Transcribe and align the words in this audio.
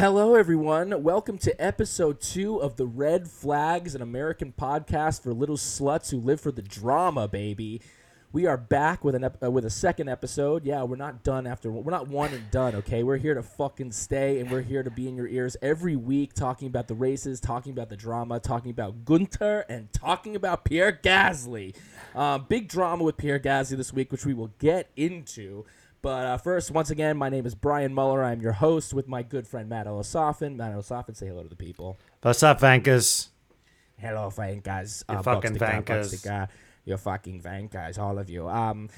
Hello, 0.00 0.34
everyone. 0.34 1.02
Welcome 1.02 1.36
to 1.36 1.62
episode 1.62 2.22
two 2.22 2.56
of 2.56 2.76
the 2.76 2.86
Red 2.86 3.28
Flags, 3.28 3.94
an 3.94 4.00
American 4.00 4.54
podcast 4.58 5.22
for 5.22 5.34
little 5.34 5.58
sluts 5.58 6.10
who 6.10 6.16
live 6.16 6.40
for 6.40 6.50
the 6.50 6.62
drama, 6.62 7.28
baby. 7.28 7.82
We 8.32 8.46
are 8.46 8.56
back 8.56 9.04
with 9.04 9.14
an 9.14 9.24
ep- 9.24 9.42
uh, 9.42 9.50
with 9.50 9.66
a 9.66 9.70
second 9.70 10.08
episode. 10.08 10.64
Yeah, 10.64 10.84
we're 10.84 10.96
not 10.96 11.22
done 11.22 11.46
after 11.46 11.70
we're 11.70 11.90
not 11.90 12.08
one 12.08 12.32
and 12.32 12.50
done. 12.50 12.76
Okay, 12.76 13.02
we're 13.02 13.18
here 13.18 13.34
to 13.34 13.42
fucking 13.42 13.92
stay, 13.92 14.40
and 14.40 14.50
we're 14.50 14.62
here 14.62 14.82
to 14.82 14.90
be 14.90 15.06
in 15.06 15.16
your 15.16 15.28
ears 15.28 15.54
every 15.60 15.96
week, 15.96 16.32
talking 16.32 16.66
about 16.66 16.88
the 16.88 16.94
races, 16.94 17.38
talking 17.38 17.70
about 17.70 17.90
the 17.90 17.96
drama, 17.96 18.40
talking 18.40 18.70
about 18.70 19.04
Gunther, 19.04 19.66
and 19.68 19.92
talking 19.92 20.34
about 20.34 20.64
Pierre 20.64 20.98
Gasly. 21.04 21.76
Uh, 22.14 22.38
big 22.38 22.68
drama 22.68 23.04
with 23.04 23.18
Pierre 23.18 23.38
Gasly 23.38 23.76
this 23.76 23.92
week, 23.92 24.10
which 24.10 24.24
we 24.24 24.32
will 24.32 24.52
get 24.58 24.88
into. 24.96 25.66
But 26.02 26.26
uh, 26.26 26.38
first, 26.38 26.70
once 26.70 26.90
again, 26.90 27.18
my 27.18 27.28
name 27.28 27.44
is 27.44 27.54
Brian 27.54 27.92
Muller. 27.92 28.24
I'm 28.24 28.40
your 28.40 28.52
host 28.52 28.94
with 28.94 29.06
my 29.06 29.22
good 29.22 29.46
friend 29.46 29.68
Matt 29.68 29.86
Elosophin. 29.86 30.56
Matt 30.56 30.72
Elosophin, 30.72 31.14
say 31.14 31.26
hello 31.26 31.42
to 31.42 31.48
the 31.48 31.56
people. 31.56 31.98
What's 32.22 32.42
up, 32.42 32.60
Vankers? 32.60 33.28
Hello, 33.98 34.30
Vankas. 34.30 35.04
You 35.10 35.16
Uh, 35.16 35.22
fucking 35.22 35.56
Vankas. 35.56 35.84
Buxtica. 36.14 36.48
You 36.86 36.96
fucking 36.96 37.42
Vankas, 37.42 37.98
all 37.98 38.18
of 38.18 38.30
you. 38.30 38.48
Um, 38.48 38.88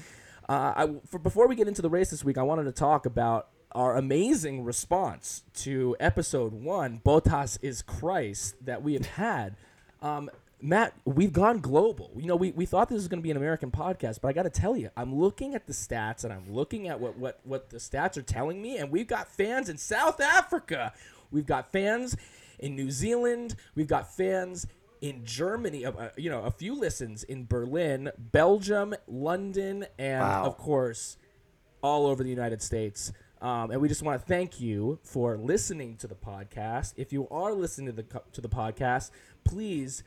uh, 0.47 0.73
I, 0.75 0.95
for, 1.09 1.19
before 1.19 1.47
we 1.47 1.55
get 1.55 1.67
into 1.67 1.81
the 1.81 1.89
race 1.89 2.09
this 2.11 2.23
week, 2.23 2.37
I 2.37 2.43
wanted 2.43 2.63
to 2.63 2.71
talk 2.71 3.05
about 3.05 3.49
our 3.73 3.97
amazing 3.97 4.63
response 4.63 5.43
to 5.55 5.97
episode 5.99 6.53
one, 6.53 7.01
Bottas 7.05 7.57
is 7.61 7.81
Christ, 7.81 8.55
that 8.65 8.81
we 8.81 8.93
have 8.93 9.05
had. 9.07 9.57
Um, 10.01 10.29
Matt, 10.63 10.93
we've 11.03 11.33
gone 11.33 11.59
global. 11.59 12.09
You 12.15 12.25
know, 12.25 12.37
we, 12.37 12.51
we 12.51 12.65
thought 12.65 12.87
this 12.87 12.95
was 12.95 13.09
going 13.09 13.19
to 13.19 13.23
be 13.23 13.31
an 13.31 13.35
American 13.35 13.69
podcast, 13.69 14.21
but 14.21 14.29
I 14.29 14.33
got 14.33 14.43
to 14.43 14.49
tell 14.49 14.77
you, 14.77 14.89
I'm 14.95 15.13
looking 15.13 15.55
at 15.55 15.67
the 15.67 15.73
stats 15.73 16.23
and 16.23 16.31
I'm 16.31 16.49
looking 16.49 16.87
at 16.87 17.01
what, 17.01 17.17
what, 17.17 17.41
what 17.43 17.69
the 17.69 17.77
stats 17.79 18.15
are 18.15 18.21
telling 18.21 18.61
me, 18.61 18.77
and 18.77 18.89
we've 18.89 19.05
got 19.07 19.27
fans 19.27 19.67
in 19.67 19.77
South 19.77 20.21
Africa. 20.21 20.93
We've 21.31 21.45
got 21.45 21.73
fans 21.73 22.15
in 22.59 22.77
New 22.77 22.91
Zealand. 22.91 23.55
We've 23.75 23.87
got 23.89 24.15
fans 24.15 24.65
in 25.01 25.25
Germany. 25.25 25.85
Uh, 25.85 25.91
uh, 25.91 26.09
you 26.15 26.29
know, 26.29 26.43
a 26.43 26.51
few 26.51 26.79
listens 26.79 27.23
in 27.23 27.45
Berlin, 27.45 28.11
Belgium, 28.17 28.95
London, 29.05 29.85
and 29.99 30.21
Wow. 30.21 30.45
of 30.45 30.57
course, 30.57 31.17
all 31.81 32.07
over 32.07 32.23
the 32.23 32.29
United 32.29 32.61
States. 32.61 33.11
Um, 33.41 33.71
and 33.71 33.81
we 33.81 33.89
just 33.89 34.01
want 34.01 34.21
to 34.21 34.25
thank 34.25 34.61
you 34.61 34.99
for 35.03 35.35
listening 35.35 35.97
to 35.97 36.07
the 36.07 36.15
podcast. 36.15 36.93
If 36.95 37.11
you 37.11 37.27
are 37.27 37.51
listening 37.51 37.87
to 37.87 38.01
the 38.01 38.21
to 38.31 38.39
the 38.39 38.47
podcast, 38.47 39.11
please 39.43 40.03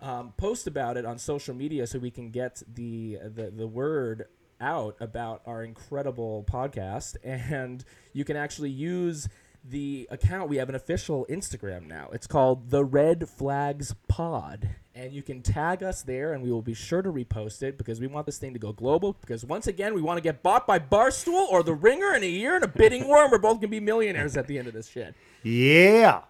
um, 0.00 0.32
post 0.36 0.66
about 0.66 0.96
it 0.96 1.04
on 1.04 1.18
social 1.18 1.54
media 1.54 1.86
so 1.86 1.98
we 1.98 2.10
can 2.10 2.30
get 2.30 2.62
the 2.72 3.18
the, 3.22 3.50
the 3.50 3.66
word 3.66 4.26
out 4.60 4.96
about 5.00 5.42
our 5.46 5.62
incredible 5.62 6.44
podcast. 6.50 7.16
And 7.24 7.84
you 8.12 8.24
can 8.24 8.36
actually 8.36 8.70
use 8.70 9.28
the 9.68 10.08
account. 10.10 10.48
We 10.48 10.56
have 10.56 10.68
an 10.68 10.74
official 10.74 11.26
Instagram 11.28 11.86
now. 11.86 12.08
It's 12.12 12.26
called 12.26 12.70
the 12.70 12.84
Red 12.84 13.28
Flags 13.28 13.94
Pod. 14.08 14.68
And 14.94 15.12
you 15.12 15.22
can 15.22 15.42
tag 15.42 15.82
us 15.82 16.02
there, 16.02 16.32
and 16.32 16.42
we 16.42 16.50
will 16.50 16.62
be 16.62 16.72
sure 16.72 17.02
to 17.02 17.10
repost 17.12 17.62
it 17.62 17.76
because 17.76 18.00
we 18.00 18.06
want 18.06 18.24
this 18.24 18.38
thing 18.38 18.54
to 18.54 18.58
go 18.58 18.72
global. 18.72 19.14
Because 19.20 19.44
once 19.44 19.66
again, 19.66 19.92
we 19.92 20.00
want 20.00 20.16
to 20.16 20.22
get 20.22 20.42
bought 20.42 20.66
by 20.66 20.78
Barstool 20.78 21.46
or 21.50 21.62
The 21.62 21.74
Ringer 21.74 22.14
in 22.14 22.22
a 22.22 22.28
year 22.28 22.54
and 22.54 22.64
a 22.64 22.68
bidding 22.68 23.06
war. 23.06 23.24
and 23.24 23.30
We're 23.30 23.38
both 23.38 23.56
gonna 23.56 23.68
be 23.68 23.80
millionaires 23.80 24.36
at 24.38 24.46
the 24.46 24.58
end 24.58 24.68
of 24.68 24.72
this 24.74 24.88
shit. 24.88 25.14
Yeah. 25.42 26.22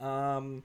Um, 0.00 0.62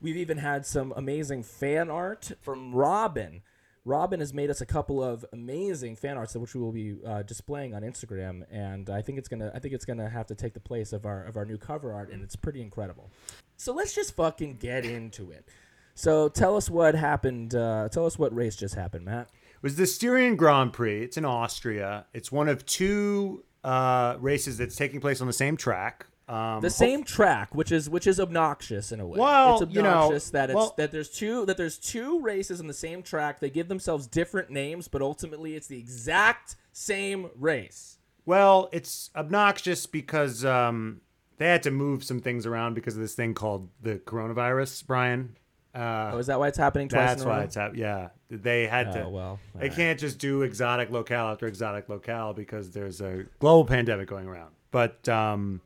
we've 0.00 0.16
even 0.16 0.38
had 0.38 0.66
some 0.66 0.92
amazing 0.96 1.42
fan 1.42 1.90
art 1.90 2.32
from 2.40 2.74
Robin. 2.74 3.42
Robin 3.84 4.20
has 4.20 4.34
made 4.34 4.50
us 4.50 4.60
a 4.60 4.66
couple 4.66 5.02
of 5.02 5.24
amazing 5.32 5.96
fan 5.96 6.18
arts, 6.18 6.36
which 6.36 6.54
we 6.54 6.60
will 6.60 6.72
be 6.72 6.96
uh, 7.06 7.22
displaying 7.22 7.74
on 7.74 7.82
Instagram, 7.82 8.44
and 8.50 8.90
I 8.90 9.00
think 9.00 9.18
it's 9.18 9.28
gonna, 9.28 9.50
I 9.54 9.60
think 9.60 9.72
it's 9.72 9.86
gonna 9.86 10.10
have 10.10 10.26
to 10.26 10.34
take 10.34 10.52
the 10.52 10.60
place 10.60 10.92
of 10.92 11.06
our 11.06 11.24
of 11.24 11.36
our 11.36 11.44
new 11.44 11.56
cover 11.56 11.92
art, 11.92 12.10
and 12.10 12.22
it's 12.22 12.36
pretty 12.36 12.60
incredible. 12.60 13.10
So 13.56 13.72
let's 13.72 13.94
just 13.94 14.14
fucking 14.14 14.56
get 14.56 14.84
into 14.84 15.30
it. 15.30 15.48
So 15.94 16.28
tell 16.28 16.56
us 16.56 16.70
what 16.70 16.94
happened. 16.94 17.54
Uh, 17.54 17.88
tell 17.88 18.06
us 18.06 18.18
what 18.18 18.34
race 18.34 18.56
just 18.56 18.74
happened, 18.74 19.04
Matt. 19.04 19.30
It 19.32 19.62
was 19.62 19.76
the 19.76 19.86
Styrian 19.86 20.36
Grand 20.36 20.72
Prix. 20.72 21.02
It's 21.02 21.16
in 21.16 21.24
Austria. 21.24 22.06
It's 22.12 22.30
one 22.30 22.48
of 22.48 22.64
two 22.66 23.42
uh, 23.64 24.16
races 24.20 24.58
that's 24.58 24.76
taking 24.76 25.00
place 25.00 25.20
on 25.20 25.26
the 25.26 25.32
same 25.32 25.56
track. 25.56 26.06
Um, 26.28 26.60
The 26.60 26.68
same 26.70 27.04
track, 27.04 27.54
which 27.54 27.72
is 27.72 27.88
which 27.88 28.06
is 28.06 28.20
obnoxious 28.20 28.92
in 28.92 29.00
a 29.00 29.06
way. 29.06 29.18
Well, 29.18 29.62
it's 29.62 29.74
you 29.74 29.80
know, 29.82 29.88
obnoxious 29.88 30.30
that 30.30 30.50
it's 30.50 30.56
well- 30.56 30.74
that 30.76 30.92
there's 30.92 31.08
two 31.08 31.46
that 31.46 31.56
there's 31.56 31.78
two 31.78 32.20
races 32.20 32.60
on 32.60 32.66
the 32.66 32.74
same 32.74 33.02
track. 33.02 33.40
They 33.40 33.50
give 33.50 33.68
themselves 33.68 34.06
different 34.06 34.50
names, 34.50 34.88
but 34.88 35.00
ultimately 35.00 35.54
it's 35.56 35.68
the 35.68 35.78
exact 35.78 36.56
same 36.72 37.30
race. 37.34 37.98
Well, 38.26 38.68
it's 38.72 39.10
obnoxious 39.16 39.86
because 39.86 40.44
um, 40.44 41.00
they 41.38 41.46
had 41.46 41.62
to 41.62 41.70
move 41.70 42.04
some 42.04 42.20
things 42.20 42.44
around 42.44 42.74
because 42.74 42.94
of 42.94 43.00
this 43.00 43.14
thing 43.14 43.32
called 43.32 43.70
the 43.80 43.94
coronavirus, 43.96 44.86
Brian. 44.86 45.38
Uh, 45.74 46.10
Oh, 46.14 46.18
is 46.18 46.26
that 46.26 46.38
why 46.38 46.48
it's 46.48 46.58
happening 46.58 46.88
twice? 46.88 47.08
that's 47.08 47.22
in 47.22 47.28
why 47.28 47.42
it's 47.44 47.54
happening. 47.54 47.80
Yeah, 47.82 48.08
they 48.30 48.66
had 48.66 48.92
to. 48.92 49.04
Oh 49.04 49.08
well. 49.08 49.38
They 49.54 49.60
alright. 49.62 49.76
can't 49.76 49.98
just 49.98 50.18
do 50.18 50.42
exotic 50.42 50.90
locale 50.90 51.28
after 51.28 51.46
exotic 51.46 51.88
locale 51.88 52.34
because 52.34 52.70
there's 52.70 53.00
a 53.00 53.24
global 53.38 53.64
pandemic 53.64 54.08
going 54.08 54.26
around. 54.26 54.52
But 54.70 55.08
um, 55.08 55.62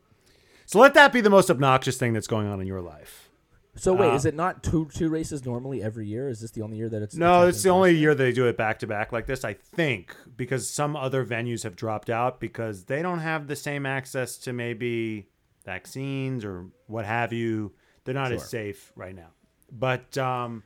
so 0.67 0.79
let 0.79 0.95
that 0.95 1.13
be 1.13 1.21
the 1.21 1.31
most 1.31 1.51
obnoxious 1.51 1.97
thing 1.97 2.13
that's 2.13 2.27
going 2.27 2.47
on 2.47 2.61
in 2.61 2.67
your 2.67 2.81
life. 2.81 3.29
So 3.75 3.95
wait, 3.95 4.11
uh, 4.11 4.15
is 4.15 4.27
it 4.27 4.35
not 4.35 4.63
two 4.63 4.89
two 4.95 5.09
races 5.09 5.47
normally 5.47 5.83
every 5.83 6.07
year? 6.07 6.29
Is 6.29 6.41
this 6.41 6.51
the 6.51 6.61
only 6.63 6.77
year 6.77 6.91
that 6.91 7.01
it's? 7.03 7.17
No, 7.17 7.47
it's 7.47 7.63
the 7.63 7.71
only 7.71 7.95
year 7.97 8.15
they 8.15 8.31
do 8.33 8.47
it 8.47 8.57
back 8.59 8.79
to 8.81 8.87
back 8.87 9.13
like 9.13 9.27
this, 9.27 9.45
I 9.45 9.55
think, 9.55 10.15
because 10.37 10.69
some 10.69 10.95
other 10.95 11.25
venues 11.25 11.63
have 11.63 11.75
dropped 11.75 12.11
out 12.11 12.39
because 12.39 12.85
they 12.85 13.01
don't 13.01 13.21
have 13.21 13.47
the 13.47 13.57
same 13.57 13.87
access 13.87 14.37
to 14.39 14.53
maybe 14.53 15.29
vaccines 15.65 16.45
or 16.45 16.67
what 16.87 17.07
have 17.07 17.33
you. 17.33 17.73
They're 18.05 18.15
not 18.15 18.29
Sure. 18.29 18.37
as 18.37 18.51
safe 18.51 18.93
right 18.95 19.15
now. 19.15 19.31
But 19.71 20.19
um, 20.19 20.65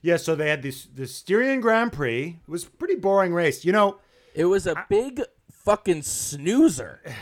yeah, 0.00 0.16
so 0.16 0.36
they 0.36 0.48
had 0.48 0.62
this 0.62 0.84
the 0.84 1.08
Styrian 1.08 1.60
Grand 1.60 1.92
Prix. 1.92 2.38
It 2.46 2.50
was 2.50 2.64
a 2.64 2.70
pretty 2.70 2.94
boring 2.94 3.34
race. 3.34 3.64
You 3.64 3.72
know, 3.72 3.98
It 4.34 4.44
was 4.44 4.64
a 4.68 4.86
big 4.88 5.22
fucking 5.50 6.02
snoozer. 6.02 7.00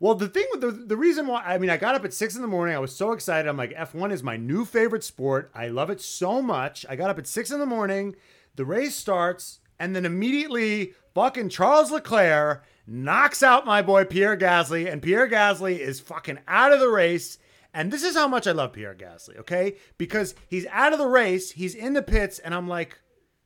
Well, 0.00 0.14
the 0.14 0.28
thing 0.28 0.46
with 0.50 0.62
the 0.62 0.70
the 0.70 0.96
reason 0.96 1.26
why 1.26 1.42
I 1.44 1.58
mean 1.58 1.68
I 1.68 1.76
got 1.76 1.94
up 1.94 2.06
at 2.06 2.14
six 2.14 2.34
in 2.34 2.40
the 2.40 2.48
morning. 2.48 2.74
I 2.74 2.80
was 2.80 2.96
so 2.96 3.12
excited. 3.12 3.48
I'm 3.48 3.58
like, 3.58 3.74
F1 3.74 4.10
is 4.12 4.22
my 4.22 4.38
new 4.38 4.64
favorite 4.64 5.04
sport. 5.04 5.50
I 5.54 5.68
love 5.68 5.90
it 5.90 6.00
so 6.00 6.40
much. 6.40 6.86
I 6.88 6.96
got 6.96 7.10
up 7.10 7.18
at 7.18 7.26
six 7.26 7.50
in 7.50 7.60
the 7.60 7.66
morning. 7.66 8.16
The 8.56 8.64
race 8.64 8.96
starts, 8.96 9.60
and 9.78 9.94
then 9.94 10.06
immediately 10.06 10.94
fucking 11.14 11.50
Charles 11.50 11.90
Leclerc 11.90 12.64
knocks 12.86 13.42
out 13.42 13.66
my 13.66 13.82
boy 13.82 14.04
Pierre 14.04 14.36
Gasly, 14.36 14.90
and 14.90 15.02
Pierre 15.02 15.28
Gasly 15.28 15.78
is 15.78 16.00
fucking 16.00 16.38
out 16.48 16.72
of 16.72 16.80
the 16.80 16.88
race. 16.88 17.38
And 17.72 17.92
this 17.92 18.02
is 18.02 18.16
how 18.16 18.26
much 18.26 18.46
I 18.48 18.52
love 18.52 18.72
Pierre 18.72 18.96
Gasly, 18.96 19.38
okay? 19.38 19.76
Because 19.96 20.34
he's 20.48 20.66
out 20.72 20.92
of 20.92 20.98
the 20.98 21.06
race, 21.06 21.52
he's 21.52 21.74
in 21.74 21.92
the 21.92 22.02
pits, 22.02 22.40
and 22.40 22.52
I'm 22.52 22.66
like, 22.66 22.98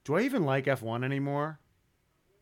do 0.04 0.14
I 0.14 0.22
even 0.22 0.44
like 0.44 0.64
F1 0.64 1.04
anymore? 1.04 1.60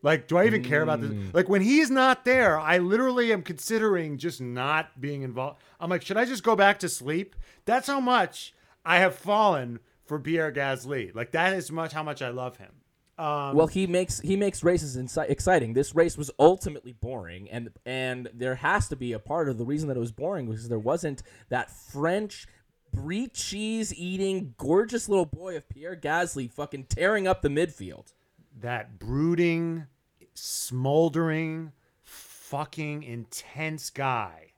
Like, 0.03 0.27
do 0.27 0.37
I 0.37 0.47
even 0.47 0.65
care 0.65 0.83
about 0.83 1.01
this? 1.01 1.13
Like, 1.33 1.49
when 1.49 1.63
he's 1.63 1.91
not 1.91 2.25
there, 2.25 2.59
I 2.59 2.79
literally 2.79 3.33
am 3.33 3.43
considering 3.43 4.19
just 4.19 4.41
not 4.41 5.01
being 5.01 5.23
involved. 5.23 5.61
I'm 5.79 5.89
like, 5.91 6.03
should 6.03 6.17
I 6.17 6.25
just 6.25 6.43
go 6.43 6.57
back 6.57 6.81
to 6.81 6.89
sleep? 6.89 7.37
That's 7.67 7.87
how 7.87 8.01
much 8.01 8.53
I 8.85 8.99
have 8.99 9.15
fallen 9.15 9.79
for 10.05 10.19
Pierre 10.19 10.51
Gasly. 10.53 11.15
Like, 11.15 11.31
that 11.33 11.53
is 11.53 11.71
much 11.71 11.93
how 11.93 12.03
much 12.03 12.21
I 12.21 12.31
love 12.31 12.57
him. 12.57 12.71
Um, 13.17 13.55
Well, 13.55 13.67
he 13.69 13.87
makes 13.87 14.19
he 14.21 14.37
makes 14.37 14.65
races 14.65 14.97
inci- 14.97 15.29
exciting. 15.31 15.75
This 15.75 15.95
race 15.95 16.17
was 16.19 16.31
ultimately 16.39 16.93
boring, 16.95 17.49
and 17.51 17.69
and 17.87 18.29
there 18.35 18.57
has 18.57 18.89
to 18.89 18.97
be 18.97 19.13
a 19.13 19.19
part 19.21 19.49
of 19.49 19.59
the 19.59 19.65
reason 19.65 19.87
that 19.89 19.97
it 19.97 20.01
was 20.01 20.11
boring 20.13 20.47
was 20.49 20.69
there 20.69 20.79
wasn't 20.79 21.23
that 21.51 21.71
French 21.71 22.47
brie 22.93 23.29
cheese 23.29 23.95
eating 23.95 24.55
gorgeous 24.57 25.09
little 25.11 25.27
boy 25.27 25.57
of 25.57 25.69
Pierre 25.69 25.95
Gasly 25.95 26.51
fucking 26.51 26.85
tearing 26.87 27.29
up 27.29 27.43
the 27.43 27.49
midfield. 27.49 28.15
that 28.61 28.99
brooding, 28.99 29.87
smoldering, 30.35 31.73
fucking 32.03 33.03
intense 33.03 33.91
guy 33.91 34.53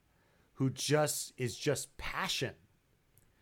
who 0.54 0.70
just 0.70 1.32
is 1.36 1.56
just 1.56 1.96
passion. 1.96 2.54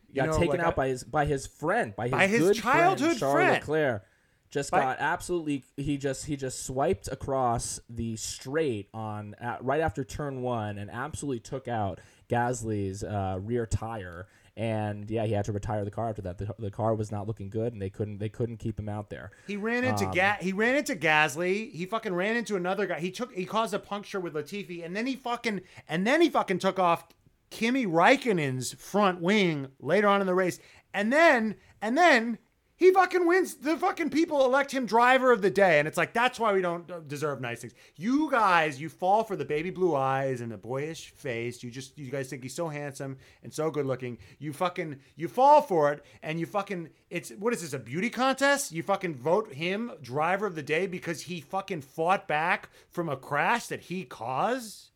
He 0.09 0.15
got 0.15 0.29
know, 0.29 0.39
taken 0.39 0.59
like 0.59 0.61
out 0.61 0.77
by 0.77 0.89
his 0.89 1.05
by 1.05 1.25
his 1.25 1.47
friend 1.47 1.95
by 1.97 2.05
his, 2.05 2.13
By 2.13 2.27
his 2.27 2.41
good 2.41 2.57
childhood 2.57 2.99
friend, 2.99 3.19
Charles 3.19 3.35
friend. 3.35 3.53
Leclerc. 3.53 4.05
Just 4.51 4.71
By- 4.71 4.81
got 4.81 4.99
absolutely 5.01 5.65
he 5.79 5.97
just 5.97 6.27
he 6.27 6.37
just 6.37 6.67
swiped 6.67 7.09
across 7.11 7.81
the 7.89 8.17
straight 8.17 8.91
on 8.93 9.35
right 9.63 9.81
after 9.81 10.05
turn 10.05 10.43
one 10.43 10.77
and 10.77 10.91
absolutely 10.91 11.41
took 11.41 11.69
out 11.69 12.01
Gasly's 12.29 13.03
uh, 13.03 13.39
rear 13.41 13.65
tire 13.65 14.27
and 14.57 15.11
yeah 15.11 15.25
he 15.25 15.33
had 15.33 15.45
to 15.47 15.53
retire 15.53 15.83
the 15.85 15.91
car 15.91 16.11
after 16.11 16.21
that 16.23 16.37
the, 16.37 16.55
the 16.59 16.71
car 16.71 16.95
was 16.95 17.11
not 17.11 17.27
looking 17.27 17.49
good 17.49 17.73
and 17.73 17.81
they 17.81 17.89
couldn't 17.89 18.19
they 18.19 18.29
couldn't 18.29 18.59
keep 18.59 18.79
him 18.79 18.89
out 18.89 19.09
there 19.09 19.31
He 19.47 19.57
ran 19.57 19.83
into 19.83 20.05
Um, 20.05 20.13
Ga- 20.13 20.37
he 20.41 20.53
ran 20.53 20.77
into 20.77 20.95
Gasly. 20.95 21.71
He 21.73 21.87
fucking 21.87 22.13
ran 22.15 22.37
into 22.37 22.57
another 22.57 22.87
guy. 22.87 23.01
He 23.01 23.11
took 23.11 23.33
he 23.33 23.47
caused 23.47 23.73
a 23.73 23.79
puncture 23.79 24.21
with 24.21 24.35
Latifi, 24.35 24.85
and 24.85 24.95
then 24.95 25.07
he 25.07 25.17
fucking 25.17 25.63
and 25.89 26.07
then 26.07 26.21
he 26.21 26.29
fucking 26.29 26.59
took 26.59 26.79
off 26.79 27.07
Kimi 27.51 27.87
Raikkonen's 27.87 28.75
front 28.75 29.21
wing 29.21 29.69
later 29.81 30.09
on 30.09 30.21
in 30.21 30.27
the 30.27 30.35
race, 30.35 30.59
and 30.93 31.13
then 31.13 31.55
and 31.81 31.97
then 31.97 32.39
he 32.83 32.93
fucking 32.93 33.27
wins. 33.27 33.55
The 33.55 33.77
fucking 33.77 34.11
people 34.11 34.45
elect 34.45 34.73
him 34.73 34.87
driver 34.87 35.31
of 35.31 35.41
the 35.41 35.51
day, 35.51 35.79
and 35.79 35.87
it's 35.87 35.97
like 35.97 36.13
that's 36.13 36.41
why 36.41 36.53
we 36.53 36.61
don't 36.61 37.07
deserve 37.07 37.41
nice 37.41 37.61
things. 37.61 37.75
You 37.95 38.29
guys, 38.29 38.81
you 38.81 38.89
fall 38.89 39.23
for 39.23 39.37
the 39.37 39.45
baby 39.45 39.71
blue 39.71 39.95
eyes 39.95 40.41
and 40.41 40.51
the 40.51 40.57
boyish 40.57 41.11
face. 41.11 41.63
You 41.63 41.71
just 41.71 41.97
you 41.97 42.11
guys 42.11 42.29
think 42.29 42.43
he's 42.43 42.55
so 42.55 42.69
handsome 42.69 43.19
and 43.45 43.55
so 43.55 43.71
good 43.71 43.87
looking. 43.87 44.19
You 44.41 44.53
fucking 44.53 44.97
you 45.15 45.29
fall 45.29 45.63
for 45.63 45.93
it, 45.93 46.05
and 46.25 46.41
you 46.41 46.47
fucking 46.47 46.91
it's 47.09 47.31
what 47.39 47.53
is 47.53 47.63
this 47.63 47.73
a 47.73 47.79
beauty 47.79 48.11
contest? 48.11 48.73
You 48.73 48.83
fucking 48.83 49.15
vote 49.15 49.53
him 49.53 49.93
driver 50.03 50.47
of 50.47 50.57
the 50.57 50.63
day 50.63 50.89
because 50.89 51.23
he 51.23 51.41
fucking 51.41 51.83
fought 51.83 52.27
back 52.27 52.69
from 52.91 53.09
a 53.09 53.17
crash 53.17 53.69
that 53.69 53.83
he 53.83 54.05
caused. 54.05 54.92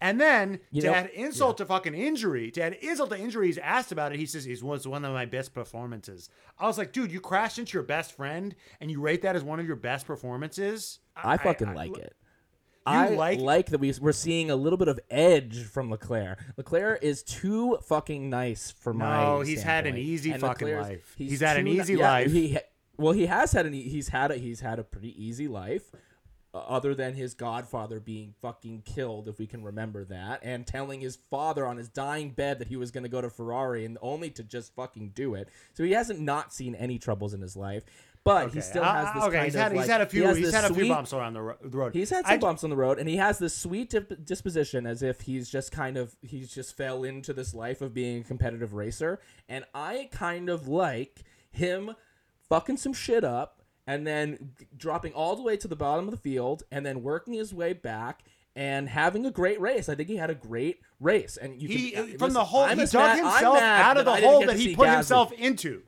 And 0.00 0.20
then 0.20 0.60
You 0.70 0.82
to 0.82 0.86
know- 0.88 0.94
add 0.94 1.10
insult 1.10 1.58
to 1.58 1.66
fucking 1.66 1.94
injury, 1.94 2.50
to 2.52 2.62
add 2.62 2.74
insult 2.74 3.10
to 3.10 3.18
injury, 3.18 3.46
he's 3.48 3.58
asked 3.58 3.90
about 3.90 4.12
it. 4.12 4.18
He 4.18 4.26
says 4.26 4.46
it 4.46 4.62
was 4.62 4.86
one 4.86 5.04
of 5.04 5.12
my 5.12 5.26
best 5.26 5.52
performances. 5.54 6.28
I 6.58 6.66
was 6.66 6.78
like, 6.78 6.92
dude, 6.92 7.10
you 7.10 7.20
crashed 7.20 7.58
into 7.58 7.74
your 7.76 7.82
best 7.82 8.12
friend 8.16 8.54
and 8.80 8.90
you 8.90 9.00
rate 9.00 9.22
that 9.22 9.34
as 9.34 9.42
one 9.42 9.58
of 9.58 9.66
your 9.66 9.76
best 9.76 10.06
performances? 10.06 11.00
I 11.16 11.36
fucking 11.36 11.74
like 11.74 11.96
it. 11.96 12.14
You 12.86 12.94
I 12.94 13.08
like- 13.10 13.40
like, 13.40 13.66
that 13.66 13.78
we, 13.80 13.92
we're 14.00 14.12
seeing 14.12 14.50
a 14.50 14.56
little 14.56 14.76
bit 14.78 14.88
of 14.88 14.98
edge 15.10 15.64
from 15.64 15.90
Leclerc. 15.90 16.38
Leclerc 16.56 17.02
is 17.02 17.22
too 17.22 17.76
fucking 17.86 18.30
nice 18.30 18.70
for 18.70 18.94
my. 18.94 19.24
No, 19.24 19.40
he's 19.42 19.62
had 19.62 19.86
an 19.86 19.98
easy 19.98 20.30
And 20.30 20.40
fucking 20.40 20.68
Leclerc's- 20.68 20.88
life. 20.90 21.14
He's 21.18 21.40
had 21.40 21.58
an 21.58 21.66
easy 21.68 21.94
ni- 21.94 22.00
yeah, 22.00 22.10
life. 22.10 22.32
He, 22.32 22.58
well, 22.96 23.12
he 23.12 23.26
has 23.26 23.52
had 23.52 23.66
an 23.66 23.72
he's 23.74 24.08
had 24.08 24.30
a 24.30 24.36
he's 24.36 24.60
had 24.60 24.78
a 24.78 24.84
pretty 24.84 25.22
easy 25.22 25.48
life. 25.48 25.90
Uh, 26.58 26.64
Other 26.68 26.94
than 26.94 27.14
his 27.14 27.34
godfather 27.34 28.00
being 28.00 28.34
fucking 28.40 28.82
killed, 28.84 29.28
if 29.28 29.38
we 29.38 29.46
can 29.46 29.62
remember 29.62 30.04
that, 30.04 30.40
and 30.42 30.66
telling 30.66 31.00
his 31.00 31.16
father 31.30 31.66
on 31.66 31.76
his 31.76 31.88
dying 31.88 32.30
bed 32.30 32.58
that 32.58 32.68
he 32.68 32.76
was 32.76 32.90
going 32.90 33.04
to 33.04 33.08
go 33.08 33.20
to 33.20 33.30
Ferrari, 33.30 33.84
and 33.84 33.98
only 34.02 34.30
to 34.30 34.42
just 34.42 34.74
fucking 34.74 35.10
do 35.14 35.34
it. 35.34 35.48
So 35.74 35.84
he 35.84 35.92
hasn't 35.92 36.20
not 36.20 36.52
seen 36.52 36.74
any 36.74 36.98
troubles 36.98 37.34
in 37.34 37.40
his 37.40 37.56
life, 37.56 37.84
but 38.24 38.52
he 38.52 38.60
still 38.60 38.84
uh, 38.84 38.92
has 38.92 39.14
this 39.14 39.24
okay, 39.24 39.36
kind 39.36 39.44
he's 39.46 39.54
of 39.54 39.60
had, 39.60 39.72
like, 39.72 39.80
he's 39.80 39.90
had 39.90 40.00
a 40.00 40.06
few 40.06 40.24
has 40.24 40.36
he's 40.36 40.52
had 40.52 40.70
a 40.70 40.74
few 40.74 40.88
bumps 40.88 41.12
around 41.12 41.32
the, 41.32 41.40
ro- 41.40 41.56
the 41.62 41.78
road. 41.78 41.94
He's 41.94 42.10
had 42.10 42.26
some 42.26 42.38
d- 42.38 42.40
bumps 42.40 42.64
on 42.64 42.70
the 42.70 42.76
road, 42.76 42.98
and 42.98 43.08
he 43.08 43.16
has 43.16 43.38
this 43.38 43.56
sweet 43.56 43.90
dip- 43.90 44.24
disposition 44.24 44.86
as 44.86 45.02
if 45.02 45.22
he's 45.22 45.48
just 45.48 45.72
kind 45.72 45.96
of 45.96 46.16
he's 46.20 46.52
just 46.52 46.76
fell 46.76 47.04
into 47.04 47.32
this 47.32 47.54
life 47.54 47.80
of 47.80 47.94
being 47.94 48.20
a 48.20 48.24
competitive 48.24 48.74
racer. 48.74 49.18
And 49.48 49.64
I 49.74 50.08
kind 50.12 50.50
of 50.50 50.68
like 50.68 51.24
him 51.50 51.94
fucking 52.48 52.76
some 52.76 52.92
shit 52.92 53.24
up 53.24 53.57
and 53.88 54.06
then 54.06 54.50
dropping 54.76 55.12
all 55.14 55.34
the 55.34 55.42
way 55.42 55.56
to 55.56 55.66
the 55.66 55.74
bottom 55.74 56.04
of 56.06 56.10
the 56.12 56.20
field 56.20 56.62
and 56.70 56.84
then 56.86 57.02
working 57.02 57.32
his 57.32 57.52
way 57.54 57.72
back 57.72 58.22
and 58.54 58.88
having 58.88 59.24
a 59.24 59.30
great 59.30 59.60
race. 59.60 59.88
I 59.88 59.94
think 59.94 60.08
he 60.08 60.16
had 60.16 60.30
a 60.30 60.34
great 60.34 60.80
race, 61.00 61.36
and 61.36 61.60
you 61.62 61.68
he 61.68 61.90
can, 61.92 62.00
uh, 62.00 62.02
from 62.06 62.12
listen, 62.18 62.32
the 62.34 62.44
hole 62.44 62.62
I'm 62.62 62.78
he 62.78 62.84
dug 62.84 62.94
mad- 62.94 63.16
himself 63.18 63.58
out 63.60 63.96
of 63.96 64.04
the 64.04 64.16
hole 64.16 64.44
that 64.46 64.56
he 64.58 64.74
put 64.76 64.86
Gasly. 64.88 64.94
himself 64.96 65.32
into. 65.32 65.82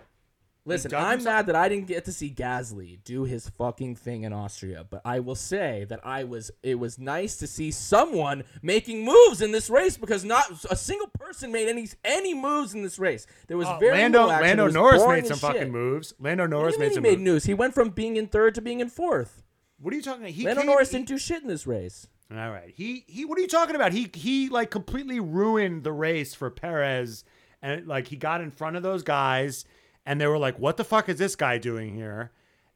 Listen, 0.66 0.94
I'm 0.94 1.12
himself- 1.12 1.34
mad 1.34 1.46
that 1.46 1.56
I 1.56 1.68
didn't 1.70 1.86
get 1.88 2.04
to 2.04 2.12
see 2.12 2.30
Gasly 2.32 3.02
do 3.02 3.24
his 3.24 3.48
fucking 3.48 3.96
thing 3.96 4.22
in 4.24 4.32
Austria, 4.32 4.86
but 4.88 5.00
I 5.04 5.18
will 5.20 5.34
say 5.34 5.84
that 5.88 6.00
I 6.06 6.24
was 6.24 6.50
it 6.62 6.78
was 6.78 6.98
nice 6.98 7.36
to 7.38 7.46
see 7.46 7.70
someone 7.70 8.44
making 8.62 9.04
moves 9.04 9.40
in 9.40 9.52
this 9.52 9.68
race 9.68 9.96
because 9.96 10.22
not 10.24 10.44
a 10.70 10.76
single 10.76 11.08
person 11.30 11.52
made 11.52 11.68
any 11.68 11.88
any 12.04 12.34
moves 12.34 12.74
in 12.74 12.82
this 12.82 12.98
race. 12.98 13.26
There 13.46 13.56
was 13.56 13.68
Uh, 13.68 13.78
very 13.78 13.98
Lando 13.98 14.18
little 14.20 14.32
action. 14.32 14.58
Lando 14.58 14.68
Norris 14.72 15.06
made 15.06 15.26
some 15.26 15.38
fucking 15.38 15.60
shit. 15.62 15.70
moves. 15.70 16.14
Lando 16.18 16.46
Norris 16.46 16.74
made 16.76 16.86
mean 16.86 16.90
he 16.90 16.94
some 16.94 17.02
made 17.04 17.10
moves. 17.18 17.22
news? 17.22 17.44
He 17.44 17.54
went 17.54 17.74
from 17.74 17.90
being 17.90 18.16
in 18.16 18.26
third 18.26 18.54
to 18.56 18.60
being 18.60 18.80
in 18.80 18.88
fourth. 18.88 19.42
What 19.78 19.94
are 19.94 19.96
you 19.96 20.02
talking 20.02 20.22
about? 20.22 20.32
He 20.32 20.44
Lando 20.44 20.62
came- 20.62 20.66
Norris 20.70 20.90
he- 20.90 20.96
didn't 20.98 21.08
do 21.08 21.18
shit 21.18 21.42
in 21.42 21.48
this 21.48 21.66
race. 21.66 22.06
All 22.32 22.50
right. 22.50 22.72
He 22.74 23.04
he 23.06 23.24
what 23.24 23.38
are 23.38 23.42
you 23.42 23.48
talking 23.48 23.76
about? 23.76 23.92
He 23.92 24.10
he 24.14 24.48
like 24.48 24.70
completely 24.70 25.20
ruined 25.20 25.84
the 25.84 25.92
race 25.92 26.34
for 26.34 26.50
Perez 26.50 27.24
and 27.62 27.86
like 27.86 28.08
he 28.08 28.16
got 28.16 28.40
in 28.40 28.50
front 28.50 28.76
of 28.76 28.82
those 28.82 29.02
guys 29.02 29.64
and 30.06 30.20
they 30.20 30.26
were 30.26 30.38
like 30.38 30.58
what 30.58 30.76
the 30.76 30.84
fuck 30.84 31.08
is 31.08 31.18
this 31.18 31.36
guy 31.36 31.58
doing 31.58 31.94
here? 31.94 32.32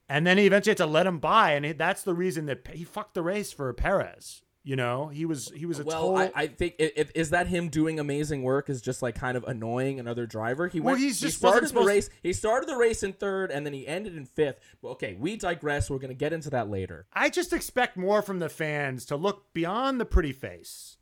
And 0.08 0.26
then 0.26 0.38
he 0.38 0.46
eventually 0.46 0.72
had 0.72 0.76
to 0.78 0.86
let 0.86 1.06
him 1.06 1.18
by 1.18 1.52
and 1.52 1.78
that's 1.78 2.02
the 2.02 2.14
reason 2.14 2.46
that 2.46 2.66
he 2.72 2.84
fucked 2.84 3.14
the 3.14 3.22
race 3.22 3.52
for 3.52 3.72
Perez. 3.72 4.42
You 4.66 4.76
know, 4.76 5.08
he 5.08 5.26
was 5.26 5.52
he 5.55 5.66
was 5.66 5.78
a 5.78 5.84
Well, 5.84 6.00
total 6.14 6.16
I, 6.16 6.32
I 6.34 6.46
think 6.46 6.76
i- 6.81 6.90
if, 6.96 7.11
is 7.14 7.28
that 7.31 7.49
him 7.49 7.69
doing 7.69 8.00
amazing 8.00 8.43
work 8.43 8.70
is 8.70 8.81
just 8.81 9.02
like 9.02 9.14
kind 9.14 9.37
of 9.37 9.44
annoying 9.44 10.00
another 10.00 10.25
driver. 10.25 10.69
He 10.69 10.81
Well, 10.81 10.94
went. 10.94 11.02
he's 11.05 11.20
he 11.20 11.26
just 11.26 11.43
wasn't 11.43 11.69
started 11.69 11.84
the 11.84 11.87
race. 11.87 12.08
He 12.22 12.32
started 12.32 12.66
the 12.69 12.76
race 12.76 13.02
in 13.02 13.12
third, 13.12 13.50
and 13.50 13.66
then 13.66 13.75
he 13.75 13.87
ended 13.87 14.16
in 14.16 14.25
fifth. 14.25 14.58
But 14.81 14.88
okay, 14.93 15.16
we 15.20 15.37
digress. 15.37 15.90
We're 15.90 15.99
gonna 15.99 16.14
get 16.14 16.32
into 16.32 16.49
that 16.49 16.70
later. 16.70 17.05
I 17.12 17.28
just 17.28 17.52
expect 17.52 17.99
more 17.99 18.22
from 18.22 18.38
the 18.38 18.49
fans 18.49 19.05
to 19.06 19.16
look 19.16 19.52
beyond 19.52 20.00
the 20.00 20.06
pretty 20.06 20.32
face 20.32 20.96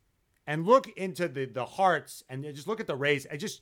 and 0.45 0.65
look 0.65 0.89
into 0.97 1.29
the 1.29 1.45
the 1.45 1.65
hearts 1.65 2.21
and 2.27 2.43
just 2.53 2.67
look 2.67 2.81
at 2.81 2.87
the 2.87 2.97
race. 2.97 3.25
I 3.31 3.37
just 3.37 3.61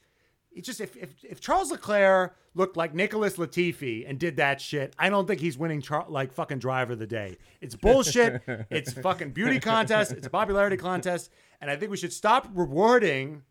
it 0.53 0.63
just 0.63 0.81
if 0.81 0.95
if, 0.97 1.13
if 1.23 1.39
Charles 1.39 1.71
Leclerc 1.71 2.35
looked 2.53 2.75
like 2.75 2.93
Nicholas 2.93 3.37
Latifi 3.37 4.05
and 4.07 4.19
did 4.19 4.37
that 4.37 4.59
shit, 4.59 4.93
I 4.99 5.09
don't 5.09 5.27
think 5.27 5.39
he's 5.39 5.57
winning 5.57 5.81
Char- 5.81 6.05
like 6.09 6.33
fucking 6.33 6.59
driver 6.59 6.93
of 6.93 6.99
the 6.99 7.07
day. 7.07 7.37
It's 7.61 7.75
bullshit. 7.75 8.41
it's 8.69 8.93
fucking 8.93 9.31
beauty 9.31 9.59
contest. 9.59 10.11
It's 10.11 10.27
a 10.27 10.29
popularity 10.29 10.77
contest, 10.77 11.31
and 11.61 11.69
I 11.71 11.75
think 11.75 11.91
we 11.91 11.97
should 11.97 12.13
stop 12.13 12.49
rewarding 12.53 13.43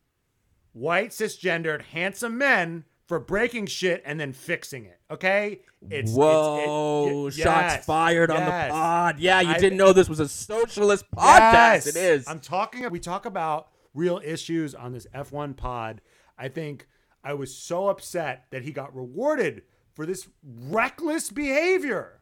white 0.72 1.10
cisgendered 1.10 1.82
handsome 1.82 2.38
men 2.38 2.84
for 3.06 3.18
breaking 3.18 3.66
shit 3.66 4.02
and 4.06 4.20
then 4.20 4.32
fixing 4.32 4.84
it. 4.84 5.00
Okay? 5.10 5.62
It's 5.90 6.12
Whoa! 6.12 7.26
it's, 7.26 7.38
it- 7.38 7.42
shots 7.42 7.74
yes, 7.74 7.84
fired 7.84 8.30
on 8.30 8.44
the 8.44 8.72
pod. 8.72 9.18
Yeah, 9.18 9.40
you 9.40 9.50
I- 9.50 9.58
didn't 9.58 9.78
know 9.78 9.92
this 9.92 10.08
was 10.08 10.20
a 10.20 10.28
socialist 10.28 11.04
podcast. 11.10 11.88
It 11.88 11.96
is. 11.96 12.28
I'm 12.28 12.40
talking. 12.40 12.88
We 12.90 13.00
talk 13.00 13.26
about 13.26 13.68
real 13.94 14.20
issues 14.24 14.74
on 14.74 14.92
this 14.92 15.06
F1 15.14 15.56
pod. 15.56 16.00
I 16.38 16.48
think 16.48 16.86
I 17.22 17.34
was 17.34 17.54
so 17.54 17.88
upset 17.88 18.46
that 18.50 18.62
he 18.62 18.72
got 18.72 18.94
rewarded 18.94 19.62
for 19.94 20.06
this 20.06 20.28
reckless 20.42 21.30
behavior. 21.30 22.20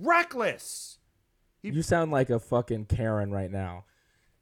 Reckless. 0.00 0.98
you 1.62 1.82
sound 1.82 2.10
like 2.10 2.30
a 2.30 2.40
fucking 2.40 2.86
Karen 2.86 3.30
right 3.30 3.50
now. 3.50 3.84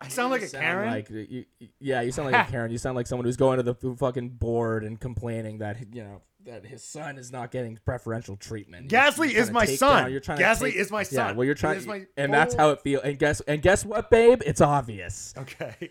I 0.00 0.08
sound 0.08 0.30
like 0.30 0.40
You 0.40 0.46
a 0.46 0.50
sound 0.50 0.62
Karen. 0.64 0.90
Like 0.90 1.10
you, 1.10 1.44
yeah, 1.78 2.00
you 2.00 2.10
sound 2.12 2.32
like 2.32 2.48
a 2.48 2.50
Karen. 2.50 2.70
You 2.70 2.78
sound 2.78 2.96
like 2.96 3.06
someone 3.06 3.26
who's 3.26 3.36
going 3.36 3.58
to 3.58 3.62
the 3.62 3.96
fucking 3.96 4.30
board 4.30 4.82
and 4.84 4.98
complaining 4.98 5.58
that 5.58 5.76
you 5.94 6.02
know 6.02 6.22
that 6.46 6.64
his 6.64 6.82
son 6.82 7.18
is 7.18 7.30
not 7.30 7.50
getting 7.50 7.78
preferential 7.84 8.34
treatment. 8.36 8.90
You're- 8.90 9.04
Gasly 9.04 9.34
is 9.34 9.50
my 9.50 9.66
son. 9.66 10.04
down- 10.04 10.10
you're 10.12 10.20
trying 10.20 10.38
Gasly 10.38 10.70
take- 10.70 10.76
is 10.76 10.90
my 10.90 11.00
Yeah, 11.00 11.04
son. 11.04 11.36
well, 11.36 11.44
you're 11.44 11.54
trying, 11.54 11.84
my 11.86 12.06
and 12.16 12.32
that's 12.32 12.54
oh. 12.54 12.58
how 12.58 12.70
it 12.70 12.80
feels. 12.80 13.02
And 13.04 13.18
guess 13.18 13.42
and 13.42 13.60
guess 13.60 13.84
what, 13.84 14.08
babe? 14.08 14.40
It's 14.46 14.62
obvious. 14.62 15.34
okay. 15.36 15.90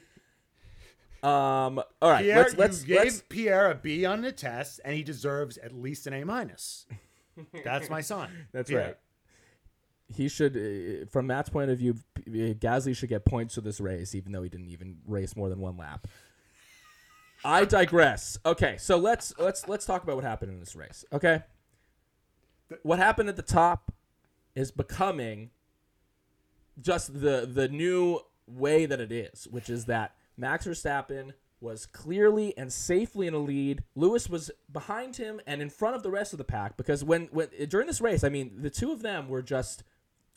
Um. 1.23 1.81
All 2.01 2.09
right. 2.09 2.23
Pierre, 2.23 2.37
let's 2.37 2.57
let's 2.57 2.81
you 2.81 2.95
gave 2.95 3.03
let's. 3.03 3.23
Pierre 3.29 3.71
a 3.71 3.75
B 3.75 4.05
on 4.05 4.21
the 4.21 4.31
test, 4.31 4.79
and 4.85 4.95
he 4.95 5.03
deserves 5.03 5.57
at 5.57 5.73
least 5.73 6.07
an 6.07 6.13
A 6.13 6.23
minus. 6.23 6.85
That's 7.63 7.89
my 7.89 8.01
son. 8.01 8.29
That's 8.51 8.69
Pierre. 8.69 8.85
right. 8.85 8.97
He 10.11 10.27
should, 10.27 10.57
uh, 10.57 11.05
from 11.11 11.27
Matt's 11.27 11.49
point 11.49 11.69
of 11.69 11.77
view, 11.77 11.95
P- 12.15 12.51
uh, 12.51 12.53
Gasly 12.55 12.95
should 12.95 13.09
get 13.09 13.25
points 13.25 13.53
for 13.53 13.61
this 13.61 13.79
race, 13.79 14.15
even 14.15 14.31
though 14.31 14.41
he 14.41 14.49
didn't 14.49 14.69
even 14.69 14.97
race 15.05 15.35
more 15.35 15.49
than 15.49 15.59
one 15.59 15.77
lap. 15.77 16.07
I 17.45 17.65
digress. 17.65 18.37
Okay, 18.45 18.75
so 18.77 18.97
let's 18.97 19.33
let's 19.37 19.67
let's 19.67 19.85
talk 19.85 20.03
about 20.03 20.15
what 20.15 20.25
happened 20.25 20.51
in 20.51 20.59
this 20.59 20.75
race. 20.75 21.05
Okay, 21.13 21.43
what 22.83 22.97
happened 22.99 23.29
at 23.29 23.35
the 23.35 23.41
top 23.41 23.91
is 24.55 24.71
becoming 24.71 25.51
just 26.81 27.21
the 27.21 27.49
the 27.51 27.67
new 27.67 28.19
way 28.47 28.85
that 28.85 28.99
it 28.99 29.11
is, 29.11 29.47
which 29.51 29.69
is 29.69 29.85
that 29.85 30.15
Max 30.39 30.65
Verstappen 30.65 31.33
was 31.61 31.85
clearly 31.85 32.57
and 32.57 32.71
safely 32.71 33.27
in 33.27 33.33
a 33.33 33.39
lead. 33.39 33.83
Lewis 33.93 34.29
was 34.29 34.49
behind 34.71 35.17
him 35.17 35.41
and 35.45 35.61
in 35.61 35.69
front 35.69 35.95
of 35.95 36.03
the 36.03 36.09
rest 36.09 36.31
of 36.33 36.37
the 36.37 36.45
pack 36.45 36.77
because 36.77 37.03
when 37.03 37.27
when 37.31 37.49
during 37.67 37.87
this 37.87 37.99
race, 37.99 38.23
I 38.23 38.29
mean, 38.29 38.61
the 38.61 38.69
two 38.69 38.91
of 38.91 39.01
them 39.01 39.27
were 39.27 39.41
just 39.41 39.83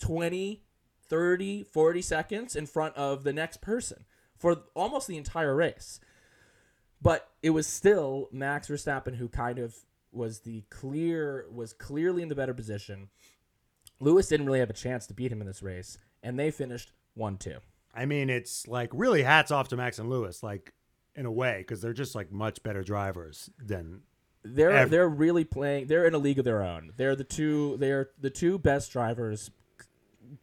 20, 0.00 0.64
30, 1.08 1.62
40 1.62 2.02
seconds 2.02 2.56
in 2.56 2.66
front 2.66 2.96
of 2.96 3.22
the 3.22 3.32
next 3.32 3.60
person 3.60 4.04
for 4.36 4.64
almost 4.74 5.06
the 5.06 5.16
entire 5.16 5.54
race. 5.54 6.00
But 7.00 7.30
it 7.42 7.50
was 7.50 7.66
still 7.66 8.28
Max 8.32 8.68
Verstappen 8.68 9.16
who 9.16 9.28
kind 9.28 9.60
of 9.60 9.76
was 10.10 10.40
the 10.40 10.64
clear 10.70 11.46
was 11.52 11.72
clearly 11.72 12.22
in 12.22 12.28
the 12.28 12.34
better 12.34 12.54
position. 12.54 13.08
Lewis 14.00 14.26
didn't 14.26 14.46
really 14.46 14.58
have 14.58 14.70
a 14.70 14.74
chance 14.74 15.06
to 15.06 15.14
beat 15.14 15.30
him 15.30 15.40
in 15.40 15.46
this 15.46 15.62
race, 15.62 15.96
and 16.24 16.36
they 16.36 16.50
finished 16.50 16.90
1-2. 17.16 17.60
I 17.94 18.06
mean, 18.06 18.30
it's 18.30 18.66
like 18.66 18.90
really 18.92 19.22
hats 19.22 19.50
off 19.50 19.68
to 19.68 19.76
Max 19.76 19.98
and 19.98 20.08
Lewis, 20.08 20.42
like 20.42 20.72
in 21.14 21.26
a 21.26 21.32
way, 21.32 21.58
because 21.58 21.80
they're 21.82 21.92
just 21.92 22.14
like 22.14 22.32
much 22.32 22.62
better 22.62 22.82
drivers 22.82 23.50
than. 23.58 24.02
They're 24.44 24.72
Ev- 24.72 24.90
they're 24.90 25.08
really 25.08 25.44
playing. 25.44 25.86
They're 25.86 26.06
in 26.06 26.14
a 26.14 26.18
league 26.18 26.38
of 26.38 26.44
their 26.44 26.62
own. 26.62 26.92
They're 26.96 27.14
the 27.14 27.24
two. 27.24 27.76
They're 27.78 28.10
the 28.20 28.30
two 28.30 28.58
best 28.58 28.90
drivers 28.92 29.50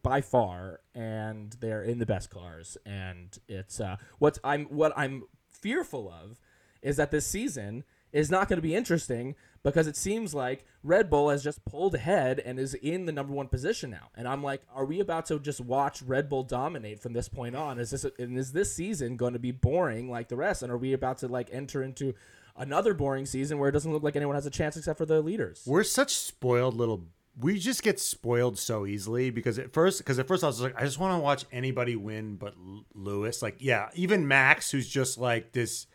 by 0.04 0.22
far, 0.22 0.80
and 0.96 1.52
they're 1.60 1.84
in 1.84 2.00
the 2.00 2.06
best 2.06 2.30
cars. 2.30 2.78
And 2.86 3.38
it's 3.48 3.80
uh, 3.82 3.98
what 4.20 4.38
I'm 4.44 4.66
what 4.66 4.94
I'm 4.96 5.24
fearful 5.50 6.10
of 6.10 6.40
is 6.82 6.98
that 6.98 7.12
this 7.12 7.26
season 7.26 7.84
is 8.12 8.32
not 8.32 8.48
going 8.48 8.58
to 8.58 8.64
be 8.64 8.76
interesting 8.76 9.36
because 9.64 9.88
it 9.88 9.96
seems 9.96 10.34
like 10.34 10.66
Red 10.84 11.10
Bull 11.10 11.30
has 11.30 11.44
just 11.44 11.64
pulled 11.66 11.96
ahead 11.96 12.40
and 12.40 12.60
is 12.60 12.74
in 12.76 13.06
the 13.06 13.12
number 13.12 13.34
one 13.34 13.48
position 13.48 13.90
now. 13.90 14.10
And 14.16 14.28
I'm 14.28 14.44
like, 14.44 14.62
are 14.74 14.86
we 14.86 15.00
about 15.00 15.26
to 15.28 15.40
just 15.40 15.62
watch 15.62 16.02
Red 16.02 16.30
Bull 16.30 16.44
dominate 16.44 17.00
from 17.00 17.14
this 17.14 17.28
point 17.28 17.56
on? 17.56 17.80
Is 17.80 17.92
this 17.92 18.06
and 18.18 18.38
is 18.38 18.52
this 18.52 18.74
season 18.74 19.18
going 19.18 19.34
to 19.34 19.40
be 19.40 19.52
boring 19.52 20.10
like 20.10 20.30
the 20.30 20.38
rest? 20.38 20.64
And 20.64 20.72
are 20.72 20.78
we 20.78 20.94
about 20.94 21.18
to 21.20 21.28
like 21.28 21.50
enter 21.52 21.84
into 21.84 22.14
another 22.56 22.94
boring 22.94 23.26
season 23.26 23.58
where 23.58 23.70
it 23.70 23.74
doesn't 23.74 23.92
look 23.92 24.04
like 24.04 24.16
anyone 24.16 24.36
has 24.36 24.46
a 24.46 24.52
chance 24.52 24.78
except 24.78 24.98
for 24.98 25.06
the 25.06 25.22
leaders? 25.22 25.64
We're 25.66 25.84
such 25.84 26.16
spoiled 26.16 26.76
little. 26.76 27.06
We 27.40 27.58
just 27.58 27.84
get 27.84 28.00
spoiled 28.00 28.58
so 28.58 28.86
easily 28.86 29.30
because 29.30 29.60
at 29.60 29.72
first, 29.72 30.00
because 30.00 30.20
at 30.20 30.28
first 30.28 30.44
I 30.44 30.48
was 30.48 30.62
like, 30.62 30.76
I 30.76 30.84
just 30.84 31.00
want 31.00 31.18
to 31.18 31.24
watch 31.24 31.46
anybody 31.52 31.96
win, 31.96 32.36
but 32.36 32.54
Lewis, 32.94 33.42
like, 33.42 33.56
yeah, 33.60 33.90
even 33.94 34.28
Max, 34.28 34.72
who's 34.72 34.90
just 34.90 35.18
like 35.18 35.54
this. 35.54 35.88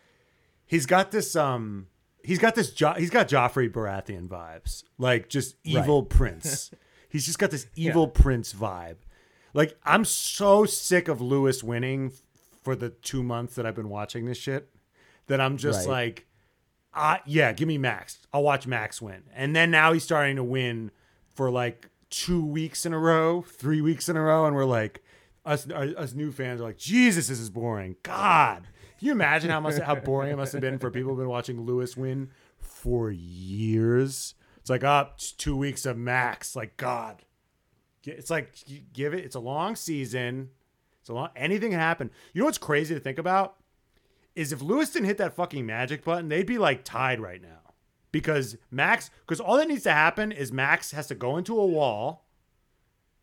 He's 0.67 0.87
got 0.87 1.11
this. 1.11 1.37
Um, 1.37 1.89
he's 2.25 2.39
got 2.39 2.55
this. 2.55 2.71
Jo- 2.73 2.95
he's 2.95 3.11
got 3.11 3.29
Joffrey 3.29 3.71
Baratheon 3.71 4.29
vibes, 4.29 4.83
like 4.99 5.29
just 5.29 5.55
evil 5.65 6.03
prince. 6.03 6.71
he's 7.09 7.25
just 7.27 7.39
got 7.39 7.51
this 7.51 7.67
evil 7.77 8.09
prince 8.09 8.53
vibe. 8.53 8.97
Like 9.53 9.77
I'm 9.85 10.05
so 10.05 10.65
sick 10.65 11.07
of 11.09 11.21
Lewis 11.21 11.63
winning 11.63 12.13
for 12.63 12.75
the 12.75 12.89
two 12.91 13.23
months 13.23 13.55
that 13.57 13.67
I've 13.67 13.75
been 13.77 13.89
watching 13.91 14.25
this 14.25 14.39
shit 14.39 14.69
that 15.27 15.41
I'm 15.41 15.57
just 15.57 15.87
Right. 15.87 15.93
like, 16.13 16.27
uh, 16.95 17.19
yeah, 17.27 17.53
give 17.53 17.69
me 17.69 17.79
Max. 17.79 18.27
I'll 18.33 18.43
watch 18.43 18.67
Max 18.67 19.01
win. 19.03 19.23
And 19.35 19.55
then 19.55 19.71
now 19.71 19.93
he's 19.93 20.03
starting 20.05 20.37
to 20.37 20.45
win 20.45 20.91
for 21.35 21.51
like 21.51 21.89
two 22.11 22.45
weeks 22.45 22.87
in 22.87 22.93
a 22.93 22.99
row, 22.99 23.43
three 23.43 23.81
weeks 23.81 24.09
in 24.09 24.17
a 24.17 24.21
row, 24.23 24.47
and 24.47 24.55
we're 24.57 24.65
like, 24.65 25.03
us 25.45 25.69
our- 25.71 25.93
us 25.97 26.15
new 26.15 26.33
fans 26.33 26.61
are 26.61 26.65
like, 26.65 26.79
Jesus, 26.79 27.29
this 27.29 27.39
is 27.39 27.51
boring. 27.51 27.97
God, 28.03 28.67
can 29.05 29.09
you 29.09 29.13
imagine 29.13 29.51
how 29.51 29.61
much 29.61 29.79
how 29.79 29.97
boring 29.97 30.33
it 30.33 30.37
must 30.37 30.53
have 30.53 30.63
been 30.63 30.79
for 30.79 30.91
people 30.91 31.11
who've 31.11 31.19
been 31.19 31.29
watching 31.29 31.61
Lewis 31.61 31.97
win 31.97 32.31
for 32.59 33.11
years? 33.11 34.35
It's 34.59 34.71
like 34.71 34.83
oh, 34.83 34.89
up 34.89 35.19
two 35.19 35.57
weeks 35.57 35.85
of 35.85 35.99
Max. 35.99 36.57
Like 36.57 36.77
God, 36.77 37.23
it's 38.03 38.31
like 38.31 38.55
give 38.93 39.15
it. 39.15 39.25
It's 39.25 39.37
a 39.37 39.41
long 39.41 39.77
season. 39.77 40.51
It's 41.01 41.11
a 41.11 41.15
long. 41.15 41.29
Anything 41.37 41.73
can 41.73 41.81
happen. 41.81 42.11
You 42.33 42.41
know 42.41 42.47
what's 42.47 42.59
crazy 42.59 42.95
to 42.95 43.01
think 43.01 43.19
about? 43.19 43.57
is 44.35 44.53
if 44.53 44.63
Lewis 44.63 44.91
didn't 44.91 45.07
hit 45.07 45.19
that 45.19 45.35
fucking 45.35 45.65
magic 45.65 46.05
button, 46.05 46.29
they'd 46.29 46.47
be 46.47 46.59
like 46.59 46.85
tied 46.85 47.21
right 47.21 47.41
now. 47.41 47.61
Because 48.11 48.57
Max, 48.71 49.11
because 49.21 49.41
all 49.41 49.57
that 49.57 49.69
needs 49.69 49.83
to 49.85 49.93
happen 49.93 50.33
is 50.33 50.53
Max 50.53 50.93
has 50.93 51.09
to 51.09 51.15
go 51.15 51.37
into 51.37 51.59
a 51.59 51.67
wall, 51.67 52.24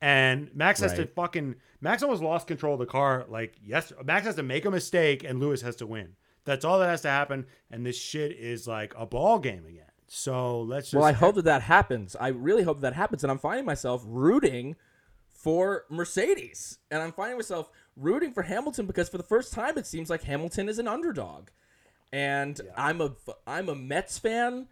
and 0.02 0.50
Max 0.56 0.80
has 0.80 0.94
to 0.96 1.06
fucking 1.06 1.56
Max 1.80 2.02
almost 2.04 2.24
lost 2.24 2.48
control 2.48 2.74
of 2.74 2.80
the 2.80 2.86
car. 2.86 3.26
Like 3.30 3.56
yes, 3.64 3.94
Max 4.04 4.26
has 4.26 4.36
to 4.36 4.44
make 4.44 4.66
a 4.66 4.72
mistake, 4.72 5.24
and 5.24 5.40
Lewis 5.40 5.62
has 5.62 5.76
to 5.78 5.88
win. 5.88 6.16
That's 6.44 6.66
all 6.66 6.80
that 6.80 6.90
has 6.90 7.02
to 7.02 7.10
happen, 7.10 7.46
and 7.70 7.86
this 7.86 7.98
shit 7.98 8.32
is 8.32 8.68
like 8.68 8.94
a 8.98 9.06
ball 9.06 9.40
game 9.40 9.66
again. 9.66 9.86
So 10.08 10.62
let's 10.62 10.88
just. 10.88 10.96
Well, 10.96 11.06
I 11.06 11.12
hope 11.14 11.36
that 11.36 11.46
that 11.46 11.62
happens. 11.62 12.16
I 12.20 12.30
really 12.30 12.64
hope 12.64 12.82
that 12.82 12.94
happens, 12.94 13.24
and 13.24 13.32
I'm 13.32 13.38
finding 13.40 13.66
myself 13.66 14.04
rooting 14.06 14.76
for 15.32 15.86
Mercedes, 15.90 16.80
and 16.90 17.02
I'm 17.02 17.12
finding 17.12 17.38
myself 17.38 17.70
rooting 17.96 18.34
for 18.34 18.44
Hamilton 18.44 18.86
because 18.88 19.10
for 19.10 19.18
the 19.18 19.24
first 19.24 19.54
time 19.54 19.78
it 19.78 19.86
seems 19.86 20.10
like 20.10 20.24
Hamilton 20.24 20.68
is 20.68 20.80
an 20.80 20.88
underdog, 20.88 21.50
and 22.12 22.60
I'm 22.76 23.02
a 23.02 23.14
I'm 23.46 23.70
a 23.70 23.76
Mets 23.76 24.18
fan, 24.18 24.68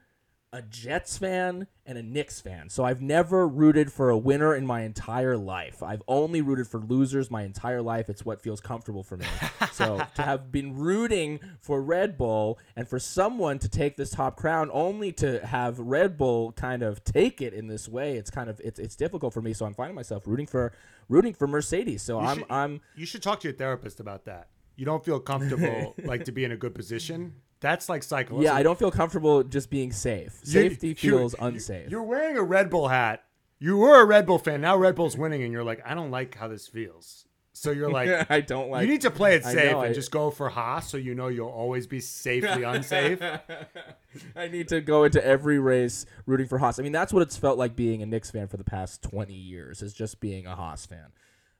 a 0.51 0.63
Jets 0.63 1.17
fan, 1.17 1.67
and 1.85 1.97
a 1.97 2.01
Knicks 2.01 2.41
fan. 2.41 2.69
So 2.69 2.83
I've 2.83 3.01
never 3.01 3.47
rooted 3.47 3.91
for 3.91 4.09
a 4.09 4.17
winner 4.17 4.55
in 4.55 4.65
my 4.65 4.81
entire 4.81 5.37
life. 5.37 5.83
I've 5.83 6.01
only 6.07 6.41
rooted 6.41 6.67
for 6.67 6.79
losers 6.79 7.29
my 7.29 7.43
entire 7.43 7.83
life. 7.83 8.09
It's 8.09 8.25
what 8.25 8.41
feels 8.41 8.59
comfortable 8.59 9.03
for 9.03 9.17
me. 9.17 9.27
so 9.71 10.01
to 10.15 10.21
have 10.23 10.51
been 10.51 10.75
rooting 10.75 11.39
for 11.59 11.83
Red 11.83 12.17
Bull 12.17 12.57
and 12.75 12.87
for 12.87 12.97
someone 12.97 13.59
to 13.59 13.69
take 13.69 13.95
this 13.95 14.09
top 14.09 14.37
crown, 14.37 14.71
only 14.73 15.11
to 15.13 15.45
have 15.45 15.77
Red 15.77 16.17
Bull 16.17 16.51
kind 16.53 16.81
of 16.81 17.03
take 17.03 17.41
it 17.41 17.53
in 17.53 17.67
this 17.67 17.87
way, 17.87 18.17
it's 18.17 18.31
kind 18.31 18.49
of 18.49 18.59
it's 18.63 18.79
it's 18.79 18.95
difficult 18.95 19.33
for 19.33 19.41
me. 19.43 19.53
So 19.53 19.67
I'm 19.67 19.75
finding 19.75 19.95
myself 19.95 20.25
rooting 20.25 20.47
for 20.47 20.73
rooting 21.09 21.33
for 21.33 21.47
Mercedes. 21.47 22.01
So 22.01 22.19
I'm 22.19 22.39
should- 22.39 22.51
I'm 22.51 22.81
You 22.95 23.05
should 23.05 23.21
talk 23.21 23.39
to 23.41 23.47
your 23.47 23.55
therapist 23.57 23.99
about 23.99 24.25
that. 24.25 24.47
You 24.75 24.85
don't 24.85 25.05
feel 25.05 25.19
comfortable 25.19 25.93
like 26.03 26.23
to 26.25 26.31
be 26.31 26.43
in 26.43 26.51
a 26.51 26.57
good 26.57 26.73
position. 26.73 27.35
That's 27.61 27.89
like 27.89 28.03
psychological. 28.03 28.43
yeah. 28.43 28.57
I 28.57 28.63
don't 28.63 28.79
feel 28.79 28.91
comfortable 28.91 29.43
just 29.43 29.69
being 29.69 29.91
safe. 29.91 30.39
Safety 30.43 30.89
you- 30.89 30.95
feels 30.95 31.33
you- 31.39 31.45
unsafe. 31.45 31.89
You're 31.89 32.03
wearing 32.03 32.37
a 32.37 32.43
Red 32.43 32.69
Bull 32.69 32.87
hat. 32.87 33.23
You 33.59 33.77
were 33.77 33.99
a 34.01 34.05
Red 34.05 34.25
Bull 34.25 34.39
fan. 34.39 34.61
Now 34.61 34.77
Red 34.77 34.95
Bull's 34.95 35.17
winning, 35.17 35.43
and 35.43 35.51
you're 35.51 35.65
like, 35.65 35.81
I 35.85 35.93
don't 35.93 36.11
like 36.11 36.35
how 36.35 36.47
this 36.47 36.67
feels. 36.67 37.25
So 37.51 37.71
you're 37.71 37.91
like, 37.91 38.09
I 38.31 38.39
don't 38.39 38.69
like. 38.69 38.83
you 38.85 38.87
need 38.93 39.01
to 39.01 39.11
play 39.11 39.35
it 39.35 39.43
safe 39.43 39.71
know, 39.73 39.81
and 39.81 39.89
I- 39.89 39.93
just 39.93 40.11
go 40.11 40.31
for 40.31 40.47
Haas, 40.47 40.87
so 40.89 40.95
you 40.95 41.13
know 41.13 41.27
you'll 41.27 41.49
always 41.49 41.85
be 41.85 41.99
safely 41.99 42.63
unsafe. 42.63 43.21
I 44.35 44.47
need 44.47 44.69
to 44.69 44.79
go 44.81 45.03
into 45.03 45.23
every 45.25 45.59
race 45.59 46.05
rooting 46.25 46.47
for 46.47 46.57
Haas. 46.59 46.79
I 46.79 46.83
mean, 46.83 46.93
that's 46.93 47.11
what 47.11 47.21
it's 47.21 47.35
felt 47.35 47.57
like 47.57 47.75
being 47.75 48.01
a 48.01 48.05
Knicks 48.05 48.31
fan 48.31 48.47
for 48.47 48.55
the 48.57 48.63
past 48.63 49.01
20 49.03 49.33
years, 49.33 49.81
is 49.81 49.93
just 49.93 50.21
being 50.21 50.47
a 50.47 50.55
Haas 50.55 50.85
fan. 50.85 51.07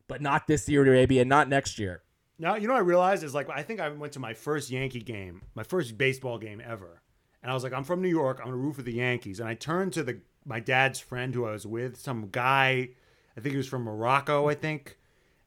But 0.08 0.22
not 0.22 0.48
this 0.48 0.70
year, 0.70 0.86
maybe, 0.86 1.20
and 1.20 1.30
not 1.30 1.50
next 1.50 1.78
year. 1.78 2.02
Now, 2.40 2.56
you 2.56 2.68
know 2.68 2.74
what 2.74 2.80
I 2.80 2.84
realized 2.84 3.24
is 3.24 3.36
like 3.36 3.50
I 3.50 3.62
think 3.64 3.80
I 3.80 3.90
went 3.90 4.14
to 4.14 4.20
my 4.20 4.34
first 4.34 4.72
Yankee 4.72 5.02
game, 5.02 5.42
my 5.56 5.64
first 5.64 5.98
baseball 5.98 6.38
game 6.38 6.62
ever. 6.66 7.02
And 7.44 7.52
I 7.52 7.54
was 7.54 7.64
like, 7.64 7.74
I'm 7.74 7.84
from 7.84 8.02
New 8.02 8.10
York, 8.10 8.40
I'm 8.40 8.46
gonna 8.46 8.58
root 8.58 8.76
for 8.76 8.82
the 8.82 8.94
Yankees. 8.94 9.40
And 9.40 9.48
I 9.48 9.54
turned 9.54 9.94
to 9.94 10.04
the 10.04 10.22
my 10.46 10.60
dad's 10.60 11.00
friend 11.00 11.36
who 11.36 11.46
I 11.46 11.52
was 11.52 11.68
with, 11.68 11.98
some 11.98 12.30
guy, 12.32 12.90
I 13.38 13.42
think 13.42 13.52
he 13.52 13.58
was 13.58 13.68
from 13.68 13.84
Morocco, 13.84 14.48
I 14.50 14.56
think. 14.56 14.98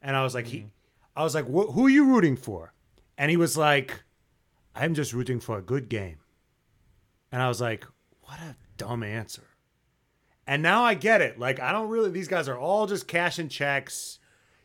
And 0.01 0.15
I 0.17 0.23
was 0.23 0.35
like, 0.35 0.47
he 0.47 0.59
mm-hmm. 0.59 0.69
I 1.17 1.23
was 1.25 1.35
like, 1.35 1.47
"Wh- 1.47 1.73
who 1.73 1.87
are 1.87 1.91
you 1.91 2.05
rooting 2.05 2.37
for? 2.37 2.73
And 3.19 3.31
he 3.31 3.37
was 3.37 3.57
like, 3.57 4.03
I'm 4.75 4.95
just 4.95 5.13
rooting 5.13 5.41
for 5.41 5.59
a 5.59 5.63
good 5.63 5.89
game. 5.89 6.19
And 7.31 7.43
I 7.43 7.49
was 7.49 7.61
like, 7.61 7.87
what 8.23 8.39
a 8.41 8.57
dumb 8.77 9.03
answer. 9.03 9.47
And 10.47 10.63
now 10.63 10.83
I 10.85 10.95
get 10.95 11.21
it. 11.21 11.39
Like, 11.39 11.61
I 11.61 11.73
don't 11.73 11.89
really, 11.89 12.11
these 12.11 12.29
guys 12.29 12.49
are 12.49 12.59
all 12.59 12.87
just 12.87 13.07
cashing 13.07 13.49
checks. 13.49 14.19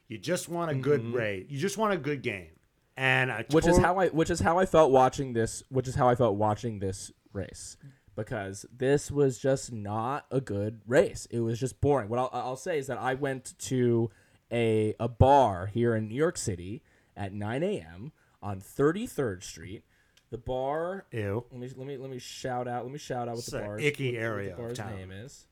You 0.07 0.17
just 0.17 0.49
want 0.49 0.71
a 0.71 0.75
good 0.75 1.05
rate. 1.13 1.49
You 1.49 1.57
just 1.57 1.77
want 1.77 1.93
a 1.93 1.97
good 1.97 2.21
game. 2.21 2.47
And 2.95 3.31
Which 3.51 3.67
is 3.67 3.77
how 3.77 3.99
I 3.99 4.07
which 4.07 4.29
is 4.31 4.39
how 4.39 4.57
I 4.57 4.65
felt 4.65 4.91
watching 4.91 5.33
this 5.33 5.61
which 5.69 5.87
is 5.87 5.95
how 5.95 6.09
I 6.09 6.15
felt 6.15 6.35
watching 6.35 6.79
this 6.79 7.11
race. 7.33 7.77
Because 8.15 8.65
this 8.75 9.11
was 9.11 9.37
just 9.37 9.71
not 9.71 10.25
a 10.31 10.41
good 10.41 10.81
race. 10.87 11.27
It 11.29 11.41
was 11.41 11.59
just 11.59 11.79
boring. 11.79 12.09
What 12.09 12.17
I'll, 12.17 12.29
I'll 12.33 12.55
say 12.55 12.79
is 12.79 12.87
that 12.87 12.97
I 12.97 13.13
went 13.13 13.53
to 13.59 14.09
a, 14.51 14.95
a 14.99 15.07
bar 15.07 15.67
here 15.67 15.93
in 15.95 16.07
New 16.07 16.15
York 16.15 16.37
City 16.37 16.81
at 17.15 17.31
9 17.33 17.61
a.m. 17.61 18.11
on 18.41 18.59
33rd 18.59 19.43
Street. 19.43 19.83
The 20.31 20.39
bar 20.39 21.05
Ew. 21.11 21.45
Let 21.51 21.61
me 21.61 21.69
let 21.77 21.87
me 21.87 21.97
let 21.97 22.09
me 22.09 22.17
shout 22.19 22.67
out. 22.67 22.83
Let 22.83 22.91
me 22.91 22.97
shout 22.99 23.27
out 23.27 23.35
what 23.35 23.39
It's 23.39 23.51
the 23.51 23.59
a 23.59 23.65
bar's 23.65 23.83
icky 23.83 24.07
what 24.07 24.11
the 24.13 24.17
area 24.19 24.55
bar's 24.57 24.77
town. 24.77 24.95
name 24.95 25.11
is. 25.11 25.45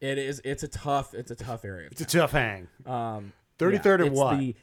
It 0.00 0.18
is. 0.18 0.42
It's 0.44 0.64
a 0.64 0.68
tough. 0.68 1.14
It's 1.14 1.30
a 1.30 1.36
tough 1.36 1.64
area. 1.64 1.88
It's 1.92 2.00
a 2.00 2.04
tough 2.04 2.32
hang. 2.32 2.66
Um, 2.84 3.32
33rd 3.58 3.84
yeah, 3.84 3.92
and 3.92 4.02
it's 4.02 4.16
what? 4.16 4.38
The, 4.38 4.54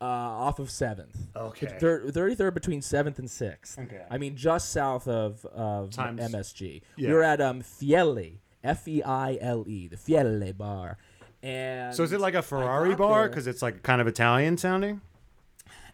uh, 0.00 0.04
off 0.04 0.58
of 0.58 0.70
seventh. 0.70 1.16
Okay. 1.34 1.66
Thirty 1.80 2.34
third 2.34 2.52
between 2.54 2.82
seventh 2.82 3.18
and 3.18 3.30
sixth. 3.30 3.78
Okay. 3.78 4.02
I 4.10 4.18
mean, 4.18 4.36
just 4.36 4.70
south 4.70 5.08
of 5.08 5.44
of 5.46 5.90
Times- 5.90 6.20
MSG. 6.20 6.82
Yeah. 6.96 7.08
We 7.08 7.14
were 7.14 7.22
at 7.22 7.40
um 7.40 7.62
Feile, 7.62 8.38
F 8.62 8.86
E 8.86 9.02
I 9.02 9.38
L 9.40 9.64
E, 9.66 9.88
the 9.88 9.96
Feile 9.96 10.52
bar. 10.52 10.98
And 11.42 11.94
So 11.94 12.02
is 12.02 12.12
it 12.12 12.20
like 12.20 12.34
a 12.34 12.42
Ferrari 12.42 12.90
got 12.90 12.98
bar? 12.98 13.20
there- 13.22 13.28
Because 13.30 13.46
it's 13.46 13.62
like 13.62 13.82
kind 13.82 14.00
of 14.00 14.06
Italian 14.06 14.58
sounding? 14.58 15.00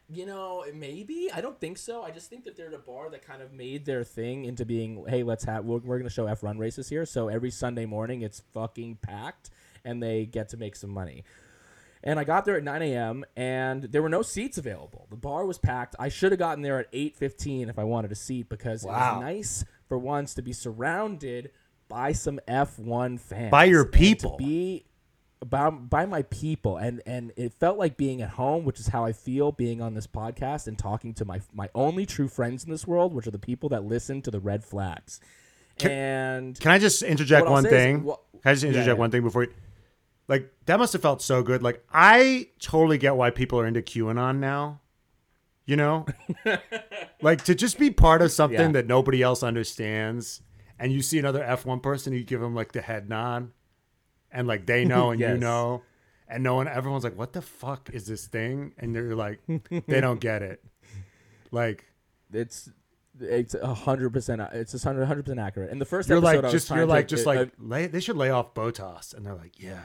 You 0.08 0.26
know, 0.26 0.64
maybe 0.74 1.30
I 1.32 1.40
don't 1.40 1.58
think 1.58 1.78
so. 1.78 2.02
I 2.02 2.10
just 2.10 2.28
think 2.28 2.44
that 2.44 2.56
they're 2.56 2.74
a 2.74 2.78
bar 2.78 3.08
that 3.10 3.24
kind 3.24 3.40
of 3.40 3.52
made 3.52 3.84
their 3.86 4.04
thing 4.04 4.44
into 4.44 4.66
being, 4.66 5.04
hey, 5.08 5.22
let's 5.22 5.44
have 5.44 5.64
we're, 5.64 5.78
we're 5.78 5.98
gonna 5.98 6.10
show 6.10 6.26
F 6.26 6.42
run 6.42 6.58
races 6.58 6.88
here. 6.88 7.06
So 7.06 7.28
every 7.28 7.50
Sunday 7.50 7.86
morning 7.86 8.20
it's 8.22 8.40
fucking 8.52 8.96
packed, 9.00 9.50
and 9.84 10.02
they 10.02 10.26
get 10.26 10.48
to 10.50 10.56
make 10.56 10.74
some 10.76 10.90
money. 10.90 11.24
And 12.04 12.18
I 12.18 12.24
got 12.24 12.44
there 12.44 12.56
at 12.56 12.64
9 12.64 12.82
a.m. 12.82 13.24
and 13.36 13.84
there 13.84 14.02
were 14.02 14.08
no 14.08 14.22
seats 14.22 14.58
available. 14.58 15.06
The 15.10 15.16
bar 15.16 15.46
was 15.46 15.58
packed. 15.58 15.94
I 16.00 16.08
should 16.08 16.32
have 16.32 16.38
gotten 16.38 16.62
there 16.62 16.78
at 16.80 16.90
8:15 16.92 17.68
if 17.68 17.78
I 17.78 17.84
wanted 17.84 18.10
a 18.10 18.16
seat 18.16 18.48
because 18.48 18.84
it 18.84 18.88
was 18.88 19.20
nice 19.20 19.64
for 19.88 19.96
once 19.98 20.34
to 20.34 20.42
be 20.42 20.52
surrounded 20.52 21.50
by 21.88 22.12
some 22.12 22.40
F1 22.48 23.20
fans. 23.20 23.50
By 23.50 23.64
your 23.64 23.84
people. 23.84 24.36
be 24.36 24.84
by, 25.44 25.70
by 25.70 26.06
my 26.06 26.22
people 26.22 26.76
and 26.76 27.02
and 27.04 27.32
it 27.36 27.52
felt 27.52 27.76
like 27.76 27.96
being 27.96 28.22
at 28.22 28.28
home 28.30 28.64
which 28.64 28.78
is 28.78 28.86
how 28.86 29.04
i 29.04 29.12
feel 29.12 29.50
being 29.50 29.82
on 29.82 29.92
this 29.94 30.06
podcast 30.06 30.68
and 30.68 30.78
talking 30.78 31.12
to 31.14 31.24
my 31.24 31.40
my 31.52 31.68
only 31.74 32.06
true 32.06 32.28
friends 32.28 32.62
in 32.62 32.70
this 32.70 32.86
world 32.86 33.12
which 33.12 33.26
are 33.26 33.32
the 33.32 33.40
people 33.40 33.68
that 33.68 33.82
listen 33.82 34.22
to 34.22 34.30
the 34.30 34.38
red 34.38 34.62
flags 34.64 35.18
and 35.80 36.58
Can 36.60 36.70
I 36.70 36.78
just 36.78 37.02
interject 37.02 37.48
one 37.48 37.64
say 37.64 37.68
is- 37.70 37.72
thing? 37.74 38.02
Can 38.04 38.14
I 38.44 38.52
just 38.52 38.62
Yeah, 38.62 38.68
interject 38.70 38.96
yeah. 38.96 39.00
one 39.00 39.10
thing 39.10 39.22
before 39.22 39.42
you? 39.44 39.52
Like, 40.28 40.52
that 40.66 40.78
must 40.78 40.92
have 40.92 41.02
felt 41.02 41.20
so 41.22 41.42
good. 41.42 41.62
Like, 41.62 41.84
I 41.92 42.48
totally 42.60 42.96
get 42.98 43.16
why 43.16 43.30
people 43.30 43.58
are 43.60 43.66
into 43.66 43.82
QAnon 43.82 44.38
now. 44.38 44.80
You 45.66 45.76
know? 45.76 46.06
like, 47.22 47.44
to 47.44 47.54
just 47.54 47.78
be 47.78 47.90
part 47.90 48.22
of 48.22 48.32
something 48.32 48.58
Yeah. 48.58 48.72
that 48.72 48.86
nobody 48.86 49.22
else 49.22 49.42
understands, 49.42 50.40
and 50.78 50.92
you 50.92 51.02
see 51.02 51.18
another 51.18 51.42
F1 51.42 51.82
person, 51.82 52.12
you 52.12 52.24
give 52.24 52.40
them, 52.40 52.54
like, 52.54 52.72
the 52.72 52.80
head 52.82 53.08
nod, 53.08 53.50
and, 54.30 54.46
like, 54.48 54.66
they 54.66 54.84
know 54.84 55.10
and 55.10 55.20
you 55.20 55.36
know, 55.36 55.82
and 56.28 56.42
no 56.42 56.54
one, 56.54 56.66
everyone's 56.66 57.04
like, 57.04 57.16
what 57.18 57.32
the 57.32 57.42
fuck 57.42 57.90
is 57.92 58.06
this 58.06 58.26
thing? 58.26 58.72
And 58.78 58.94
they're 58.94 59.14
like, 59.14 59.40
they 59.86 60.00
don't 60.00 60.20
get 60.20 60.42
it. 60.42 60.64
Like, 61.50 61.84
it's 62.32 62.70
It's 63.20 63.54
a 63.54 63.74
hundred 63.74 64.10
percent. 64.14 64.40
It's 64.54 64.72
a 64.72 64.90
hundred 65.06 65.24
percent 65.24 65.38
accurate. 65.38 65.70
In 65.70 65.78
the 65.78 65.84
1st 65.84 66.08
You're 66.08 66.18
episode, 66.18 66.22
like 66.22 66.38
I 66.38 66.40
was 66.40 66.52
just 66.52 66.70
you're 66.70 66.78
to- 66.78 66.86
like 66.86 67.08
just 67.08 67.26
uh, 67.26 67.30
like 67.30 67.52
lay, 67.58 67.86
they 67.86 68.00
should 68.00 68.16
lay 68.16 68.30
off 68.30 68.54
Bottas, 68.54 69.12
and 69.14 69.26
they're 69.26 69.34
like, 69.34 69.60
yeah, 69.62 69.82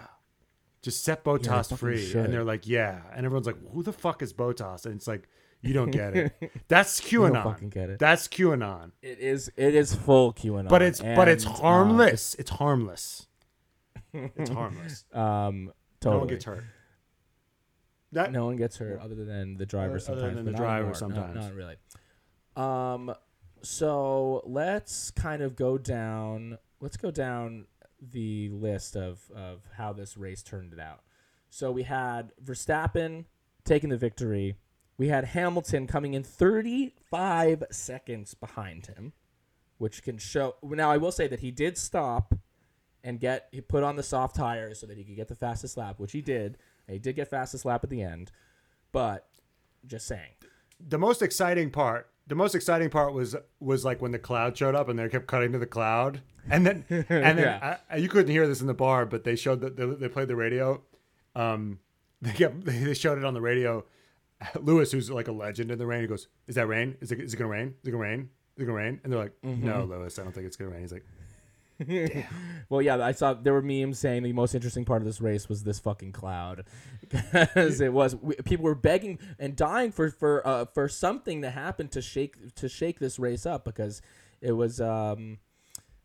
just 0.87 1.03
set 1.03 1.23
Bottas 1.25 1.63
fucking 1.63 1.77
free, 1.77 2.05
should. 2.05 2.23
and 2.25 2.33
they're 2.33 2.43
like, 2.45 2.65
yeah, 2.65 3.01
and 3.13 3.25
everyone's 3.25 3.45
like, 3.45 3.57
who 3.73 3.83
the 3.83 3.91
fuck 3.93 4.21
is 4.21 4.31
Bottas? 4.33 4.85
And 4.85 4.95
it's 4.95 5.07
like, 5.07 5.27
you 5.61 5.73
don't 5.73 5.91
get 5.91 6.15
it. 6.15 6.51
That's 6.69 7.01
QAnon. 7.01 7.43
fucking 7.43 7.69
get 7.69 7.89
it. 7.89 7.99
That's 7.99 8.27
QAnon. 8.27 8.91
it 9.01 9.19
is 9.19 9.51
it 9.57 9.75
is 9.75 9.93
full 9.93 10.31
QAnon, 10.33 10.69
But 10.69 10.81
it's 10.81 11.01
but 11.01 11.27
it's 11.27 11.43
and, 11.45 11.53
uh, 11.53 11.57
harmless. 11.57 12.35
it's 12.39 12.51
harmless. 12.51 13.27
It's 14.13 14.49
harmless. 14.49 15.03
Um, 15.13 15.71
No 16.05 16.19
one 16.19 16.27
gets 16.27 16.45
hurt. 16.45 16.63
That 18.13 18.31
No 18.31 18.45
one 18.45 18.55
gets 18.55 18.77
hurt 18.77 18.99
other 19.01 19.15
than 19.25 19.57
the 19.57 19.65
driver 19.65 19.95
Other 19.95 19.99
sometimes. 19.99 20.35
than 20.35 20.45
the 20.45 20.51
driver 20.53 20.73
anymore. 20.75 20.91
No, 20.93 20.97
sometimes. 20.97 21.35
not 21.35 21.53
really. 21.53 21.75
Um, 22.55 23.13
so 23.61 24.41
let's 24.45 25.11
kind 25.11 25.41
of 25.41 25.55
go 25.55 25.77
down. 25.77 26.57
Let's 26.79 26.97
go 26.97 27.11
down 27.11 27.65
the 28.01 28.49
list 28.49 28.95
of 28.95 29.31
of 29.35 29.61
how 29.77 29.93
this 29.93 30.17
race 30.17 30.43
turned 30.43 30.73
it 30.73 30.79
out. 30.79 31.01
So 31.49 31.71
we 31.71 31.83
had 31.83 32.31
Verstappen 32.43 33.25
taking 33.63 33.89
the 33.89 33.97
victory. 33.97 34.55
We 34.97 35.09
had 35.09 35.25
Hamilton 35.25 35.87
coming 35.87 36.13
in 36.13 36.23
35 36.23 37.63
seconds 37.71 38.33
behind 38.33 38.87
him, 38.87 39.13
which 39.77 40.03
can 40.03 40.17
show. 40.17 40.55
Now 40.63 40.91
I 40.91 40.97
will 40.97 41.11
say 41.11 41.27
that 41.27 41.39
he 41.39 41.51
did 41.51 41.77
stop 41.77 42.33
and 43.03 43.19
get 43.19 43.47
he 43.51 43.61
put 43.61 43.83
on 43.83 43.95
the 43.95 44.03
soft 44.03 44.35
tires 44.35 44.79
so 44.79 44.87
that 44.87 44.97
he 44.97 45.03
could 45.03 45.15
get 45.15 45.27
the 45.27 45.35
fastest 45.35 45.77
lap, 45.77 45.99
which 45.99 46.11
he 46.11 46.21
did. 46.21 46.57
And 46.87 46.93
he 46.93 46.99
did 46.99 47.15
get 47.15 47.29
fastest 47.29 47.65
lap 47.65 47.83
at 47.83 47.89
the 47.89 48.01
end, 48.01 48.31
but 48.91 49.29
just 49.85 50.07
saying. 50.07 50.31
the 50.79 50.97
most 50.97 51.21
exciting 51.21 51.69
part 51.71 52.09
the 52.27 52.35
most 52.35 52.55
exciting 52.55 52.89
part 52.89 53.13
was 53.13 53.35
was 53.59 53.85
like 53.85 54.01
when 54.01 54.11
the 54.11 54.19
cloud 54.19 54.57
showed 54.57 54.75
up 54.75 54.89
and 54.89 54.99
they 54.99 55.07
kept 55.09 55.27
cutting 55.27 55.51
to 55.53 55.59
the 55.59 55.65
cloud. 55.65 56.21
And 56.49 56.65
then 56.65 56.85
and 56.89 57.05
then 57.07 57.37
Yeah. 57.37 57.77
I, 57.89 57.97
you 57.97 58.09
couldn't 58.09 58.31
hear 58.31 58.47
this 58.47 58.61
in 58.61 58.67
the 58.67 58.73
bar 58.73 59.05
but 59.05 59.23
they 59.23 59.35
showed 59.35 59.61
that 59.61 59.75
they, 59.77 59.85
they 59.85 60.09
played 60.09 60.27
the 60.27 60.35
radio. 60.35 60.81
Um 61.35 61.79
they 62.21 62.31
kept 62.31 62.65
they, 62.65 62.93
showed 62.93 63.17
it 63.17 63.25
on 63.25 63.33
the 63.33 63.41
radio. 63.41 63.85
Lewis 64.59 64.91
who's 64.91 65.09
like 65.09 65.27
a 65.27 65.31
legend 65.31 65.71
in 65.71 65.79
the 65.79 65.85
rain 65.87 66.01
he 66.01 66.07
goes 66.07 66.27
is 66.47 66.55
that 66.55 66.67
rain? 66.67 66.95
Is 67.01 67.11
it, 67.11 67.19
is 67.19 67.33
it 67.33 67.37
gonna 67.37 67.49
rain? 67.49 67.73
Is 67.81 67.87
it 67.87 67.91
gonna 67.91 68.03
rain? 68.03 68.29
Is 68.55 68.63
it 68.63 68.65
gonna 68.65 68.77
rain? 68.77 68.99
And 69.03 69.11
they're 69.13 69.19
like 69.19 69.33
no 69.43 69.83
lewis 69.85 70.19
i 70.19 70.23
don't 70.23 70.33
think 70.33 70.45
it's 70.47 70.55
gonna 70.57 70.71
rain. 70.71 70.81
He's 70.81 70.91
like 70.93 71.05
Well, 72.69 72.81
yeah, 72.81 72.97
I 73.03 73.13
saw 73.13 73.33
there 73.33 73.53
were 73.53 73.61
memes 73.61 73.97
saying 73.97 74.23
the 74.23 74.33
most 74.33 74.53
interesting 74.53 74.83
part 74.83 75.01
of 75.01 75.05
this 75.05 75.21
race 75.21 75.47
was 75.47 75.63
this 75.63 75.79
fucking 75.79 76.11
cloud, 76.11 76.65
because 77.09 77.79
it 77.79 77.93
was 77.93 78.13
we, 78.17 78.35
people 78.43 78.65
were 78.65 78.75
begging 78.75 79.19
and 79.39 79.55
dying 79.55 79.93
for 79.93 80.11
for 80.11 80.45
uh, 80.45 80.65
for 80.65 80.89
something 80.89 81.43
to 81.43 81.49
happen 81.49 81.87
to 81.89 82.01
shake 82.01 82.55
to 82.55 82.67
shake 82.67 82.99
this 82.99 83.19
race 83.19 83.45
up 83.45 83.63
because 83.63 84.01
it 84.41 84.51
was 84.51 84.81
um 84.81 85.37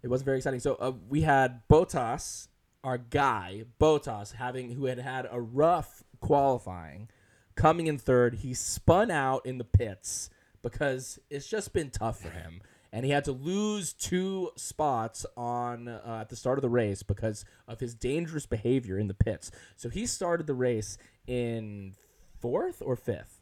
it 0.03 0.09
was 0.09 0.23
very 0.23 0.37
exciting. 0.37 0.61
So 0.61 0.77
uh, 0.77 0.93
we 1.09 1.23
had 1.23 1.63
Bottas, 1.69 2.47
our 2.85 2.99
guy 2.99 3.65
Bottas, 3.81 4.35
having 4.35 4.71
who 4.71 4.85
had 4.85 5.01
had 5.01 5.27
a 5.31 5.41
rough 5.41 6.05
qualifying, 6.21 7.09
coming 7.57 7.89
in 7.89 7.99
third. 7.99 8.35
He 8.35 8.55
spun 8.55 9.11
out 9.11 9.45
in 9.45 9.59
the 9.59 9.65
pits 9.65 10.31
because 10.63 11.19
it's 11.29 11.49
just 11.49 11.73
been 11.73 11.91
tough 11.91 12.21
for 12.21 12.31
him 12.31 12.61
and 12.93 13.07
he 13.07 13.11
had 13.11 13.25
to 13.25 13.33
lose 13.33 13.93
two 13.93 14.51
spots 14.57 15.25
on 15.37 15.89
uh, 15.89 16.19
at 16.21 16.29
the 16.29 16.37
start 16.37 16.59
of 16.59 16.63
the 16.63 16.69
race 16.69 17.03
because 17.03 17.45
of 17.67 17.81
his 17.81 17.95
dangerous 17.95 18.47
behavior 18.47 18.99
in 18.99 19.09
the 19.09 19.15
pits. 19.15 19.51
So 19.77 19.89
he 19.89 20.07
started 20.07 20.47
the 20.47 20.55
race 20.55 20.99
in 21.27 21.95
fourth 22.39 22.83
or 22.85 22.97
fifth. 22.97 23.41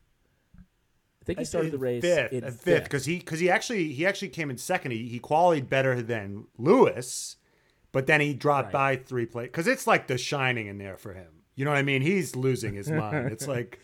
I 0.57 1.25
think 1.25 1.38
he 1.40 1.45
started 1.45 1.73
the 1.73 1.78
race 1.78 2.02
fifth, 2.02 2.33
in 2.33 2.42
fifth. 2.45 2.62
fifth 2.62 2.85
because 2.85 3.04
he 3.04 3.19
because 3.19 3.40
he 3.40 3.50
actually 3.50 3.92
he 3.92 4.07
actually 4.07 4.28
came 4.28 4.50
in 4.50 4.57
second. 4.57 4.92
He 4.92 5.09
he 5.09 5.19
qualified 5.19 5.69
better 5.69 6.00
than 6.00 6.47
Lewis, 6.57 7.37
but 7.92 8.07
then 8.07 8.21
he 8.21 8.33
dropped 8.33 8.73
by 8.73 8.97
three 8.97 9.26
play 9.26 9.45
because 9.45 9.66
it's 9.66 9.87
like 9.87 10.07
The 10.07 10.16
Shining 10.16 10.69
in 10.69 10.78
there 10.78 10.97
for 10.97 11.12
him. 11.12 11.26
You 11.57 11.64
know 11.64 11.73
what 11.73 11.78
I 11.78 11.83
mean? 11.83 12.00
He's 12.00 12.37
losing 12.37 12.75
his 12.75 12.90
mind. 12.90 13.33
It's 13.33 13.47
like 13.47 13.80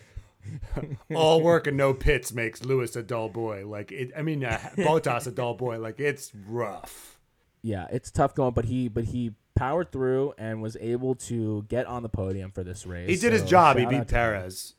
all 1.14 1.40
work 1.42 1.66
and 1.66 1.76
no 1.76 1.94
pits 1.94 2.32
makes 2.32 2.64
Lewis 2.64 2.96
a 2.96 3.02
dull 3.02 3.28
boy. 3.28 3.66
Like 3.66 3.92
it, 3.92 4.12
I 4.16 4.22
mean, 4.22 4.44
uh, 4.44 4.58
Bottas 4.76 5.26
a 5.26 5.30
dull 5.30 5.54
boy. 5.54 5.78
Like 5.78 6.00
it's 6.00 6.32
rough. 6.48 7.18
yeah, 7.62 7.86
it's 7.90 8.10
tough 8.10 8.34
going, 8.34 8.52
but 8.54 8.66
he 8.66 8.88
but 8.88 9.04
he 9.04 9.32
powered 9.54 9.90
through 9.90 10.34
and 10.36 10.60
was 10.60 10.76
able 10.80 11.14
to 11.14 11.64
get 11.68 11.86
on 11.86 12.02
the 12.02 12.08
podium 12.10 12.50
for 12.50 12.62
this 12.62 12.86
race. 12.86 13.08
He 13.08 13.16
did 13.16 13.32
his 13.32 13.42
job. 13.42 13.78
He 13.78 13.86
beat 13.86 13.96
out 13.96 14.08
to 14.08 14.14
him. 14.14 14.20
Perez. 14.20 14.74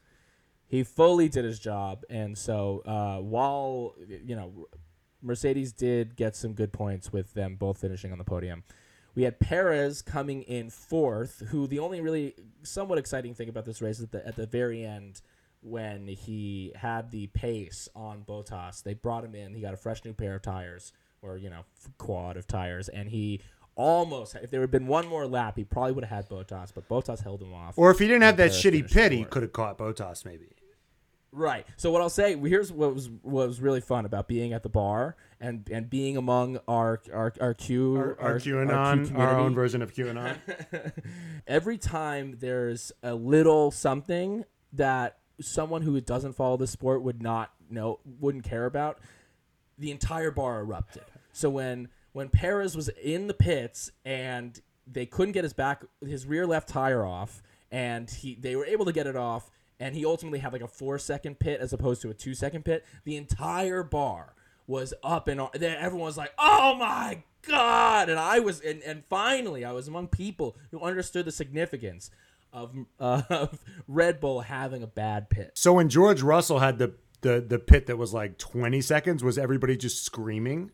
he 0.68 0.84
fully 0.84 1.30
did 1.30 1.44
his 1.46 1.60
job 1.60 2.04
and 2.10 2.38
so 2.38 2.84
uh, 2.86 3.18
while 3.22 3.96
you 4.08 4.36
know 4.36 4.68
mercedes 5.22 5.72
did 5.72 6.16
get 6.16 6.36
some 6.36 6.54
good 6.54 6.72
points 6.72 7.12
with 7.12 7.34
them 7.34 7.56
both 7.56 7.80
finishing 7.80 8.12
on 8.12 8.20
the 8.20 8.24
podium 8.24 8.64
we 9.16 9.24
had 9.24 9.40
perez 9.40 10.04
coming 10.04 10.44
in 10.44 10.70
fourth 10.70 11.42
who 11.48 11.66
the 11.66 11.80
only 11.80 12.00
really 12.02 12.36
somewhat 12.62 13.00
exciting 13.00 13.34
thing 13.34 13.50
about 13.50 13.66
this 13.66 13.82
race 13.82 14.00
is 14.00 14.08
that 14.10 14.24
at 14.28 14.36
the 14.36 14.46
very 14.46 14.86
end 14.86 15.22
when 15.68 16.08
he 16.08 16.72
had 16.76 17.12
the 17.12 17.28
pace 17.28 17.88
on 17.96 18.24
bottas 18.28 18.84
they 18.84 18.94
brought 18.94 19.24
him 19.24 19.36
in 19.36 19.54
he 19.54 19.62
got 19.62 19.74
a 19.74 19.78
fresh 19.78 20.04
new 20.06 20.14
pair 20.14 20.36
of 20.36 20.42
tires 20.42 20.94
or 21.22 21.38
you 21.38 21.50
know 21.50 21.62
quad 21.98 22.38
of 22.38 22.48
tires 22.48 22.90
and 22.90 23.10
he 23.10 23.42
almost 23.76 24.36
if 24.36 24.50
there 24.50 24.62
had 24.62 24.72
been 24.72 24.88
one 24.88 25.08
more 25.08 25.28
lap 25.28 25.56
he 25.56 25.64
probably 25.64 25.92
would 25.92 26.04
have 26.04 26.26
had 26.26 26.30
bottas 26.30 26.72
but 26.74 26.88
bottas 26.90 27.22
held 27.24 27.42
him 27.42 27.54
off 27.54 27.78
Or 27.78 27.92
if 27.92 28.00
he 28.00 28.08
didn't 28.08 28.24
have 28.24 28.38
that 28.38 28.52
shitty 28.52 28.92
pit, 28.92 29.12
he 29.12 29.24
could 29.24 29.44
have 29.44 29.54
caught 29.54 29.78
Bottas 29.78 30.26
maybe. 30.26 30.48
Right. 31.34 31.68
So 31.76 31.92
what 31.92 32.02
I'll 32.02 32.10
say 32.10 32.36
here's 32.38 32.72
what 32.72 32.96
was 32.96 33.10
what 33.22 33.48
was 33.48 33.62
really 33.62 33.82
fun 33.82 34.06
about 34.06 34.28
being 34.28 34.54
at 34.54 34.64
the 34.64 34.70
bar 34.70 35.16
and 35.40 35.68
and 35.72 35.88
being 35.90 36.18
among 36.18 36.58
our 36.68 37.02
our 37.14 37.34
our 37.40 37.54
Q 37.54 37.96
Our, 37.98 38.18
our, 38.20 38.40
Q 38.40 38.56
QAnon, 38.56 38.70
our, 38.72 38.94
community. 38.96 39.22
own 39.22 39.54
version 39.54 39.82
of 39.84 39.94
QAnon. 39.94 40.38
Every 41.48 41.78
time 41.78 42.38
there's 42.40 42.92
a 43.04 43.14
little 43.14 43.70
something 43.72 44.46
that 44.74 45.18
someone 45.42 45.82
who 45.82 46.00
doesn't 46.02 46.34
follow 46.34 46.58
the 46.58 46.68
sport 46.68 47.02
would 47.04 47.22
not 47.22 47.54
know 47.70 48.00
wouldn't 48.20 48.44
care 48.44 48.66
about, 48.66 49.00
the 49.78 49.92
entire 49.92 50.32
bar 50.32 50.60
erupted. 50.60 51.04
So 51.32 51.50
when 51.50 51.90
when 52.14 52.30
Perez 52.30 52.76
was 52.76 52.90
in 52.90 53.28
the 53.28 53.34
pits 53.34 53.92
and 54.04 54.60
they 54.86 55.06
couldn't 55.06 55.34
get 55.34 55.44
his 55.44 55.54
back 55.54 55.84
his 56.06 56.26
rear 56.26 56.48
left 56.48 56.70
tire 56.70 57.06
off 57.06 57.42
and 57.72 58.10
he 58.10 58.36
they 58.36 58.56
were 58.56 58.66
able 58.66 58.86
to 58.86 58.94
get 58.94 59.06
it 59.08 59.16
off 59.16 59.52
and 59.80 59.94
he 59.94 60.06
ultimately 60.06 60.40
had 60.40 60.54
like 60.54 60.62
a 60.62 60.68
4 60.68 60.98
second 60.98 61.40
pit 61.40 61.60
as 61.62 61.74
opposed 61.74 62.02
to 62.02 62.10
a 62.10 62.14
2 62.14 62.34
second 62.34 62.66
pit, 62.66 62.86
the 63.04 63.16
entire 63.16 63.84
bar 63.84 64.34
was 64.66 64.94
up 65.04 65.28
and. 65.28 65.40
Everyone 65.62 66.08
was 66.08 66.18
like, 66.18 66.34
"Oh 66.38 66.76
my 66.76 67.24
god!" 67.48 68.10
And 68.10 68.20
I 68.20 68.40
was, 68.40 68.60
and, 68.60 68.82
and 68.84 69.06
finally, 69.06 69.64
I 69.64 69.72
was 69.72 69.88
among 69.88 70.08
people 70.08 70.58
who 70.72 70.82
understood 70.82 71.26
the 71.26 71.32
significance 71.32 72.12
of 72.58 72.76
uh, 73.00 73.22
of 73.30 73.60
Red 73.88 74.20
Bull 74.20 74.42
having 74.42 74.84
a 74.84 74.88
bad 74.88 75.30
pit. 75.30 75.52
So 75.56 75.74
when 75.74 75.90
George 75.90 76.22
Russell 76.22 76.60
had 76.60 76.78
the 76.80 76.94
the 77.22 77.42
the 77.48 77.60
pit 77.60 77.88
that 77.88 77.98
was 77.98 78.14
like 78.14 78.38
20 78.38 78.82
seconds, 78.82 79.24
was 79.24 79.38
everybody 79.38 79.78
just 79.78 80.04
screaming? 80.04 80.72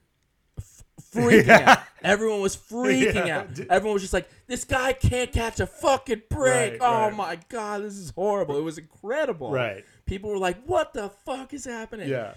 freaking 1.14 1.48
Yeah. 1.48 1.72
out. 1.72 1.80
Everyone 2.04 2.42
was 2.42 2.56
freaking 2.72 3.28
Yeah. 3.28 3.40
out. 3.40 3.60
Everyone 3.70 3.94
was 3.94 4.02
just 4.02 4.14
like, 4.14 4.28
"This 4.48 4.64
guy 4.64 4.94
can't 4.94 5.32
catch 5.32 5.60
a 5.60 5.68
fucking 5.68 6.24
break." 6.30 6.74
Right, 6.74 6.78
oh 6.82 7.06
right. 7.08 7.16
my 7.16 7.40
god, 7.50 7.84
this 7.84 7.96
is 7.98 8.12
horrible. 8.12 8.58
It 8.58 8.62
was 8.64 8.78
incredible. 8.78 9.52
Right. 9.52 9.84
People 10.06 10.30
were 10.32 10.38
like, 10.38 10.64
"What 10.66 10.94
the 10.94 11.10
fuck 11.26 11.54
is 11.54 11.66
happening?" 11.66 12.10
Yeah. 12.10 12.34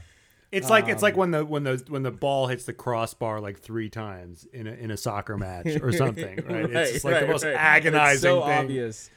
It's 0.52 0.70
like 0.70 0.88
it's 0.88 1.02
Um, 1.02 1.06
like 1.06 1.16
when 1.16 1.30
the 1.32 1.44
when 1.44 1.64
the 1.64 1.84
when 1.88 2.02
the 2.02 2.12
ball 2.12 2.46
hits 2.46 2.64
the 2.64 2.72
crossbar 2.72 3.40
like 3.40 3.58
three 3.58 3.90
times 3.90 4.46
in 4.52 4.66
a 4.66 4.72
in 4.72 4.90
a 4.90 4.96
soccer 4.96 5.36
match 5.36 5.66
or 5.82 5.92
something, 6.04 6.36
right? 6.48 6.70
it's 6.70 6.92
just 6.92 7.04
like 7.04 7.20
the 7.20 7.26
most 7.26 7.44
right. 7.44 7.50
It's 7.50 7.58
agonizing 7.60 8.20
so 8.30 8.40
thing, 8.42 8.50
obvious. 8.58 9.10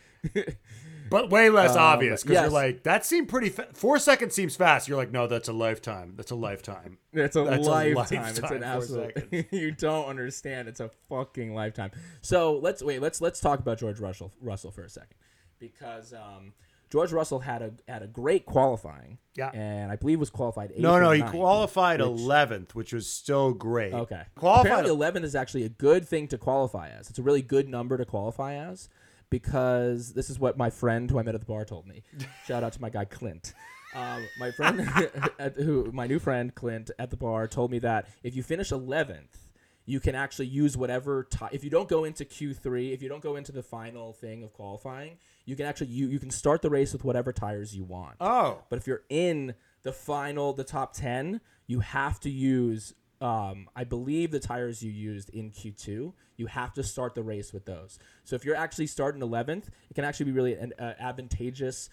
But 1.10 1.30
way 1.30 1.50
less 1.50 1.72
Um, 1.72 1.82
obvious 1.82 2.24
because 2.24 2.36
yes. 2.36 2.44
you're 2.44 2.52
like 2.52 2.84
that 2.84 3.06
seemed 3.06 3.30
pretty. 3.30 3.50
Fa- 3.50 3.68
Four 3.74 4.00
seconds 4.00 4.36
seems 4.36 4.56
fast. 4.56 4.88
You're 4.88 4.98
like, 4.98 5.12
no, 5.12 5.28
that's 5.28 5.48
a 5.48 5.54
lifetime. 5.54 6.14
That's 6.16 6.32
a 6.32 6.36
lifetime. 6.36 6.98
It's 7.14 7.36
a 7.36 7.44
That's 7.44 7.68
a 7.68 7.70
lifetime. 7.70 8.26
It's 8.26 8.40
an 8.40 8.64
absolute. 8.64 9.48
you 9.52 9.72
don't 9.72 10.06
understand. 10.06 10.68
It's 10.68 10.80
a 10.80 10.90
fucking 11.10 11.54
lifetime. 11.54 11.92
So 12.22 12.58
let's 12.62 12.84
wait. 12.84 13.02
Let's 13.02 13.22
let's 13.22 13.40
talk 13.40 13.60
about 13.60 13.80
George 13.80 14.00
Russell 14.00 14.32
Russell 14.40 14.72
for 14.72 14.84
a 14.84 14.90
second, 14.90 15.16
because 15.60 16.14
um, 16.14 16.54
George 16.90 17.12
Russell 17.12 17.40
had 17.40 17.62
a 17.62 17.74
had 17.88 18.02
a 18.02 18.08
great 18.08 18.46
qualifying. 18.46 19.20
Yeah. 19.36 19.52
And 19.54 19.92
I 19.92 19.96
believe 19.96 20.20
was 20.20 20.30
qualified. 20.30 20.74
No, 20.78 21.00
no, 21.00 21.12
he 21.12 21.22
ninth, 21.22 21.32
qualified 21.32 22.02
eleventh, 22.02 22.76
which 22.76 22.94
was 22.94 23.08
still 23.08 23.54
great. 23.54 23.94
Okay. 23.94 24.24
qualified. 24.36 24.86
11 24.86 25.24
is 25.24 25.36
actually 25.36 25.64
a 25.64 25.70
good 25.70 26.08
thing 26.08 26.28
to 26.30 26.38
qualify 26.38 26.90
as. 26.90 27.10
It's 27.10 27.20
a 27.20 27.24
really 27.24 27.42
good 27.42 27.70
number 27.70 27.98
to 27.98 28.06
qualify 28.06 28.56
as 28.56 28.90
because 29.30 30.14
this 30.14 30.30
is 30.30 30.40
what 30.40 30.58
my 30.58 30.70
friend 30.70 31.10
who 31.10 31.20
I 31.20 31.24
met 31.24 31.36
at 31.36 31.42
the 31.42 31.46
bar 31.46 31.66
told 31.66 31.88
me. 31.88 32.04
Shout 32.48 32.64
out 32.64 32.74
to 32.74 32.82
my 32.82 32.90
guy 32.90 33.06
Clint. 33.06 33.54
Um, 33.96 34.28
my 34.40 34.52
friend, 34.52 34.82
at, 35.40 35.56
who 35.56 35.92
my 35.92 36.08
new 36.08 36.20
friend 36.20 36.54
Clint 36.54 36.92
at 37.00 37.10
the 37.10 37.18
bar 37.18 37.48
told 37.48 37.72
me 37.72 37.80
that 37.80 38.08
if 38.24 38.36
you 38.36 38.44
finish 38.44 38.70
11th, 38.70 39.38
you 39.86 40.00
can 40.00 40.14
actually 40.14 40.46
use 40.46 40.78
whatever 40.78 41.24
ti 41.24 41.46
If 41.52 41.64
you 41.64 41.72
don't 41.72 41.90
go 41.90 42.04
into 42.04 42.24
Q3, 42.24 42.94
if 42.94 43.02
you 43.02 43.10
don't 43.10 43.24
go 43.24 43.36
into 43.36 43.52
the 43.52 43.64
final 43.64 44.14
thing 44.14 44.44
of 44.44 44.54
qualifying, 44.54 45.18
you 45.46 45.56
can 45.56 45.66
actually 45.66 45.88
you, 45.88 46.08
you 46.08 46.20
can 46.20 46.30
start 46.30 46.62
the 46.62 46.70
race 46.70 46.94
with 46.94 47.04
whatever 47.04 47.34
tires 47.34 47.76
you 47.76 47.84
want. 47.84 48.18
Oh, 48.22 48.60
But 48.70 48.78
if 48.78 48.86
you're 48.86 49.02
in 49.10 49.56
the 49.82 49.92
final, 49.92 50.54
the 50.54 50.64
top 50.64 50.94
ten, 50.94 51.42
you 51.66 51.80
have 51.80 52.20
to 52.22 52.30
use. 52.30 52.94
Um, 53.22 53.70
I 53.76 53.84
believe 53.84 54.32
the 54.32 54.40
tires 54.40 54.82
you 54.82 54.92
used 54.92 55.30
in 55.30 55.52
Q2, 55.52 56.14
you 56.38 56.46
have 56.48 56.72
to 56.74 56.84
start 56.84 57.16
the 57.16 57.24
race 57.24 57.52
with 57.52 57.66
those. 57.66 58.00
So 58.24 58.36
if 58.38 58.46
you're 58.46 58.56
actually 58.56 58.88
starting 58.88 59.22
11th, 59.22 59.68
it 59.90 59.94
can 59.94 60.06
actually 60.06 60.28
be 60.28 60.32
really 60.32 60.54
an 60.54 60.72
uh, 60.80 60.94
advantageous 61.00 61.90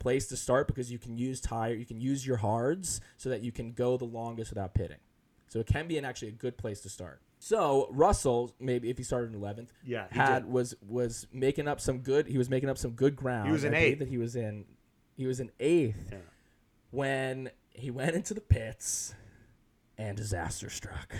place 0.00 0.26
to 0.28 0.36
start 0.36 0.66
because 0.66 0.90
you 0.90 0.98
can 0.98 1.16
use 1.16 1.40
tire, 1.40 1.74
you 1.74 1.86
can 1.86 2.00
use 2.00 2.26
your 2.26 2.38
hards 2.38 3.00
so 3.16 3.28
that 3.28 3.40
you 3.42 3.52
can 3.52 3.72
go 3.72 3.96
the 3.96 4.04
longest 4.04 4.50
without 4.50 4.74
pitting. 4.74 4.98
So 5.48 5.60
it 5.60 5.66
can 5.66 5.86
be 5.86 5.96
an 5.96 6.04
actually 6.04 6.28
a 6.28 6.32
good 6.32 6.58
place 6.58 6.80
to 6.80 6.88
start. 6.88 7.20
So 7.38 7.86
Russell, 7.92 8.52
maybe 8.58 8.90
if 8.90 8.98
he 8.98 9.04
started 9.04 9.32
in 9.32 9.40
11th, 9.40 9.68
Yeah, 9.84 10.06
he 10.10 10.18
had 10.18 10.40
did. 10.44 10.52
was 10.52 10.74
was 10.84 11.26
making 11.32 11.68
up 11.68 11.78
some 11.80 11.98
good. 11.98 12.26
He 12.26 12.38
was 12.38 12.50
making 12.50 12.68
up 12.68 12.78
some 12.78 12.92
good 12.92 13.14
ground. 13.14 13.46
He 13.46 13.52
was 13.52 13.62
in 13.64 13.74
eighth. 13.74 14.00
That 14.00 14.08
he 14.08 14.18
was 14.18 14.34
in, 14.34 14.64
he 15.16 15.26
was 15.26 15.38
in 15.40 15.50
eighth 15.60 16.08
Yeah. 16.10 16.18
when 16.90 17.50
he 17.70 17.90
went 17.90 18.16
into 18.16 18.34
the 18.34 18.40
pits, 18.40 19.14
and 19.98 20.16
disaster 20.16 20.70
struck. 20.70 21.14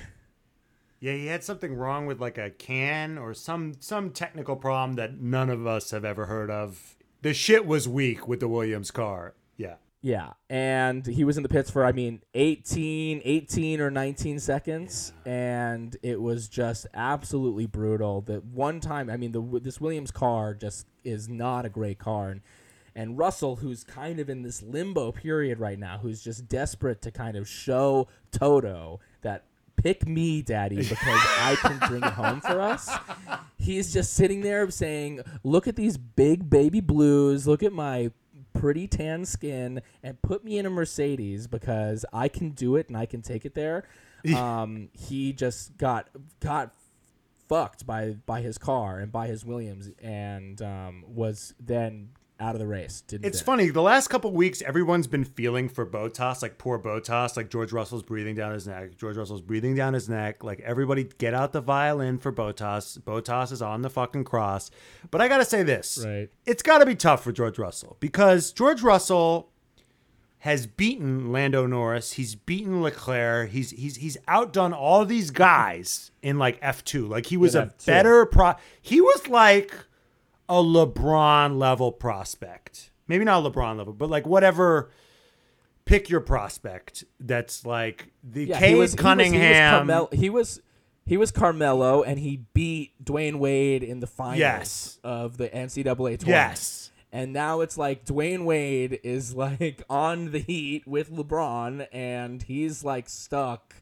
Yeah, 1.01 1.13
he 1.13 1.27
had 1.27 1.45
something 1.45 1.75
wrong 1.75 2.07
with 2.07 2.21
like 2.21 2.39
a 2.39 2.51
can 2.51 3.19
or 3.19 3.35
some 3.35 3.75
some 3.81 4.11
technical 4.11 4.57
problem 4.57 4.95
that 4.95 5.21
none 5.21 5.51
of 5.51 5.67
us 5.67 5.91
have 5.91 6.05
ever 6.05 6.27
heard 6.27 6.51
of. 6.51 6.97
The 7.21 7.35
shit 7.35 7.67
was 7.67 7.87
weak 7.87 8.27
with 8.27 8.41
the 8.41 8.49
Williams 8.49 8.91
car. 8.91 9.35
Yeah. 9.57 9.75
Yeah, 10.01 10.33
and 10.51 11.07
he 11.07 11.25
was 11.25 11.39
in 11.39 11.43
the 11.43 11.49
pits 11.49 11.71
for 11.71 11.85
I 11.85 11.93
mean 11.93 12.23
18, 12.35 13.23
18 13.25 13.81
or 13.81 13.91
19 13.91 14.39
seconds 14.39 15.15
and 15.25 15.97
it 16.03 16.21
was 16.21 16.49
just 16.49 16.87
absolutely 16.93 17.67
brutal. 17.67 18.21
The 18.21 18.37
one 18.41 18.81
time, 18.81 19.09
I 19.09 19.17
mean 19.17 19.33
the 19.33 19.61
this 19.61 19.81
Williams 19.81 20.11
car 20.11 20.55
just 20.55 20.87
is 21.05 21.29
not 21.29 21.65
a 21.65 21.71
great 21.71 21.99
car 21.99 22.31
and 22.31 22.41
and 22.95 23.19
Russell 23.19 23.57
who's 23.57 23.85
kind 23.85 24.21
of 24.21 24.31
in 24.31 24.43
this 24.43 24.63
limbo 24.63 25.13
period 25.13 25.59
right 25.59 25.79
now, 25.79 25.99
who's 25.99 26.23
just 26.23 26.49
desperate 26.49 27.03
to 27.03 27.11
kind 27.11 27.37
of 27.37 27.49
show 27.49 28.09
Toto 28.31 29.01
that 29.23 29.45
pick 29.77 30.07
me 30.07 30.43
daddy 30.43 30.77
because 30.89 30.99
I 31.01 31.57
can 31.61 31.79
bring 31.89 32.03
it 32.03 32.13
home 32.13 32.41
for 32.41 32.61
us. 32.61 32.91
He's 33.59 33.93
just 33.93 34.15
sitting 34.15 34.41
there 34.41 34.71
saying, 34.71 35.21
"Look 35.43 35.67
at 35.67 35.77
these 35.77 35.97
big 35.97 36.49
baby 36.49 36.81
blues. 36.81 37.47
Look 37.47 37.63
at 37.63 37.73
my 37.73 38.11
pretty 38.53 38.87
tan 38.87 39.25
skin 39.25 39.83
and 40.03 40.21
put 40.23 40.45
me 40.45 40.59
in 40.59 40.67
a 40.67 40.71
Mercedes 40.71 41.47
because 41.47 42.05
I 42.13 42.29
can 42.29 42.51
do 42.51 42.77
it 42.77 42.89
and 42.89 42.97
I 42.97 43.07
can 43.07 43.23
take 43.23 43.45
it 43.45 43.55
there." 43.55 43.85
Um, 44.35 44.89
he 44.93 45.33
just 45.35 45.77
got 45.77 46.09
got 46.41 46.73
fucked 47.49 47.87
by 47.87 48.17
by 48.27 48.41
his 48.41 48.57
car 48.59 48.99
and 48.99 49.13
by 49.13 49.27
his 49.27 49.45
Williams 49.45 49.91
and 50.03 50.61
um, 50.63 51.05
was 51.07 51.55
then 51.61 52.11
out 52.41 52.55
of 52.55 52.59
the 52.59 52.67
race. 52.67 53.01
Didn't 53.03 53.25
It's 53.27 53.39
finish. 53.39 53.47
funny. 53.47 53.69
The 53.71 53.81
last 53.83 54.09
couple 54.09 54.33
weeks, 54.33 54.61
everyone's 54.63 55.07
been 55.07 55.25
feeling 55.25 55.69
for 55.69 55.87
Bottas, 55.87 56.43
like 56.43 56.59
poor 56.59 56.79
Bottas, 56.79 57.37
like 57.37 57.49
George 57.49 57.73
Russell's 57.73 58.03
breathing 58.03 58.35
down 58.35 58.53
his 58.53 58.67
neck. 58.67 58.97
George 58.97 59.17
Russell's 59.17 59.41
breathing 59.41 59.75
down 59.77 59.95
his 59.95 60.09
neck. 60.09 60.43
Like 60.43 60.61
everybody, 60.61 61.05
get 61.19 61.33
out 61.33 61.53
the 61.53 61.61
violin 61.61 62.19
for 62.19 62.33
Bottas. 62.33 62.99
Bottas 63.01 63.53
is 63.53 63.63
on 63.63 63.83
the 63.83 63.91
fucking 63.91 64.25
cross. 64.25 64.71
But 65.11 65.21
I 65.21 65.29
gotta 65.29 65.45
say 65.45 65.63
this: 65.63 66.05
Right. 66.05 66.29
it's 66.45 66.63
got 66.63 66.79
to 66.79 66.87
be 66.87 66.97
tough 66.97 67.23
for 67.23 67.31
George 67.33 67.59
Russell 67.59 67.97
because 68.01 68.53
George 68.53 68.83
Russell 68.83 69.51
has 70.39 70.67
beaten 70.67 71.33
Lando 71.33 71.67
Norris. 71.67 72.13
He's 72.13 72.35
beaten 72.35 72.83
Leclerc. 72.83 73.51
He's 73.51 73.71
he's 73.71 73.97
he's 73.97 74.17
outdone 74.29 74.73
all 74.73 75.05
these 75.07 75.31
guys 75.31 76.11
in 76.21 76.39
like 76.39 76.59
F 76.61 76.85
two. 76.85 77.07
Like 77.07 77.27
he 77.27 77.37
was 77.37 77.55
In 77.55 77.63
a 77.63 77.67
F2. 77.67 77.87
better 77.87 78.27
pro. 78.27 78.55
He 78.83 79.01
was 79.01 79.29
like 79.29 79.73
a 80.49 80.55
LeBron 80.63 81.59
level 81.59 81.93
prospect. 81.93 82.91
Maybe 83.09 83.25
not 83.25 83.45
LeBron 83.45 83.77
level, 83.79 83.93
but 83.93 84.11
like 84.11 84.27
whatever. 84.27 84.91
Pick 85.87 86.09
your 86.09 86.21
prospect. 86.21 87.05
That's 87.21 87.67
like 87.67 88.11
the 88.23 88.47
Yeah, 88.47 88.59
Cade 88.59 88.71
he 88.71 88.75
was, 88.77 88.93
he 88.93 88.97
was- 88.97 89.03
Cunningham. 89.03 89.41
He 89.43 89.51
was, 89.51 89.71
Carmel- 89.71 90.09
he 90.13 90.31
was 90.31 90.61
he 91.07 91.17
was 91.19 91.31
Carmelo, 91.31 92.03
and 92.03 92.19
he 92.19 92.45
beat 92.55 92.93
Dwyane 93.05 93.39
Wade 93.39 93.83
in 93.83 94.01
the 94.01 94.07
finals 94.07 94.39
Yes. 94.39 94.99
of 95.05 95.37
the 95.37 95.51
NCAA 95.51 95.85
tournament. 95.85 96.27
yes. 96.29 96.91
And 97.13 97.33
now 97.35 97.61
it's 97.61 97.77
like 97.77 98.07
Dwyane 98.07 98.45
Wade 98.47 98.99
is 99.05 99.35
like 99.37 99.83
on 99.91 100.31
the 100.31 100.39
Heat 100.39 100.87
with 100.87 101.11
LeBron, 101.13 101.87
and 101.93 102.43
he's 102.43 102.83
like 102.83 103.11
stuck 103.11 103.75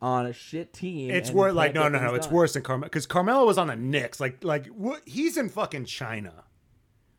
on 0.00 0.26
a 0.26 0.32
shit 0.32 0.72
team. 0.72 1.10
It's 1.10 1.30
worse. 1.30 1.54
Like 1.54 1.74
no, 1.74 1.88
no, 1.88 1.98
no. 1.98 2.14
It's 2.14 2.26
done. 2.26 2.34
worse 2.34 2.52
than 2.54 2.62
Carmelo 2.62 2.86
because 2.86 3.06
Carmelo 3.06 3.46
was 3.46 3.58
on 3.58 3.68
the 3.68 3.76
Knicks. 3.76 4.20
Like, 4.20 4.44
like 4.44 4.66
what? 4.68 5.02
He's 5.06 5.36
in 5.36 5.48
fucking 5.48 5.86
China. 5.86 6.44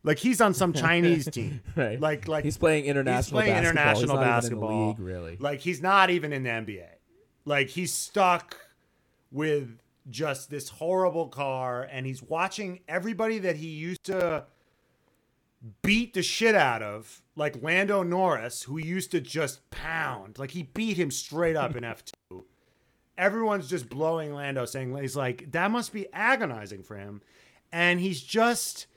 Like 0.04 0.20
he's 0.20 0.40
on 0.40 0.54
some 0.54 0.74
Chinese 0.74 1.26
team. 1.32 1.62
Right. 1.76 2.00
Like, 2.00 2.28
like 2.28 2.44
he's 2.46 2.58
playing 2.58 2.86
international. 2.86 3.42
He's 3.42 3.50
playing 3.50 3.63
basketball. 3.63 3.82
international 3.84 4.18
he's 4.18 4.26
basketball. 4.26 4.70
Even 4.70 4.78
in 4.78 4.82
the 4.82 4.88
league, 4.88 5.00
really. 5.00 5.38
Like 5.38 5.60
he's 5.60 5.82
not 5.82 6.10
even 6.10 6.34
in 6.34 6.44
the 6.44 6.50
NBA. 6.50 6.88
Like 7.46 7.70
he's 7.70 7.94
stuck 7.94 8.58
with 9.32 9.80
just 10.10 10.50
this 10.50 10.70
horrible 10.70 11.28
car, 11.28 11.88
and 11.92 12.06
he's 12.06 12.24
watching 12.24 12.80
everybody 12.88 13.40
that 13.40 13.58
he 13.58 13.68
used 13.68 14.06
to 14.06 14.46
beat 15.82 16.13
the 16.13 16.22
shit 16.22 16.56
out 16.56 16.82
of, 16.82 17.22
like 17.36 17.62
Lando 17.62 18.04
Norris, 18.04 18.63
who 18.63 18.78
he 18.78 18.88
used 18.88 19.12
to 19.12 19.20
just 19.20 19.70
pound. 19.70 20.40
Like 20.40 20.52
he 20.52 20.63
beat 20.63 20.98
him 20.98 21.12
straight 21.12 21.56
up 21.56 21.76
in 21.76 21.84
F2. 21.84 22.12
Everyone's 23.17 23.69
just 23.69 23.89
blowing 23.89 24.34
Lando, 24.34 24.65
saying 24.65 24.95
he's 24.97 25.15
like, 25.15 25.51
that 25.51 25.71
must 25.71 25.91
be 25.93 26.08
agonizing 26.13 26.84
for 26.84 26.95
him. 26.95 27.21
And 27.71 27.99
he's 27.99 28.21
just 28.21 28.88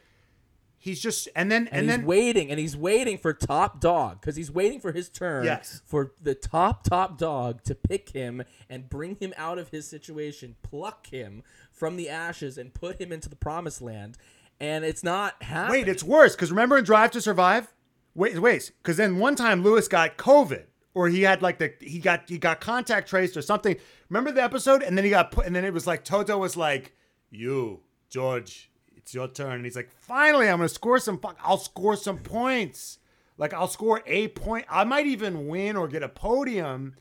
he's 0.81 1.01
just 1.01 1.29
and 1.37 1.53
then 1.53 1.67
and, 1.69 1.73
and, 1.73 1.83
he's 1.87 1.97
then 1.99 2.07
waiting 2.07 2.51
and 2.51 2.59
he's 2.59 2.77
waiting 2.77 3.19
for 3.19 3.33
top 3.33 3.81
dog 3.81 4.21
because 4.21 4.35
he's 4.35 4.51
waiting 4.51 4.81
for 4.81 4.93
his 4.93 5.09
turn 5.09 5.45
Yes. 5.45 5.83
for 5.85 6.13
the 6.21 6.35
top 6.35 6.85
top 6.85 7.19
dog 7.19 7.63
to 7.65 7.75
pick 7.75 8.11
him 8.11 8.43
and 8.69 8.89
bring 8.89 9.17
him 9.17 9.35
out 9.37 9.59
of 9.59 9.69
his 9.69 9.87
situation 9.87 10.57
pluck 10.63 11.07
him 11.09 11.43
from 11.71 11.97
the 11.97 12.09
ashes 12.09 12.57
and 12.57 12.73
put 12.73 12.99
him 12.99 13.13
into 13.13 13.29
the 13.29 13.37
promised 13.37 13.83
land 13.83 14.17
and 14.59 14.85
it's 14.85 15.05
not 15.05 15.43
happening 15.43 15.83
Wait, 15.83 15.89
it's 15.89 16.03
worse 16.03 16.35
because 16.35 16.51
remember 16.51 16.79
in 16.79 16.85
Drive 16.85 17.11
to 17.13 17.21
Survive? 17.21 17.73
Wait, 18.15 18.39
wait, 18.41 18.73
because 18.83 18.97
then 18.97 19.19
one 19.19 19.37
time 19.37 19.63
Lewis 19.63 19.87
got 19.87 20.17
COVID, 20.17 20.65
or 20.95 21.09
he 21.09 21.23
had 21.23 21.43
like 21.43 21.59
the 21.59 21.73
he 21.81 21.99
got 21.99 22.29
he 22.29 22.39
got 22.39 22.61
contact 22.61 23.09
traced 23.09 23.37
or 23.37 23.43
something. 23.43 23.77
Remember 24.09 24.33
the 24.33 24.43
episode? 24.43 24.83
And 24.83 24.97
then 24.97 25.05
he 25.05 25.11
got 25.11 25.31
put, 25.33 25.47
and 25.47 25.55
then 25.55 25.65
it 25.65 25.73
was 25.73 25.87
like 25.87 26.05
Toto 26.05 26.39
was 26.39 26.57
like, 26.57 26.95
"You, 27.31 27.81
George, 28.09 28.71
it's 28.97 29.15
your 29.15 29.29
turn." 29.29 29.53
And 29.57 29.65
he's 29.65 29.77
like, 29.77 29.91
"Finally, 30.01 30.49
I'm 30.49 30.59
gonna 30.59 30.69
score 30.69 30.99
some. 30.99 31.19
Fuck, 31.19 31.39
I'll 31.43 31.59
score 31.59 31.97
some 31.97 32.19
points. 32.19 32.99
Like 33.39 33.55
I'll 33.55 33.69
score 33.69 34.03
a 34.07 34.29
point. 34.29 34.67
I 34.69 34.85
might 34.85 35.07
even 35.07 35.47
win 35.47 35.77
or 35.77 35.89
get 35.89 36.03
a 36.03 36.09
podium." 36.09 36.97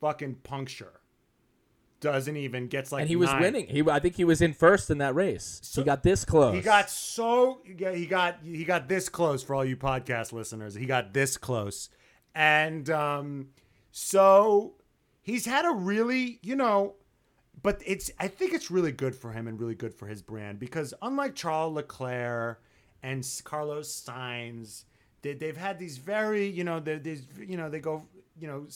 Fucking 0.00 0.36
puncture. 0.36 1.00
Doesn't 2.00 2.36
even 2.38 2.68
gets 2.68 2.90
like 2.90 3.02
and 3.02 3.08
he 3.10 3.16
was 3.16 3.28
nine. 3.28 3.42
winning 3.42 3.66
he 3.66 3.82
i 3.90 3.98
think 3.98 4.14
he 4.14 4.24
was 4.24 4.40
in 4.40 4.54
first 4.54 4.88
in 4.88 4.96
that 4.96 5.14
race 5.14 5.60
he 5.74 5.82
got 5.84 6.02
this 6.02 6.24
close 6.24 6.54
He 6.54 6.62
got 6.62 6.88
so 6.88 7.60
yeah, 7.78 7.92
he 7.92 8.06
got 8.06 8.38
he 8.42 8.64
got 8.64 8.88
this 8.88 9.10
close 9.10 9.42
for 9.42 9.54
all 9.54 9.62
you 9.66 9.76
podcast 9.76 10.32
listeners. 10.32 10.74
He 10.74 10.86
got 10.86 11.12
this 11.12 11.36
close, 11.36 11.90
and 12.34 12.88
um, 12.90 13.48
so 13.90 14.74
he's 15.20 15.46
had 15.46 15.64
a 15.64 15.72
really 15.72 16.38
you 16.42 16.56
know, 16.56 16.94
but 17.62 17.82
it's 17.84 18.10
I 18.18 18.28
think 18.28 18.52
it's 18.52 18.70
really 18.70 18.92
good 18.92 19.14
for 19.14 19.32
him 19.32 19.46
and 19.46 19.60
really 19.60 19.74
good 19.74 19.94
for 19.94 20.06
his 20.06 20.22
brand 20.22 20.58
because 20.58 20.94
unlike 21.02 21.34
Charles 21.34 21.74
Leclerc 21.74 22.62
and 23.02 23.26
Carlos 23.44 24.04
Sainz, 24.06 24.84
they, 25.22 25.34
they've 25.34 25.56
had 25.56 25.78
these 25.78 25.98
very 25.98 26.46
you 26.48 26.64
know 26.64 26.80
they 26.80 26.98
these 26.98 27.24
you 27.38 27.56
know 27.56 27.68
they 27.68 27.80
go 27.80 28.06
you 28.38 28.46
know. 28.48 28.66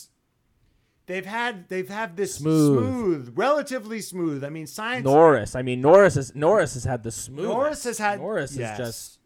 They've 1.07 1.27
had 1.27 1.69
they've 1.69 1.87
had 1.87 2.17
this 2.17 2.37
Smooth. 2.37 2.79
smooth, 2.79 3.33
relatively 3.37 4.01
smooth. 4.01 4.43
I 4.43 4.49
mean, 4.49 4.65
Sainz. 4.65 5.03
norris 5.03 5.55
i 5.55 5.61
mean 5.61 5.83
norris 5.83 6.17
is 6.17 6.35
norris 6.35 6.73
has 6.73 6.85
had 6.85 7.03
the 7.03 7.11
smooth 7.11 7.45
Norris 7.45 7.85
has 7.85 7.99
had 7.99 8.21
norris 8.21 8.57
yes. 8.57 8.79
has 8.79 8.89
just 8.89 9.19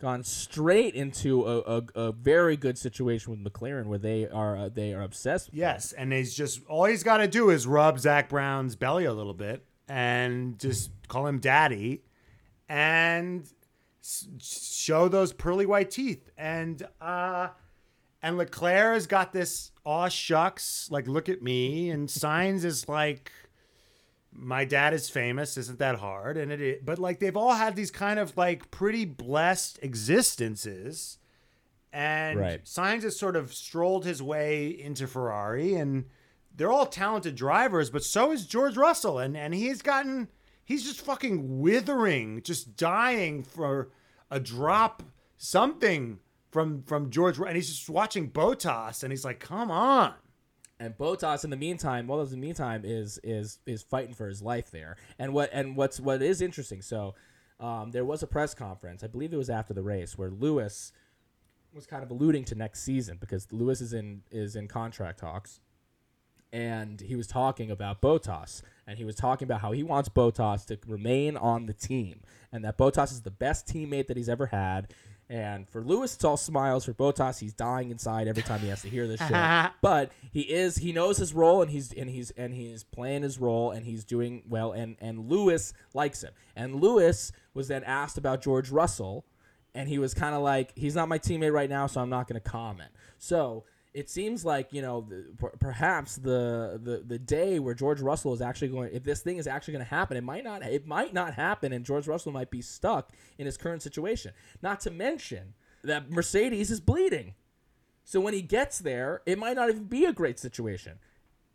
gone 0.00 0.22
straight 0.22 0.94
into 0.94 1.44
a, 1.44 1.58
a, 1.60 1.82
a 1.94 2.12
very 2.12 2.56
good 2.56 2.78
situation 2.78 3.32
with 3.32 3.52
McLaren 3.52 3.86
where 3.86 3.98
they 3.98 4.28
are 4.28 4.56
uh, 4.56 4.68
they 4.68 4.92
are 4.94 5.02
obsessed. 5.02 5.50
Yes, 5.52 5.92
and 5.92 6.12
he's 6.12 6.34
just 6.34 6.60
all 6.66 6.84
he's 6.84 7.02
got 7.02 7.18
to 7.18 7.28
do 7.28 7.50
is 7.50 7.66
rub 7.66 7.98
Zak 7.98 8.28
Brown's 8.28 8.76
belly 8.76 9.04
a 9.04 9.12
little 9.12 9.34
bit 9.34 9.64
and 9.88 10.58
just 10.58 10.90
call 11.08 11.26
him 11.26 11.38
daddy, 11.40 12.02
and 12.68 13.48
s- 14.02 14.28
show 14.40 15.08
those 15.08 15.32
pearly 15.32 15.66
white 15.66 15.90
teeth. 15.90 16.30
And 16.38 16.86
uh, 17.00 17.48
and 18.22 18.36
Leclerc 18.38 18.94
has 18.94 19.06
got 19.06 19.32
this 19.32 19.72
aw 19.84 20.08
shucks, 20.08 20.88
like 20.90 21.08
look 21.08 21.28
at 21.28 21.42
me, 21.42 21.90
and 21.90 22.08
Sainz 22.08 22.64
is 22.64 22.88
like. 22.88 23.32
My 24.40 24.64
dad 24.64 24.94
is 24.94 25.10
famous. 25.10 25.56
Isn't 25.56 25.78
that 25.80 25.98
hard? 25.98 26.36
And 26.36 26.52
it 26.52 26.60
is, 26.60 26.82
but 26.84 26.98
like 26.98 27.18
they've 27.18 27.36
all 27.36 27.54
had 27.54 27.74
these 27.76 27.90
kind 27.90 28.18
of 28.18 28.36
like 28.36 28.70
pretty 28.70 29.04
blessed 29.04 29.78
existences, 29.82 31.18
and 31.92 32.38
Right. 32.38 32.64
Sainz 32.64 33.02
has 33.02 33.18
sort 33.18 33.36
of 33.36 33.52
strolled 33.52 34.04
his 34.04 34.22
way 34.22 34.68
into 34.68 35.06
Ferrari, 35.06 35.74
and 35.74 36.04
they're 36.54 36.72
all 36.72 36.86
talented 36.86 37.34
drivers, 37.34 37.90
but 37.90 38.04
so 38.04 38.32
is 38.32 38.46
George 38.46 38.76
Russell, 38.76 39.18
and 39.18 39.36
and 39.36 39.54
he's 39.54 39.82
gotten 39.82 40.28
he's 40.64 40.84
just 40.84 41.00
fucking 41.00 41.60
withering, 41.60 42.42
just 42.42 42.76
dying 42.76 43.42
for 43.42 43.90
a 44.30 44.38
drop, 44.38 45.02
something 45.36 46.18
from 46.50 46.82
from 46.82 47.10
George, 47.10 47.38
and 47.38 47.56
he's 47.56 47.68
just 47.68 47.88
watching 47.90 48.30
Bottas, 48.30 49.02
and 49.02 49.12
he's 49.12 49.24
like, 49.24 49.40
"Come 49.40 49.70
on." 49.70 50.14
And 50.80 50.96
Bottas, 50.96 51.42
in 51.42 51.50
the 51.50 51.56
meantime, 51.56 52.06
well, 52.06 52.20
in 52.20 52.30
the 52.30 52.36
meantime, 52.36 52.82
is 52.84 53.18
is 53.24 53.58
is 53.66 53.82
fighting 53.82 54.14
for 54.14 54.28
his 54.28 54.42
life 54.42 54.70
there. 54.70 54.96
And 55.18 55.32
what 55.32 55.50
and 55.52 55.76
what's 55.76 55.98
what 55.98 56.22
is 56.22 56.40
interesting. 56.40 56.82
So, 56.82 57.14
um, 57.58 57.90
there 57.90 58.04
was 58.04 58.22
a 58.22 58.26
press 58.26 58.54
conference. 58.54 59.02
I 59.02 59.08
believe 59.08 59.32
it 59.32 59.36
was 59.36 59.50
after 59.50 59.74
the 59.74 59.82
race 59.82 60.16
where 60.16 60.30
Lewis 60.30 60.92
was 61.72 61.86
kind 61.86 62.02
of 62.02 62.10
alluding 62.10 62.44
to 62.44 62.54
next 62.54 62.82
season 62.82 63.18
because 63.20 63.52
Lewis 63.52 63.80
is 63.80 63.92
in 63.92 64.22
is 64.30 64.54
in 64.54 64.68
contract 64.68 65.18
talks, 65.18 65.60
and 66.52 67.00
he 67.00 67.16
was 67.16 67.26
talking 67.26 67.70
about 67.70 68.00
Bottas, 68.00 68.62
and 68.86 68.98
he 68.98 69.04
was 69.04 69.16
talking 69.16 69.46
about 69.46 69.60
how 69.60 69.72
he 69.72 69.82
wants 69.82 70.08
Bottas 70.08 70.64
to 70.66 70.78
remain 70.86 71.36
on 71.36 71.66
the 71.66 71.72
team, 71.74 72.20
and 72.52 72.64
that 72.64 72.78
Bottas 72.78 73.10
is 73.10 73.22
the 73.22 73.30
best 73.30 73.66
teammate 73.66 74.06
that 74.06 74.16
he's 74.16 74.28
ever 74.28 74.46
had. 74.46 74.94
And 75.30 75.68
for 75.68 75.82
Lewis, 75.82 76.14
it's 76.14 76.24
all 76.24 76.38
smiles. 76.38 76.86
For 76.86 76.94
Bottas, 76.94 77.38
he's 77.38 77.52
dying 77.52 77.90
inside 77.90 78.28
every 78.28 78.42
time 78.42 78.60
he 78.60 78.68
has 78.68 78.80
to 78.82 78.88
hear 78.88 79.06
this 79.06 79.20
shit. 79.20 79.30
But 79.82 80.10
he 80.30 80.40
is 80.42 80.76
he 80.78 80.92
knows 80.92 81.18
his 81.18 81.34
role 81.34 81.60
and 81.60 81.70
he's 81.70 81.92
and 81.92 82.08
he's 82.08 82.30
and 82.30 82.54
he's 82.54 82.82
playing 82.84 83.22
his 83.22 83.38
role 83.38 83.70
and 83.70 83.84
he's 83.84 84.04
doing 84.04 84.42
well 84.48 84.72
and 84.72 84.96
and 85.00 85.28
Lewis 85.28 85.74
likes 85.92 86.22
him. 86.22 86.32
And 86.56 86.76
Lewis 86.76 87.30
was 87.52 87.68
then 87.68 87.84
asked 87.84 88.16
about 88.16 88.40
George 88.42 88.70
Russell 88.70 89.26
and 89.74 89.88
he 89.88 89.98
was 89.98 90.14
kind 90.14 90.34
of 90.34 90.40
like 90.42 90.72
he's 90.76 90.94
not 90.94 91.08
my 91.08 91.18
teammate 91.18 91.52
right 91.52 91.68
now 91.68 91.86
so 91.86 92.00
I'm 92.00 92.10
not 92.10 92.26
going 92.26 92.40
to 92.40 92.48
comment. 92.48 92.90
So 93.18 93.64
it 93.98 94.08
seems 94.08 94.44
like 94.44 94.72
you 94.72 94.80
know 94.80 95.04
the, 95.08 95.26
per- 95.36 95.56
perhaps 95.58 96.16
the, 96.16 96.80
the 96.80 97.02
the 97.04 97.18
day 97.18 97.58
where 97.58 97.74
George 97.74 98.00
Russell 98.00 98.32
is 98.32 98.40
actually 98.40 98.68
going 98.68 98.90
if 98.92 99.02
this 99.02 99.20
thing 99.22 99.38
is 99.38 99.48
actually 99.48 99.72
going 99.72 99.84
to 99.84 99.90
happen 99.90 100.16
it 100.16 100.22
might 100.22 100.44
not 100.44 100.62
it 100.62 100.86
might 100.86 101.12
not 101.12 101.34
happen 101.34 101.72
and 101.72 101.84
George 101.84 102.06
Russell 102.06 102.30
might 102.30 102.50
be 102.50 102.62
stuck 102.62 103.10
in 103.38 103.46
his 103.46 103.56
current 103.56 103.82
situation. 103.82 104.32
Not 104.62 104.78
to 104.80 104.90
mention 104.90 105.54
that 105.82 106.10
Mercedes 106.10 106.70
is 106.70 106.80
bleeding. 106.80 107.34
So 108.04 108.20
when 108.20 108.34
he 108.34 108.42
gets 108.42 108.78
there 108.78 109.22
it 109.26 109.36
might 109.36 109.56
not 109.56 109.68
even 109.68 109.84
be 109.84 110.04
a 110.04 110.12
great 110.12 110.38
situation. 110.38 111.00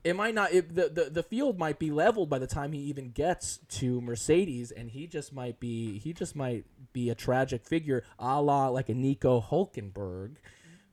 It 0.03 0.17
might 0.17 0.35
not 0.35 0.51
it, 0.51 0.75
the, 0.75 0.89
the 0.89 1.09
the 1.09 1.23
field 1.23 1.57
might 1.57 1.79
be 1.79 1.91
leveled 1.91 2.29
by 2.29 2.39
the 2.39 2.47
time 2.47 2.73
he 2.73 2.79
even 2.81 3.11
gets 3.11 3.59
to 3.79 4.01
Mercedes 4.01 4.69
and 4.69 4.91
he 4.91 5.07
just 5.07 5.31
might 5.31 5.61
be 5.61 5.97
he 5.99 6.11
just 6.11 6.35
might 6.35 6.65
be 6.91 7.09
a 7.09 7.15
tragic 7.15 7.65
figure 7.65 8.03
a 8.19 8.41
la 8.41 8.67
like 8.67 8.89
a 8.89 8.93
Nico 8.93 9.39
Hulkenberg 9.39 10.35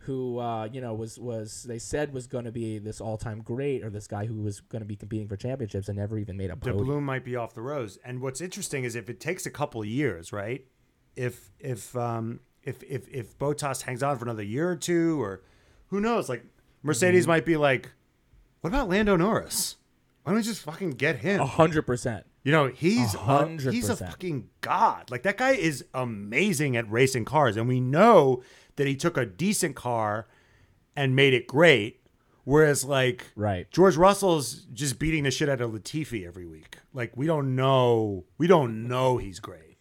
who 0.04 0.38
uh, 0.38 0.68
you 0.72 0.80
know 0.80 0.94
was 0.94 1.18
was 1.18 1.64
they 1.64 1.78
said 1.78 2.12
was 2.12 2.26
going 2.26 2.44
to 2.46 2.52
be 2.52 2.78
this 2.78 3.00
all-time 3.00 3.42
great 3.42 3.84
or 3.84 3.90
this 3.90 4.06
guy 4.06 4.24
who 4.26 4.34
was 4.42 4.60
going 4.60 4.80
to 4.80 4.86
be 4.86 4.96
competing 4.96 5.28
for 5.28 5.36
championships 5.36 5.88
and 5.88 5.98
never 5.98 6.18
even 6.18 6.36
made 6.36 6.46
a 6.50 6.54
the 6.54 6.56
podium. 6.56 6.78
balloon 6.78 7.04
might 7.04 7.24
be 7.24 7.36
off 7.36 7.52
the 7.54 7.60
rose. 7.62 7.98
And 8.04 8.20
what's 8.20 8.40
interesting 8.40 8.84
is 8.84 8.94
if 8.96 9.10
it 9.10 9.20
takes 9.20 9.44
a 9.46 9.50
couple 9.50 9.84
years, 9.84 10.32
right? 10.32 10.64
If 11.16 11.50
if 11.58 11.94
um 11.96 12.40
if 12.62 12.82
if 12.82 13.08
if 13.08 13.38
Bottas 13.38 13.82
hangs 13.82 14.02
on 14.02 14.16
for 14.18 14.24
another 14.24 14.42
year 14.42 14.70
or 14.70 14.76
two, 14.76 15.20
or 15.22 15.42
who 15.88 16.00
knows, 16.00 16.28
like 16.28 16.44
Mercedes 16.82 17.24
Mm-hmm. 17.24 17.30
might 17.30 17.44
be 17.44 17.56
like, 17.56 17.90
what 18.62 18.68
about 18.68 18.88
Lando 18.88 19.16
Norris? 19.16 19.76
Why 20.22 20.32
don't 20.32 20.36
we 20.36 20.42
just 20.42 20.62
fucking 20.62 20.90
get 20.92 21.16
him? 21.16 21.40
A 21.40 21.46
hundred 21.46 21.82
percent. 21.82 22.24
You 22.42 22.52
know, 22.52 22.68
he's 22.68 23.14
a, 23.14 23.18
he's 23.70 23.88
a 23.90 23.96
fucking 23.96 24.48
god. 24.62 25.10
Like 25.10 25.24
that 25.24 25.36
guy 25.36 25.50
is 25.50 25.84
amazing 25.92 26.74
at 26.76 26.90
racing 26.90 27.26
cars, 27.26 27.56
and 27.58 27.68
we 27.68 27.80
know 27.80 28.42
that 28.81 28.87
he 28.87 28.97
took 28.97 29.19
a 29.19 29.27
decent 29.27 29.77
car 29.77 30.27
and 30.97 31.14
made 31.14 31.35
it 31.35 31.47
great. 31.47 32.01
Whereas, 32.45 32.83
like, 32.83 33.27
Right. 33.37 33.71
George 33.71 33.97
Russell's 33.97 34.66
just 34.73 34.99
beating 34.99 35.25
the 35.25 35.31
shit 35.31 35.51
out 35.51 35.61
of 35.61 35.73
Latifi 35.73 36.27
every 36.27 36.47
week. 36.47 36.79
Like, 36.95 37.14
we 37.14 37.27
don't 37.27 37.55
know. 37.55 38.25
We 38.38 38.47
don't 38.47 38.88
know 38.88 39.19
he's 39.19 39.38
great. 39.38 39.77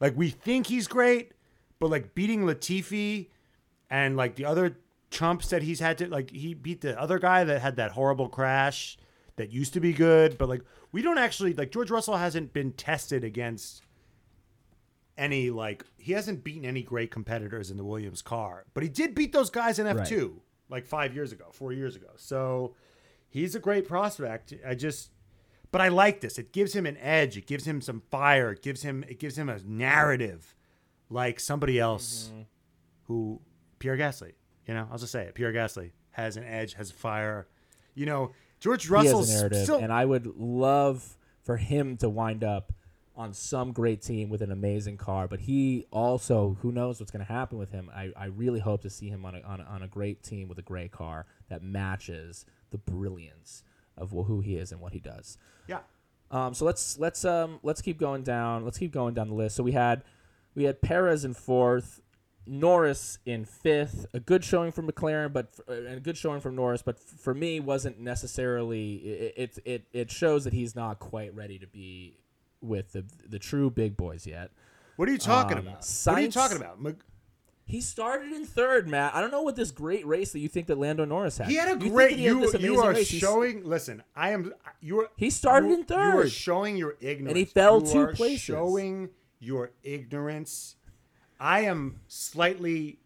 Like, 0.00 0.16
we 0.16 0.30
think 0.30 0.66
he's 0.66 0.88
great, 0.88 1.32
but 1.78 1.88
like 1.90 2.14
beating 2.14 2.42
Latifi 2.42 3.28
and 3.88 4.16
like 4.16 4.34
the 4.34 4.44
other 4.44 4.78
chumps 5.10 5.48
that 5.50 5.62
he's 5.62 5.78
had 5.78 5.98
to 5.98 6.08
like, 6.08 6.30
he 6.30 6.54
beat 6.54 6.80
the 6.80 7.00
other 7.00 7.20
guy 7.20 7.44
that 7.44 7.60
had 7.62 7.76
that 7.76 7.92
horrible 7.92 8.28
crash 8.28 8.98
that 9.36 9.52
used 9.52 9.72
to 9.74 9.80
be 9.80 9.92
good, 9.92 10.36
but 10.38 10.48
like 10.48 10.62
we 10.90 11.02
don't 11.02 11.18
actually 11.18 11.54
like 11.54 11.70
George 11.70 11.90
Russell 11.90 12.16
hasn't 12.16 12.52
been 12.52 12.72
tested 12.72 13.24
against 13.24 13.82
any 15.22 15.50
like 15.50 15.84
he 15.98 16.12
hasn't 16.12 16.42
beaten 16.42 16.64
any 16.64 16.82
great 16.82 17.10
competitors 17.10 17.70
in 17.70 17.76
the 17.76 17.84
Williams 17.84 18.22
car, 18.22 18.64
but 18.74 18.82
he 18.82 18.88
did 18.88 19.14
beat 19.14 19.32
those 19.32 19.50
guys 19.50 19.78
in 19.78 19.86
F2 19.86 20.32
like 20.68 20.86
5 20.86 21.14
years 21.14 21.32
ago, 21.32 21.46
4 21.52 21.72
years 21.72 21.96
ago. 21.96 22.08
So 22.16 22.74
he's 23.28 23.54
a 23.54 23.60
great 23.60 23.86
prospect. 23.86 24.52
I 24.66 24.74
just 24.74 25.10
but 25.70 25.80
I 25.80 25.88
like 25.88 26.20
this. 26.20 26.38
It 26.38 26.52
gives 26.52 26.74
him 26.74 26.84
an 26.84 26.98
edge. 26.98 27.36
It 27.36 27.46
gives 27.46 27.64
him 27.64 27.80
some 27.80 28.02
fire. 28.10 28.52
It 28.52 28.62
gives 28.62 28.82
him 28.82 29.04
it 29.08 29.18
gives 29.18 29.38
him 29.38 29.48
a 29.48 29.58
narrative 29.64 30.54
like 31.08 31.38
somebody 31.38 31.78
else 31.78 32.30
mm-hmm. 32.32 32.42
who 33.04 33.40
Pierre 33.78 33.96
Gasly, 33.96 34.32
you 34.66 34.74
know, 34.74 34.88
I'll 34.90 34.98
just 34.98 35.12
say 35.12 35.24
it. 35.24 35.34
Pierre 35.34 35.52
Gasly 35.52 35.92
has 36.10 36.36
an 36.36 36.44
edge, 36.44 36.74
has 36.74 36.90
fire. 36.90 37.46
You 37.94 38.06
know, 38.06 38.32
George 38.60 38.88
Russell's 38.88 39.30
narrative, 39.30 39.64
still 39.64 39.78
and 39.78 39.92
I 39.92 40.04
would 40.04 40.26
love 40.36 41.16
for 41.42 41.56
him 41.56 41.96
to 41.98 42.08
wind 42.08 42.44
up 42.44 42.72
on 43.22 43.32
some 43.32 43.72
great 43.72 44.02
team 44.02 44.28
with 44.28 44.42
an 44.42 44.50
amazing 44.52 44.96
car. 44.96 45.28
But 45.28 45.40
he 45.40 45.86
also, 45.90 46.56
who 46.60 46.72
knows 46.72 46.98
what's 47.00 47.10
going 47.12 47.24
to 47.24 47.32
happen 47.32 47.56
with 47.58 47.70
him? 47.70 47.90
I, 47.94 48.12
I 48.16 48.26
really 48.26 48.60
hope 48.60 48.82
to 48.82 48.90
see 48.90 49.08
him 49.08 49.24
on 49.24 49.34
a, 49.34 49.40
on 49.42 49.60
a 49.60 49.64
on 49.64 49.82
a 49.82 49.88
great 49.88 50.22
team 50.22 50.48
with 50.48 50.58
a 50.58 50.62
great 50.72 50.90
car 50.92 51.26
that 51.48 51.62
matches 51.62 52.44
the 52.70 52.78
brilliance 52.78 53.62
of 53.96 54.10
wh- 54.10 54.26
who 54.26 54.40
he 54.40 54.56
is 54.56 54.72
and 54.72 54.80
what 54.80 54.92
he 54.92 55.00
does. 55.00 55.38
yeah. 55.66 55.80
Um, 56.30 56.54
so 56.54 56.64
let's 56.64 56.98
let's 56.98 57.24
um 57.26 57.60
let's 57.62 57.82
keep 57.82 57.98
going 57.98 58.22
down. 58.22 58.64
Let's 58.64 58.78
keep 58.78 58.90
going 58.92 59.12
down 59.14 59.28
the 59.28 59.34
list. 59.34 59.54
So 59.56 59.62
we 59.62 59.72
had 59.72 60.02
we 60.54 60.64
had 60.64 60.80
Perez 60.80 61.26
in 61.26 61.34
fourth, 61.34 62.00
Norris 62.46 63.18
in 63.26 63.44
fifth. 63.44 64.06
A 64.14 64.20
good 64.20 64.42
showing 64.42 64.72
from 64.72 64.90
McLaren, 64.90 65.30
but 65.30 65.48
f- 65.52 65.60
uh, 65.68 65.72
and 65.88 65.96
a 65.98 66.00
good 66.00 66.16
showing 66.16 66.40
from 66.40 66.56
Norris, 66.56 66.80
but 66.80 66.96
f- 66.96 67.20
for 67.20 67.34
me 67.34 67.60
wasn't 67.60 68.00
necessarily. 68.00 68.94
It 68.94 69.34
it 69.36 69.58
it, 69.66 69.84
it 69.92 70.10
shows 70.10 70.44
that 70.44 70.54
he's 70.54 70.74
not 70.74 70.98
quite 70.98 71.34
ready 71.34 71.58
to 71.58 71.66
be 71.66 72.16
with 72.62 72.92
the 72.92 73.04
the 73.28 73.38
true 73.38 73.70
big 73.70 73.96
boys 73.96 74.26
yet. 74.26 74.50
What 74.96 75.08
are 75.08 75.12
you 75.12 75.18
talking 75.18 75.58
Um, 75.58 75.66
about? 75.66 75.84
what 76.04 76.18
are 76.18 76.20
you 76.20 76.30
talking 76.30 76.56
about? 76.58 76.80
Mc- 76.80 77.02
He 77.64 77.80
started 77.80 78.32
in 78.32 78.44
third, 78.44 78.88
Matt. 78.88 79.14
I 79.14 79.20
don't 79.20 79.30
know 79.30 79.42
what 79.42 79.56
this 79.56 79.70
great 79.70 80.06
race 80.06 80.32
that 80.32 80.40
you 80.40 80.48
think 80.48 80.66
that 80.66 80.76
Lando 80.78 81.04
Norris 81.04 81.38
had. 81.38 81.46
He 81.48 81.54
had 81.56 81.68
a 81.80 81.84
You 81.84 81.90
great. 81.90 82.10
had 82.12 82.20
You 82.20 82.50
you 82.58 82.80
are 82.80 82.90
race. 82.90 83.08
He's- 83.08 83.20
showing. 83.20 83.64
Listen, 83.64 84.02
I 84.14 84.30
am. 84.32 84.52
You 84.80 85.00
are. 85.00 85.08
He 85.16 85.30
started 85.30 85.68
you, 85.68 85.74
in 85.74 85.78
You 85.88 85.94
are 85.96 86.22
third. 86.24 86.30
showing 86.32 86.76
your 86.76 86.96
ignorance. 87.00 87.28
And 87.30 87.36
he 87.38 87.44
fell 87.44 87.80
you 87.82 87.92
two 87.92 88.00
are 88.00 88.14
places. 88.14 88.40
Showing 88.40 89.10
your 89.40 89.70
ignorance. 89.82 90.76
I 91.40 91.60
am 91.62 92.00
slightly. 92.08 92.98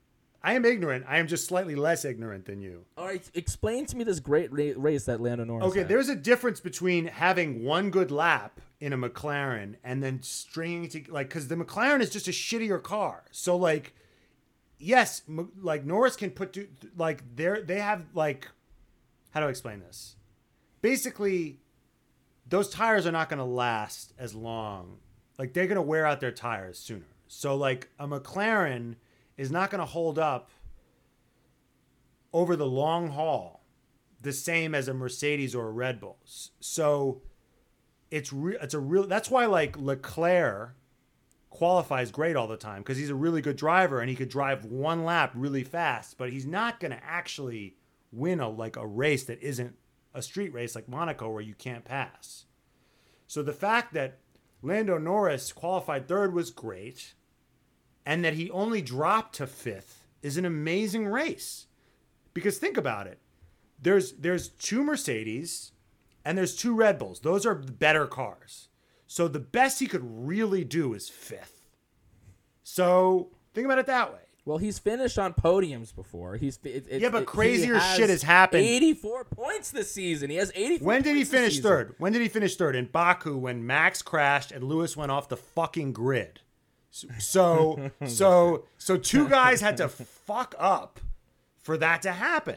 I 0.42 0.54
am 0.54 0.64
ignorant. 0.64 1.04
I 1.08 1.18
am 1.18 1.26
just 1.26 1.46
slightly 1.46 1.74
less 1.74 2.04
ignorant 2.04 2.44
than 2.46 2.60
you. 2.60 2.84
All 2.96 3.06
right, 3.06 3.28
explain 3.34 3.84
to 3.86 3.96
me 3.96 4.04
this 4.04 4.20
great 4.20 4.50
race 4.52 5.04
that 5.06 5.20
Lando 5.20 5.44
Norris. 5.44 5.66
Okay, 5.68 5.80
had. 5.80 5.88
there's 5.88 6.08
a 6.08 6.14
difference 6.14 6.60
between 6.60 7.06
having 7.06 7.64
one 7.64 7.90
good 7.90 8.10
lap 8.12 8.60
in 8.80 8.92
a 8.92 8.98
McLaren 8.98 9.76
and 9.82 10.02
then 10.02 10.22
stringing 10.22 10.88
to 10.90 11.02
like 11.08 11.28
because 11.28 11.48
the 11.48 11.56
McLaren 11.56 12.00
is 12.00 12.10
just 12.10 12.28
a 12.28 12.32
shittier 12.32 12.82
car. 12.82 13.24
So 13.30 13.56
like, 13.56 13.94
yes, 14.78 15.22
M- 15.28 15.52
like 15.60 15.84
Norris 15.84 16.16
can 16.16 16.30
put 16.30 16.52
to 16.54 16.68
like 16.96 17.22
they're 17.36 17.62
they 17.62 17.80
have 17.80 18.06
like, 18.14 18.48
how 19.30 19.40
do 19.40 19.46
I 19.46 19.50
explain 19.50 19.80
this? 19.80 20.16
Basically, 20.82 21.60
those 22.46 22.68
tires 22.68 23.06
are 23.06 23.12
not 23.12 23.28
going 23.28 23.38
to 23.38 23.44
last 23.44 24.12
as 24.18 24.34
long. 24.34 24.98
Like 25.38 25.52
they're 25.52 25.66
going 25.66 25.76
to 25.76 25.82
wear 25.82 26.06
out 26.06 26.20
their 26.20 26.32
tires 26.32 26.78
sooner. 26.78 27.06
So 27.28 27.56
like 27.56 27.88
a 27.98 28.06
McLaren 28.06 28.96
is 29.36 29.50
not 29.50 29.70
going 29.70 29.80
to 29.80 29.86
hold 29.86 30.18
up 30.18 30.50
over 32.32 32.56
the 32.56 32.66
long 32.66 33.08
haul 33.08 33.64
the 34.20 34.32
same 34.32 34.74
as 34.74 34.88
a 34.88 34.94
Mercedes 34.94 35.54
or 35.54 35.68
a 35.68 35.72
Red 35.72 36.00
Bulls. 36.00 36.50
So 36.60 37.22
it's 38.16 38.32
re- 38.32 38.56
it's 38.60 38.74
a 38.74 38.80
real 38.80 39.06
that's 39.06 39.30
why 39.30 39.46
like 39.46 39.76
Leclerc 39.76 40.74
qualifies 41.50 42.10
great 42.10 42.36
all 42.36 42.46
the 42.46 42.56
time 42.56 42.82
because 42.82 42.98
he's 42.98 43.10
a 43.10 43.14
really 43.14 43.40
good 43.40 43.56
driver 43.56 44.00
and 44.00 44.10
he 44.10 44.16
could 44.16 44.28
drive 44.28 44.64
one 44.64 45.04
lap 45.04 45.32
really 45.34 45.64
fast, 45.64 46.18
but 46.18 46.30
he's 46.30 46.46
not 46.46 46.80
going 46.80 46.90
to 46.90 47.04
actually 47.04 47.76
win 48.12 48.40
a 48.40 48.48
like 48.48 48.76
a 48.76 48.86
race 48.86 49.24
that 49.24 49.42
isn't 49.42 49.74
a 50.14 50.22
street 50.22 50.52
race 50.52 50.74
like 50.74 50.88
Monaco 50.88 51.30
where 51.30 51.42
you 51.42 51.54
can't 51.54 51.84
pass. 51.84 52.44
So 53.26 53.42
the 53.42 53.52
fact 53.52 53.94
that 53.94 54.18
Lando 54.62 54.98
Norris 54.98 55.52
qualified 55.52 56.08
third 56.08 56.34
was 56.34 56.50
great 56.50 57.14
and 58.04 58.24
that 58.24 58.34
he 58.34 58.50
only 58.50 58.82
dropped 58.82 59.34
to 59.36 59.46
fifth 59.46 60.06
is 60.22 60.36
an 60.36 60.44
amazing 60.44 61.06
race. 61.06 61.66
Because 62.34 62.58
think 62.58 62.76
about 62.76 63.06
it. 63.06 63.18
There's 63.80 64.12
there's 64.12 64.48
two 64.48 64.82
Mercedes 64.82 65.72
and 66.26 66.36
there's 66.36 66.54
two 66.56 66.74
Red 66.74 66.98
Bulls. 66.98 67.20
Those 67.20 67.46
are 67.46 67.54
better 67.54 68.06
cars. 68.06 68.68
So 69.06 69.28
the 69.28 69.38
best 69.40 69.78
he 69.80 69.86
could 69.86 70.02
really 70.04 70.64
do 70.64 70.92
is 70.92 71.08
fifth. 71.08 71.62
So 72.62 73.30
think 73.54 73.64
about 73.64 73.78
it 73.78 73.86
that 73.86 74.12
way. 74.12 74.18
Well, 74.44 74.58
he's 74.58 74.78
finished 74.78 75.18
on 75.18 75.34
podiums 75.34 75.94
before. 75.94 76.36
He's 76.36 76.58
it, 76.62 76.86
it, 76.88 77.02
Yeah, 77.02 77.08
but 77.10 77.22
it- 77.22 77.26
crazier 77.26 77.80
shit 77.80 78.10
has 78.10 78.22
happened. 78.22 78.62
Eighty-four 78.64 79.24
points 79.24 79.70
this 79.72 79.90
season. 79.90 80.30
He 80.30 80.36
has 80.36 80.52
eighty-four. 80.54 80.86
When 80.86 81.02
did 81.02 81.16
he 81.16 81.24
finish 81.24 81.60
third? 81.60 81.94
When 81.98 82.12
did 82.12 82.22
he 82.22 82.28
finish 82.28 82.56
third? 82.56 82.76
In 82.76 82.86
Baku 82.86 83.36
when 83.36 83.66
Max 83.66 84.02
crashed 84.02 84.52
and 84.52 84.62
Lewis 84.64 84.96
went 84.96 85.10
off 85.10 85.28
the 85.28 85.36
fucking 85.36 85.92
grid. 85.92 86.40
So 87.18 87.90
so 88.06 88.64
so 88.78 88.96
two 88.96 89.28
guys 89.28 89.60
had 89.60 89.76
to 89.78 89.88
fuck 89.88 90.54
up 90.58 91.00
for 91.58 91.76
that 91.78 92.02
to 92.02 92.12
happen. 92.12 92.56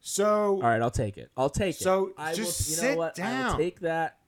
So 0.00 0.54
All 0.56 0.68
right, 0.68 0.80
I'll 0.80 0.90
take 0.90 1.16
it. 1.18 1.30
I'll 1.36 1.50
take 1.50 1.74
So 1.74 2.06
it. 2.08 2.14
I 2.18 2.34
just 2.34 2.60
will, 2.60 2.70
you 2.70 2.76
sit 2.76 2.90
know 2.92 2.96
what? 2.98 3.18
I 3.20 3.48
will 3.50 3.58
take 3.58 3.80
that. 3.80 4.18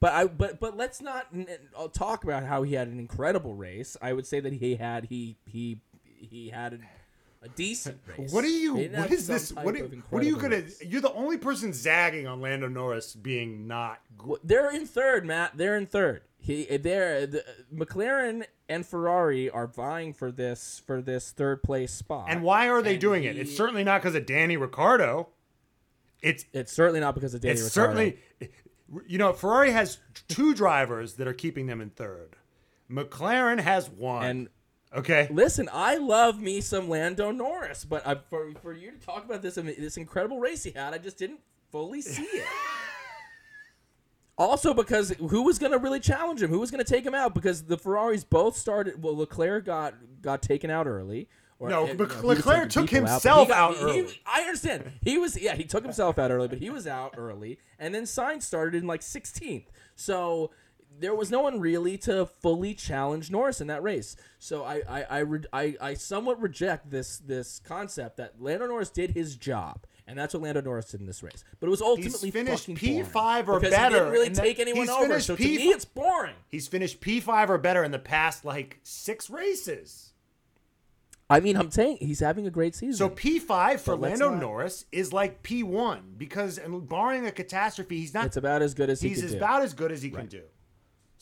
But 0.00 0.12
I 0.14 0.26
but 0.26 0.58
but 0.58 0.76
let's 0.76 1.00
not 1.00 1.26
n- 1.32 1.46
n- 1.48 1.58
I'll 1.78 1.88
talk 1.88 2.24
about 2.24 2.42
how 2.44 2.64
he 2.64 2.74
had 2.74 2.88
an 2.88 2.98
incredible 2.98 3.54
race. 3.54 3.96
I 4.02 4.12
would 4.12 4.26
say 4.26 4.40
that 4.40 4.52
he 4.52 4.74
had 4.74 5.04
he 5.04 5.36
he 5.46 5.78
he 6.04 6.48
had 6.48 6.72
a, 6.72 7.44
a 7.46 7.48
decent 7.50 8.00
race. 8.18 8.32
what 8.32 8.42
are 8.44 8.48
you? 8.48 8.74
What 8.74 9.12
is 9.12 9.28
this? 9.28 9.52
What, 9.52 9.76
are- 9.76 9.84
what 10.10 10.22
are 10.22 10.26
you 10.26 10.36
gonna? 10.38 10.56
race. 10.56 10.82
You're 10.84 11.02
the 11.02 11.12
only 11.12 11.38
person 11.38 11.72
zagging 11.72 12.26
on 12.26 12.40
Lando 12.40 12.66
Norris 12.66 13.14
being 13.14 13.68
not. 13.68 14.00
Well, 14.24 14.38
They're 14.42 14.72
in 14.72 14.86
third, 14.86 15.24
Matt. 15.24 15.52
They're 15.56 15.76
in 15.76 15.86
third. 15.86 16.22
He, 16.44 16.64
they're 16.76 17.24
the, 17.24 17.44
McLaren 17.72 18.44
and 18.68 18.84
Ferrari 18.84 19.48
are 19.48 19.68
vying 19.68 20.12
for 20.12 20.32
this 20.32 20.82
for 20.84 21.00
this 21.00 21.30
third 21.30 21.62
place 21.62 21.92
spot. 21.92 22.26
And 22.28 22.42
why 22.42 22.68
are 22.68 22.82
they 22.82 22.94
And 22.94 23.00
doing 23.00 23.22
it? 23.22 23.36
It's 23.38 23.56
certainly 23.56 23.84
not 23.84 24.02
because 24.02 24.16
of 24.16 24.26
Danny 24.26 24.56
Ricciardo. 24.56 25.28
It's 26.20 26.44
It's 26.52 26.72
certainly 26.72 26.98
not 26.98 27.14
because 27.14 27.32
of 27.34 27.42
Danny 27.42 27.52
it's 27.52 27.62
Ricciardo. 27.62 27.92
certainly, 27.94 28.18
you 29.06 29.18
know, 29.18 29.32
Ferrari 29.32 29.70
has 29.70 29.98
two 30.26 30.52
drivers 30.52 31.14
that 31.14 31.28
are 31.28 31.32
keeping 31.32 31.66
them 31.66 31.80
in 31.80 31.90
third. 31.90 32.34
McLaren 32.90 33.60
has 33.60 33.88
one. 33.88 34.24
And 34.24 34.48
okay, 34.92 35.28
listen, 35.30 35.68
I 35.72 35.98
love 35.98 36.40
me 36.40 36.60
some 36.60 36.88
Lando 36.88 37.30
Norris, 37.30 37.84
but 37.84 38.04
I, 38.04 38.16
for 38.16 38.50
for 38.60 38.72
you 38.72 38.90
to 38.90 38.98
talk 38.98 39.24
about 39.24 39.42
this 39.42 39.54
this 39.54 39.96
incredible 39.96 40.40
race 40.40 40.64
he 40.64 40.72
had, 40.72 40.92
I 40.92 40.98
just 40.98 41.18
didn't 41.18 41.38
fully 41.70 42.02
see 42.02 42.22
it. 42.24 42.46
Also, 44.38 44.72
because 44.72 45.10
who 45.10 45.42
was 45.42 45.58
going 45.58 45.72
to 45.72 45.78
really 45.78 46.00
challenge 46.00 46.42
him? 46.42 46.50
Who 46.50 46.58
was 46.58 46.70
going 46.70 46.82
to 46.82 46.90
take 46.90 47.04
him 47.04 47.14
out? 47.14 47.34
Because 47.34 47.64
the 47.64 47.76
Ferraris 47.76 48.24
both 48.24 48.56
started. 48.56 49.02
Well, 49.02 49.16
Leclerc 49.16 49.64
got 49.66 49.94
got 50.22 50.42
taken 50.42 50.70
out 50.70 50.86
early. 50.86 51.28
Or, 51.58 51.68
No, 51.68 51.86
and, 51.86 51.98
Lec- 51.98 52.20
he 52.20 52.26
was 52.26 52.38
Leclerc 52.38 52.70
took 52.70 52.90
himself 52.90 53.48
he 53.48 53.52
out 53.52 53.76
he- 53.76 53.82
early. 53.84 54.20
I 54.26 54.40
understand. 54.42 54.90
He 55.02 55.18
was 55.18 55.40
yeah, 55.40 55.54
he 55.54 55.64
took 55.64 55.84
himself 55.84 56.18
out 56.18 56.30
early, 56.30 56.48
but 56.48 56.58
he 56.58 56.70
was 56.70 56.86
out 56.86 57.14
early, 57.16 57.58
and 57.78 57.94
then 57.94 58.04
Sainz 58.04 58.42
started 58.42 58.74
in 58.80 58.86
like 58.86 59.00
16th. 59.02 59.66
So 59.94 60.50
there 60.98 61.14
was 61.14 61.30
no 61.30 61.40
one 61.40 61.60
really 61.60 61.96
to 61.98 62.26
fully 62.26 62.74
challenge 62.74 63.30
Norris 63.30 63.60
in 63.60 63.66
that 63.68 63.82
race. 63.82 64.16
So 64.38 64.64
I 64.64 64.82
I 64.88 65.02
I, 65.04 65.18
re- 65.18 65.44
I, 65.52 65.76
I 65.80 65.94
somewhat 65.94 66.40
reject 66.40 66.90
this 66.90 67.18
this 67.18 67.60
concept 67.60 68.16
that 68.16 68.40
Lando 68.42 68.66
Norris 68.66 68.90
did 68.90 69.10
his 69.12 69.36
job. 69.36 69.84
And 70.06 70.18
that's 70.18 70.34
what 70.34 70.42
Lando 70.42 70.60
Norris 70.60 70.86
did 70.86 71.00
in 71.00 71.06
this 71.06 71.22
race, 71.22 71.44
but 71.60 71.68
it 71.68 71.70
was 71.70 71.80
ultimately 71.80 72.30
he's 72.30 72.32
finished 72.32 72.68
P5 72.68 73.48
or 73.48 73.60
because 73.60 73.70
better 73.74 73.94
He 73.94 74.00
didn't 74.00 74.12
really 74.12 74.28
the- 74.30 74.40
take 74.40 74.58
anyone 74.58 74.90
over. 74.90 75.20
So 75.20 75.36
to 75.36 75.42
P5 75.42 75.56
me, 75.56 75.68
it's 75.70 75.84
boring. 75.84 76.34
he's 76.48 76.66
finished 76.66 77.00
P5 77.00 77.48
or 77.48 77.56
better 77.58 77.84
in 77.84 77.92
the 77.92 77.98
past 78.00 78.44
like 78.44 78.80
six 78.82 79.30
races. 79.30 80.08
I 81.30 81.40
mean, 81.40 81.56
I'm 81.56 81.70
saying 81.70 81.98
he's 82.00 82.20
having 82.20 82.46
a 82.46 82.50
great 82.50 82.74
season. 82.74 82.94
So 82.96 83.08
P5 83.08 83.80
for 83.80 83.92
But 83.96 84.00
Lando 84.00 84.30
not- 84.30 84.40
Norris 84.40 84.84
is 84.92 85.12
like 85.14 85.42
P1 85.42 86.18
because, 86.18 86.58
and 86.58 86.86
barring 86.86 87.24
a 87.26 87.32
catastrophe, 87.32 87.98
he's 88.00 88.12
not. 88.12 88.26
it's 88.26 88.36
about 88.36 88.60
as 88.60 88.74
good 88.74 88.90
as 88.90 89.00
he 89.00 89.10
he's 89.10 89.22
could 89.22 89.30
do. 89.30 89.36
about 89.38 89.62
as 89.62 89.72
good 89.72 89.92
as 89.92 90.02
he 90.02 90.10
can 90.10 90.26
do. 90.26 90.42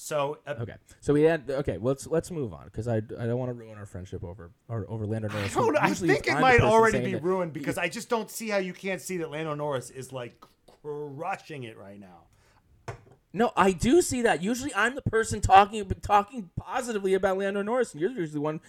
So 0.03 0.39
uh, 0.47 0.55
Okay, 0.61 0.77
so 1.03 1.13
we 1.13 1.25
had 1.25 1.51
okay. 1.51 1.77
Let's 1.79 2.07
let's 2.07 2.31
move 2.31 2.55
on 2.55 2.65
because 2.65 2.89
I, 2.89 2.97
I 2.97 3.01
don't 3.01 3.39
want 3.39 3.51
to 3.51 3.53
ruin 3.53 3.77
our 3.77 3.85
friendship 3.85 4.25
over 4.25 4.51
or 4.67 4.87
over 4.89 5.05
Lando 5.05 5.29
Norris. 5.29 5.53
don't. 5.53 5.77
I 5.77 5.93
think 5.93 6.27
it 6.27 6.41
might 6.41 6.63
already 6.63 7.01
be 7.01 7.17
ruined 7.17 7.53
because 7.53 7.77
I 7.77 7.91
just 7.91 8.09
don't 8.09 8.31
see 8.31 8.49
how 8.49 8.57
you 8.57 8.73
can't 8.73 9.03
see 9.03 9.19
that 9.19 9.31
Lando 9.31 9.53
Norris 9.53 9.91
is 9.91 10.11
like 10.11 10.43
crushing 10.83 11.65
it 11.65 11.77
right 11.77 12.01
now. 12.01 12.95
No, 13.35 13.53
I 13.55 13.73
do 13.73 14.01
see 14.01 14.23
that. 14.23 14.43
Usually, 14.43 14.75
I'm 14.75 14.95
the 14.95 15.03
person 15.03 15.43
talking 15.43 15.87
talking 16.01 16.49
positively 16.57 17.13
about 17.13 17.37
Lando 17.37 17.61
Norris, 17.61 17.93
and 17.93 18.01
you're 18.01 18.09
usually 18.09 18.29
the 18.29 18.41
one 18.41 18.61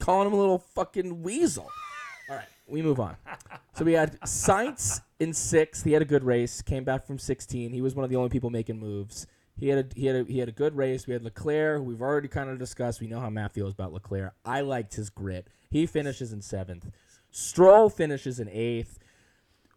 calling 0.00 0.26
him 0.26 0.32
a 0.32 0.36
little 0.36 0.58
fucking 0.58 1.22
weasel. 1.22 1.70
All 2.28 2.34
right, 2.34 2.48
we 2.66 2.82
move 2.82 2.98
on. 2.98 3.14
So 3.74 3.84
we 3.84 3.92
had 3.92 4.18
Sainz 4.22 5.00
in 5.20 5.32
sixth. 5.32 5.84
He 5.84 5.92
had 5.92 6.02
a 6.02 6.06
good 6.06 6.24
race. 6.24 6.60
Came 6.60 6.82
back 6.82 7.06
from 7.06 7.20
16. 7.20 7.70
He 7.70 7.80
was 7.80 7.94
one 7.94 8.02
of 8.02 8.10
the 8.10 8.16
only 8.16 8.30
people 8.30 8.50
making 8.50 8.80
moves. 8.80 9.28
He 9.58 9.68
had 9.68 9.78
a 9.78 9.98
he 9.98 10.06
had 10.06 10.16
a, 10.16 10.24
he 10.24 10.38
had 10.38 10.48
a 10.48 10.52
good 10.52 10.76
race. 10.76 11.06
We 11.06 11.12
had 11.14 11.22
Leclerc, 11.24 11.78
who 11.78 11.84
we've 11.84 12.02
already 12.02 12.28
kind 12.28 12.50
of 12.50 12.58
discussed. 12.58 13.00
We 13.00 13.06
know 13.06 13.20
how 13.20 13.30
Matt 13.30 13.52
feels 13.52 13.72
about 13.72 13.92
Leclerc. 13.92 14.34
I 14.44 14.60
liked 14.60 14.94
his 14.94 15.08
grit. 15.10 15.48
He 15.70 15.86
finishes 15.86 16.32
in 16.32 16.42
seventh. 16.42 16.90
Stroll 17.30 17.88
finishes 17.90 18.38
in 18.40 18.48
eighth 18.50 18.98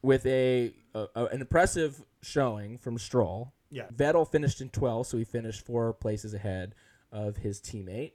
with 0.01 0.25
a, 0.25 0.73
a, 0.93 1.07
a- 1.15 1.25
an 1.27 1.41
impressive 1.41 2.01
showing 2.21 2.77
from 2.77 2.97
Stroll. 2.97 3.53
Yeah. 3.71 3.87
Vettel 3.95 4.29
finished 4.29 4.61
in 4.61 4.69
12th, 4.69 5.07
so 5.07 5.17
he 5.17 5.23
finished 5.23 5.65
four 5.65 5.93
places 5.93 6.33
ahead 6.33 6.73
of 7.11 7.37
his 7.37 7.59
teammate. 7.61 8.13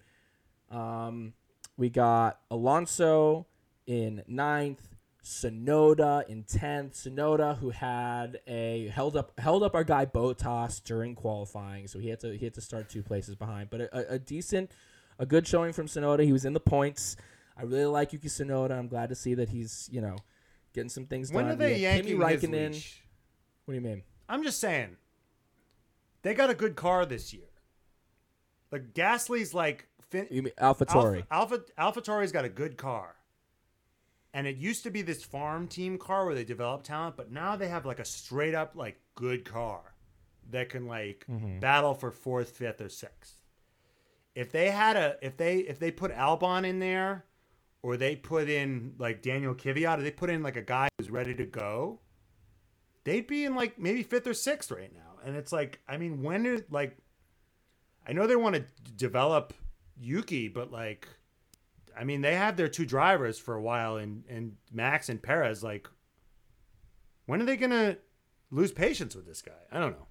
Um, 0.70 1.34
we 1.76 1.90
got 1.90 2.40
Alonso 2.50 3.46
in 3.86 4.22
ninth, 4.26 4.93
Tsunoda 5.24 6.28
in 6.28 6.44
10th. 6.44 6.92
Tsunoda, 6.92 7.58
who 7.58 7.70
had 7.70 8.40
a 8.46 8.88
held 8.88 9.16
up 9.16 9.38
held 9.40 9.62
up 9.62 9.74
our 9.74 9.82
guy 9.82 10.04
Bottas 10.04 10.84
during 10.84 11.14
qualifying, 11.14 11.88
so 11.88 11.98
he 11.98 12.08
had 12.08 12.20
to 12.20 12.36
he 12.36 12.44
had 12.44 12.54
to 12.54 12.60
start 12.60 12.90
two 12.90 13.02
places 13.02 13.34
behind. 13.34 13.70
But 13.70 13.80
a, 13.80 14.14
a, 14.14 14.18
decent, 14.18 14.70
a 15.18 15.24
good 15.24 15.46
showing 15.46 15.72
from 15.72 15.86
Tsunoda. 15.86 16.24
He 16.24 16.32
was 16.32 16.44
in 16.44 16.52
the 16.52 16.60
points. 16.60 17.16
I 17.56 17.62
really 17.62 17.86
like 17.86 18.12
Yuki 18.12 18.28
Tsunoda. 18.28 18.72
I'm 18.72 18.88
glad 18.88 19.08
to 19.08 19.14
see 19.14 19.32
that 19.34 19.48
he's 19.48 19.88
you 19.90 20.02
know 20.02 20.16
getting 20.74 20.90
some 20.90 21.06
things 21.06 21.32
When 21.32 21.46
done. 21.46 21.54
are 21.54 21.56
they 21.56 21.80
had 21.80 22.04
Kimi 22.04 22.20
yanking 22.20 22.52
his 22.52 22.76
leash? 22.76 23.02
What 23.64 23.72
do 23.72 23.76
you 23.76 23.86
mean? 23.86 24.02
I'm 24.28 24.42
just 24.42 24.60
saying. 24.60 24.96
They 26.20 26.34
got 26.34 26.50
a 26.50 26.54
good 26.54 26.76
car 26.76 27.06
this 27.06 27.32
year. 27.32 27.48
Like 28.70 28.92
Gasly's 28.92 29.54
like 29.54 29.88
fin- 30.10 30.28
You 30.30 30.42
mean 30.42 30.52
AlphaTauri? 30.60 31.24
Alpha 31.30 31.62
Alpha 31.78 32.00
AlphaTauri's 32.00 32.32
got 32.32 32.44
a 32.44 32.48
good 32.50 32.76
car. 32.76 33.14
And 34.34 34.46
it 34.48 34.56
used 34.56 34.82
to 34.82 34.90
be 34.90 35.00
this 35.00 35.22
farm 35.24 35.68
team 35.68 35.96
car 35.96 36.26
where 36.26 36.34
they 36.34 36.44
develop 36.44 36.82
talent, 36.82 37.16
but 37.16 37.30
now 37.30 37.54
they 37.56 37.68
have 37.68 37.86
like 37.86 38.00
a 38.00 38.04
straight 38.04 38.54
up 38.54 38.72
like 38.74 39.00
good 39.14 39.44
car 39.44 39.94
that 40.50 40.68
can 40.68 40.86
like 40.86 41.24
Mm-hmm. 41.30 41.60
battle 41.60 41.94
for 41.94 42.10
fourth, 42.10 42.50
fifth, 42.50 42.80
or 42.80 42.88
sixth. 42.88 43.36
If 44.34 44.50
they 44.50 44.70
had 44.70 44.96
a 44.96 45.16
if 45.22 45.36
they 45.36 45.58
if 45.58 45.78
they 45.78 45.92
put 45.92 46.12
Albon 46.12 46.66
in 46.66 46.80
there, 46.80 47.24
or 47.82 47.96
they 47.96 48.16
put 48.16 48.50
in 48.50 48.94
like 48.98 49.22
Daniil 49.22 49.54
Kvyat, 49.54 49.98
or 49.98 50.02
they 50.02 50.10
put 50.10 50.28
in 50.30 50.42
like 50.42 50.56
a 50.56 50.62
guy 50.62 50.88
who's 50.98 51.10
ready 51.10 51.34
to 51.36 51.44
go, 51.46 52.00
they'd 53.04 53.28
be 53.28 53.44
in 53.44 53.54
like 53.54 53.78
maybe 53.78 54.02
fifth 54.02 54.26
or 54.26 54.34
sixth 54.34 54.72
right 54.72 54.92
now. 54.92 55.20
And 55.24 55.36
it's 55.36 55.52
like, 55.52 55.78
I 55.88 55.96
mean, 55.96 56.22
when 56.24 56.42
did 56.42 56.64
like 56.72 56.98
I 58.06 58.12
know 58.12 58.26
they 58.26 58.34
want 58.36 58.56
to 58.56 58.64
develop 58.96 59.54
Yuki, 59.98 60.48
but 60.48 60.72
like, 60.72 61.06
I 61.96 62.04
mean, 62.04 62.20
they 62.20 62.34
have 62.34 62.56
their 62.56 62.68
two 62.68 62.86
drivers 62.86 63.38
for 63.38 63.54
a 63.54 63.62
while, 63.62 63.96
and 63.96 64.24
and 64.28 64.56
Max 64.72 65.08
and 65.08 65.22
Perez. 65.22 65.62
Like, 65.62 65.88
when 67.26 67.40
are 67.40 67.44
they 67.44 67.56
gonna 67.56 67.98
lose 68.50 68.72
patience 68.72 69.14
with 69.14 69.26
this 69.26 69.42
guy? 69.42 69.52
I 69.70 69.78
don't 69.78 69.92
know. 69.92 70.06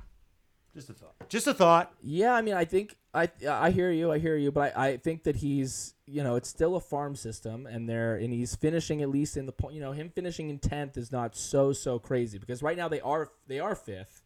Just 0.74 0.90
a 0.90 0.94
thought. 0.94 1.30
Just 1.30 1.46
a 1.46 1.54
thought. 1.54 1.94
Yeah, 2.02 2.34
I 2.34 2.42
mean, 2.42 2.56
I 2.56 2.66
think 2.66 2.98
I 3.14 3.30
I 3.48 3.70
hear 3.70 3.92
you, 3.92 4.12
I 4.12 4.18
hear 4.18 4.36
you, 4.36 4.52
but 4.52 4.76
I, 4.76 4.88
I 4.88 4.98
think 4.98 5.24
that 5.24 5.36
he's 5.36 5.94
you 6.08 6.24
know 6.24 6.36
it's 6.36 6.50
still 6.50 6.76
a 6.76 6.80
farm 6.80 7.16
system, 7.16 7.68
and 7.68 7.88
they're 7.88 8.16
and 8.16 8.34
he's 8.34 8.56
finishing 8.56 9.04
at 9.04 9.10
least 9.10 9.38
in 9.38 9.46
the 9.46 9.52
point. 9.52 9.76
You 9.76 9.82
know, 9.82 9.92
him 9.92 10.10
finishing 10.10 10.50
in 10.50 10.58
tenth 10.58 10.98
is 10.98 11.12
not 11.12 11.36
so 11.36 11.74
so 11.74 12.00
crazy 12.00 12.40
because 12.40 12.64
right 12.64 12.76
now 12.76 12.88
they 12.88 13.02
are 13.02 13.30
they 13.48 13.60
are 13.60 13.76
fifth, 13.76 14.24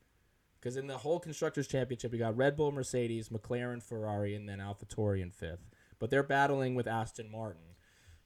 because 0.59 0.77
in 0.77 0.87
the 0.87 0.99
whole 0.99 1.19
constructors 1.19 1.67
championship 1.67 2.13
we 2.13 2.17
got 2.17 2.37
Red 2.37 2.55
Bull, 2.55 2.71
Mercedes, 2.71 3.27
McLaren, 3.27 3.83
Ferrari, 3.83 4.33
and 4.33 4.47
then 4.47 4.59
AlphaTauri 4.59 5.21
in 5.21 5.31
fifth, 5.31 5.67
but 5.99 6.10
they're 6.10 6.23
battling 6.23 6.75
with 6.75 6.88
Aston 6.88 7.31
Martin. 7.31 7.62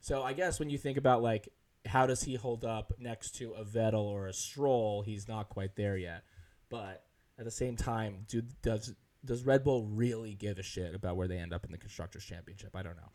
So 0.00 0.22
I 0.22 0.32
guess 0.32 0.58
when 0.58 0.70
you 0.70 0.78
think 0.78 0.98
about 0.98 1.22
like 1.22 1.48
how 1.86 2.06
does 2.06 2.22
he 2.22 2.36
hold 2.36 2.64
up 2.64 2.92
next 2.98 3.32
to 3.36 3.52
a 3.52 3.64
Vettel 3.64 4.04
or 4.04 4.26
a 4.26 4.32
Stroll, 4.32 5.02
he's 5.02 5.28
not 5.28 5.48
quite 5.48 5.76
there 5.76 5.96
yet, 5.96 6.22
but 6.68 7.04
at 7.38 7.44
the 7.44 7.50
same 7.50 7.76
time, 7.76 8.24
do 8.28 8.42
does 8.62 8.94
does 9.24 9.44
Red 9.44 9.64
Bull 9.64 9.86
really 9.86 10.34
give 10.34 10.58
a 10.58 10.62
shit 10.62 10.94
about 10.94 11.16
where 11.16 11.28
they 11.28 11.38
end 11.38 11.52
up 11.52 11.64
in 11.64 11.72
the 11.72 11.78
constructors 11.78 12.24
championship? 12.24 12.74
I 12.74 12.82
don't 12.82 12.96
know. 12.96 13.10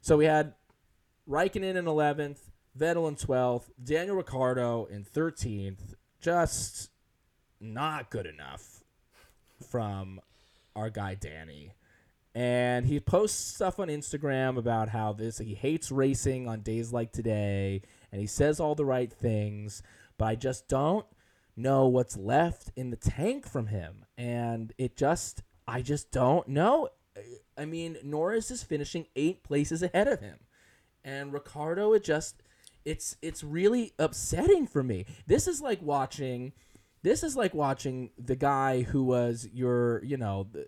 So 0.00 0.16
we 0.16 0.24
had 0.24 0.54
Raikkonen 1.28 1.76
in 1.76 1.86
eleventh, 1.86 2.50
Vettel 2.78 3.08
in 3.08 3.16
twelfth, 3.16 3.70
Daniel 3.82 4.16
Ricciardo 4.16 4.86
in 4.86 5.04
thirteenth. 5.04 5.94
Just 6.20 6.90
not 7.60 8.10
good 8.10 8.26
enough 8.26 8.82
from 9.70 10.20
our 10.74 10.90
guy 10.90 11.14
Danny. 11.14 11.72
And 12.34 12.86
he 12.86 12.98
posts 12.98 13.54
stuff 13.54 13.78
on 13.78 13.88
Instagram 13.88 14.56
about 14.56 14.88
how 14.88 15.12
this 15.12 15.38
he 15.38 15.54
hates 15.54 15.92
racing 15.92 16.48
on 16.48 16.60
days 16.60 16.92
like 16.92 17.12
today, 17.12 17.82
and 18.10 18.20
he 18.20 18.26
says 18.26 18.58
all 18.58 18.74
the 18.74 18.86
right 18.86 19.12
things, 19.12 19.82
but 20.16 20.24
I 20.26 20.34
just 20.34 20.66
don't 20.66 21.04
know 21.56 21.86
what's 21.86 22.16
left 22.16 22.70
in 22.74 22.88
the 22.88 22.96
tank 22.96 23.46
from 23.46 23.66
him. 23.66 24.06
And 24.16 24.72
it 24.78 24.96
just 24.96 25.42
I 25.68 25.82
just 25.82 26.10
don't 26.10 26.48
know. 26.48 26.88
I 27.58 27.66
mean, 27.66 27.98
Norris 28.02 28.50
is 28.50 28.62
finishing 28.62 29.06
eight 29.14 29.44
places 29.44 29.82
ahead 29.82 30.08
of 30.08 30.20
him. 30.20 30.38
And 31.04 31.34
Ricciardo 31.34 31.92
it 31.92 32.02
just 32.02 32.42
it's 32.86 33.16
it's 33.20 33.44
really 33.44 33.92
upsetting 33.98 34.66
for 34.66 34.82
me. 34.82 35.04
This 35.26 35.46
is 35.46 35.60
like 35.60 35.82
watching 35.82 36.54
This 37.02 37.22
is 37.22 37.36
like 37.36 37.52
watching 37.52 38.10
the 38.16 38.36
guy 38.36 38.82
who 38.82 39.04
was 39.04 39.48
your, 39.52 40.02
you 40.04 40.16
know, 40.16 40.46
the, 40.50 40.66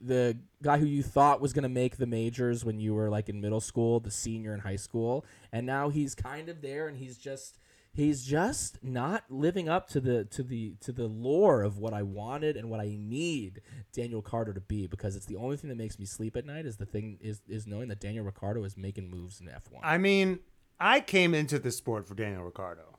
the 0.00 0.36
guy 0.62 0.78
who 0.78 0.86
you 0.86 1.02
thought 1.02 1.40
was 1.40 1.52
going 1.52 1.62
to 1.62 1.68
make 1.68 1.96
the 1.96 2.06
majors 2.06 2.64
when 2.64 2.78
you 2.78 2.94
were 2.94 3.08
like 3.08 3.28
in 3.28 3.40
middle 3.40 3.60
school, 3.60 4.00
the 4.00 4.10
senior 4.10 4.54
in 4.54 4.60
high 4.60 4.76
school, 4.76 5.24
and 5.52 5.66
now 5.66 5.88
he's 5.88 6.14
kind 6.14 6.48
of 6.48 6.62
there 6.62 6.88
and 6.88 6.98
he's 6.98 7.16
just 7.16 7.58
he's 7.96 8.24
just 8.24 8.78
not 8.84 9.24
living 9.30 9.68
up 9.68 9.88
to 9.88 10.00
the 10.00 10.24
to 10.26 10.42
the 10.42 10.74
to 10.80 10.92
the 10.92 11.06
lore 11.06 11.62
of 11.62 11.78
what 11.78 11.94
I 11.94 12.02
wanted 12.02 12.56
and 12.56 12.68
what 12.70 12.80
I 12.80 12.96
need 12.98 13.62
Daniel 13.92 14.22
Carter 14.22 14.52
to 14.52 14.60
be 14.60 14.86
because 14.86 15.16
it's 15.16 15.26
the 15.26 15.36
only 15.36 15.56
thing 15.56 15.70
that 15.70 15.78
makes 15.78 15.98
me 15.98 16.04
sleep 16.04 16.36
at 16.36 16.44
night 16.44 16.66
is 16.66 16.76
the 16.76 16.86
thing 16.86 17.18
is 17.20 17.40
is 17.48 17.66
knowing 17.66 17.88
that 17.88 18.00
Daniel 18.00 18.24
Ricciardo 18.24 18.62
is 18.64 18.76
making 18.76 19.10
moves 19.10 19.40
in 19.40 19.46
F1. 19.46 19.80
I 19.82 19.98
mean, 19.98 20.40
I 20.78 21.00
came 21.00 21.34
into 21.34 21.58
this 21.58 21.76
sport 21.76 22.06
for 22.06 22.14
Daniel 22.14 22.44
Ricciardo. 22.44 22.95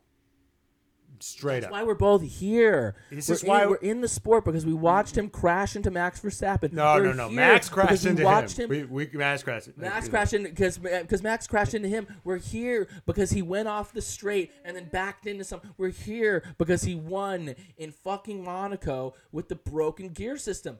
Straight 1.23 1.55
That's 1.61 1.65
up. 1.67 1.71
why 1.71 1.83
we're 1.83 1.95
both 1.95 2.21
here. 2.23 2.95
This 3.11 3.29
we're 3.29 3.35
is 3.35 3.43
why 3.43 3.61
in, 3.63 3.69
we- 3.69 3.71
we're 3.71 3.89
in 3.91 4.01
the 4.01 4.07
sport 4.07 4.45
because 4.45 4.65
we 4.65 4.73
watched 4.73 5.17
him 5.17 5.29
crash 5.29 5.75
into 5.75 5.91
Max 5.91 6.19
Verstappen. 6.19 6.73
no, 6.73 6.95
We're 6.95 7.03
no, 7.07 7.11
no. 7.13 7.29
Max 7.29 7.69
crashed 7.69 8.05
into 8.05 8.23
watched 8.23 8.57
him. 8.57 8.69
We, 8.69 8.83
we 8.83 9.09
Max 9.13 9.43
crashed. 9.43 9.77
Max 9.77 10.07
crashed 10.09 10.33
into 10.33 10.49
because 10.49 10.77
because 10.77 11.21
uh, 11.21 11.23
Max 11.23 11.47
crashed 11.47 11.73
into 11.73 11.87
him. 11.87 12.07
We're 12.23 12.37
here 12.37 12.87
because 13.05 13.31
he 13.31 13.41
went 13.41 13.67
off 13.67 13.93
the 13.93 14.01
straight 14.01 14.51
and 14.63 14.75
then 14.75 14.89
backed 14.91 15.27
into 15.27 15.43
some. 15.43 15.61
We're 15.77 15.89
here 15.89 16.43
because 16.57 16.83
he 16.83 16.95
won 16.95 17.55
in 17.77 17.91
fucking 17.91 18.43
Monaco 18.43 19.13
with 19.31 19.47
the 19.49 19.55
broken 19.55 20.09
gear 20.09 20.37
system, 20.37 20.77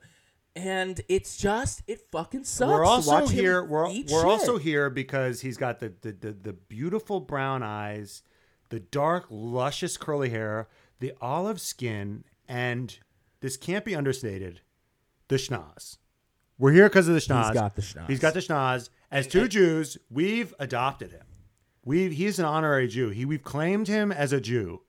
and 0.56 1.02
it's 1.08 1.38
just 1.38 1.84
it 1.88 2.02
fucking 2.12 2.44
sucks. 2.44 2.70
We're 2.70 2.84
also 2.86 3.28
here. 3.28 3.64
We're, 3.64 3.88
we're 3.88 4.04
shit. 4.08 4.12
also 4.26 4.58
here 4.58 4.90
because 4.90 5.42
he's 5.42 5.58
got 5.58 5.80
the, 5.80 5.94
the 6.02 6.12
the 6.12 6.32
the 6.32 6.54
beautiful 6.54 7.20
brown 7.20 7.64
eyes, 7.64 8.24
the 8.70 8.80
dark, 8.80 9.26
luscious 9.30 9.98
curly 9.98 10.30
hair, 10.30 10.68
the 11.00 11.14
olive 11.22 11.60
skin, 11.62 12.24
and 12.48 13.00
this 13.42 13.58
can't 13.58 13.86
be 13.86 13.96
understated, 13.96 14.62
the 15.28 15.36
schnoz. 15.36 15.98
We're 16.58 16.72
here 16.72 16.90
because 16.90 17.08
of 17.08 17.14
the 17.14 17.20
schnoz. 17.20 17.46
He's 17.48 17.54
got 17.54 17.76
the 17.76 17.82
schnoz. 17.82 18.08
He's 18.10 18.20
got 18.20 18.34
the 18.34 18.40
schnoz. 18.40 18.90
As 19.12 19.28
two 19.28 19.48
Jews, 19.48 19.98
we've 20.10 20.54
adopted 20.60 21.12
him. 21.12 21.24
We 21.86 22.10
he's 22.10 22.40
an 22.40 22.46
honorary 22.46 22.88
Jew. 22.88 23.10
He 23.10 23.24
we've 23.26 23.44
claimed 23.44 23.88
him 23.88 24.12
as 24.12 24.34
a 24.34 24.42
Jew. 24.42 24.82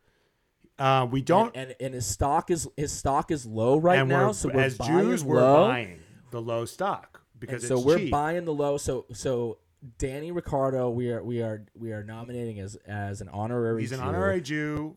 Uh, 0.78 1.06
we 1.10 1.20
don't. 1.22 1.54
and, 1.56 1.70
and 1.72 1.76
and 1.80 1.94
his 1.94 2.06
stock 2.06 2.50
is 2.50 2.66
his 2.76 2.90
stock 2.92 3.30
is 3.30 3.44
low 3.46 3.76
right 3.78 3.98
and 4.00 4.08
now. 4.08 4.28
we're, 4.28 4.32
So 4.32 4.48
we're 4.48 4.60
as 4.60 4.76
buying 4.78 4.98
Jews, 4.98 5.22
we're 5.24 5.40
buying 5.40 6.00
the 6.30 6.40
low 6.40 6.64
stock 6.64 7.22
because 7.38 7.62
And 7.64 7.68
so 7.78 7.84
we're 7.84 7.98
cheap. 7.98 8.10
buying 8.10 8.44
the 8.44 8.54
low. 8.54 8.76
So 8.78 9.06
so 9.12 9.58
Danny 9.98 10.32
Ricciardo, 10.32 10.90
we 10.90 11.10
are 11.12 11.22
we 11.22 11.40
are 11.42 11.64
we 11.76 11.92
are 11.92 12.02
nominating 12.02 12.58
as 12.60 12.76
as 12.86 13.20
an 13.20 13.28
honorary. 13.28 13.80
He's 13.82 13.92
an 13.92 14.00
Jew. 14.00 14.04
honorary 14.04 14.40
Jew. 14.40 14.96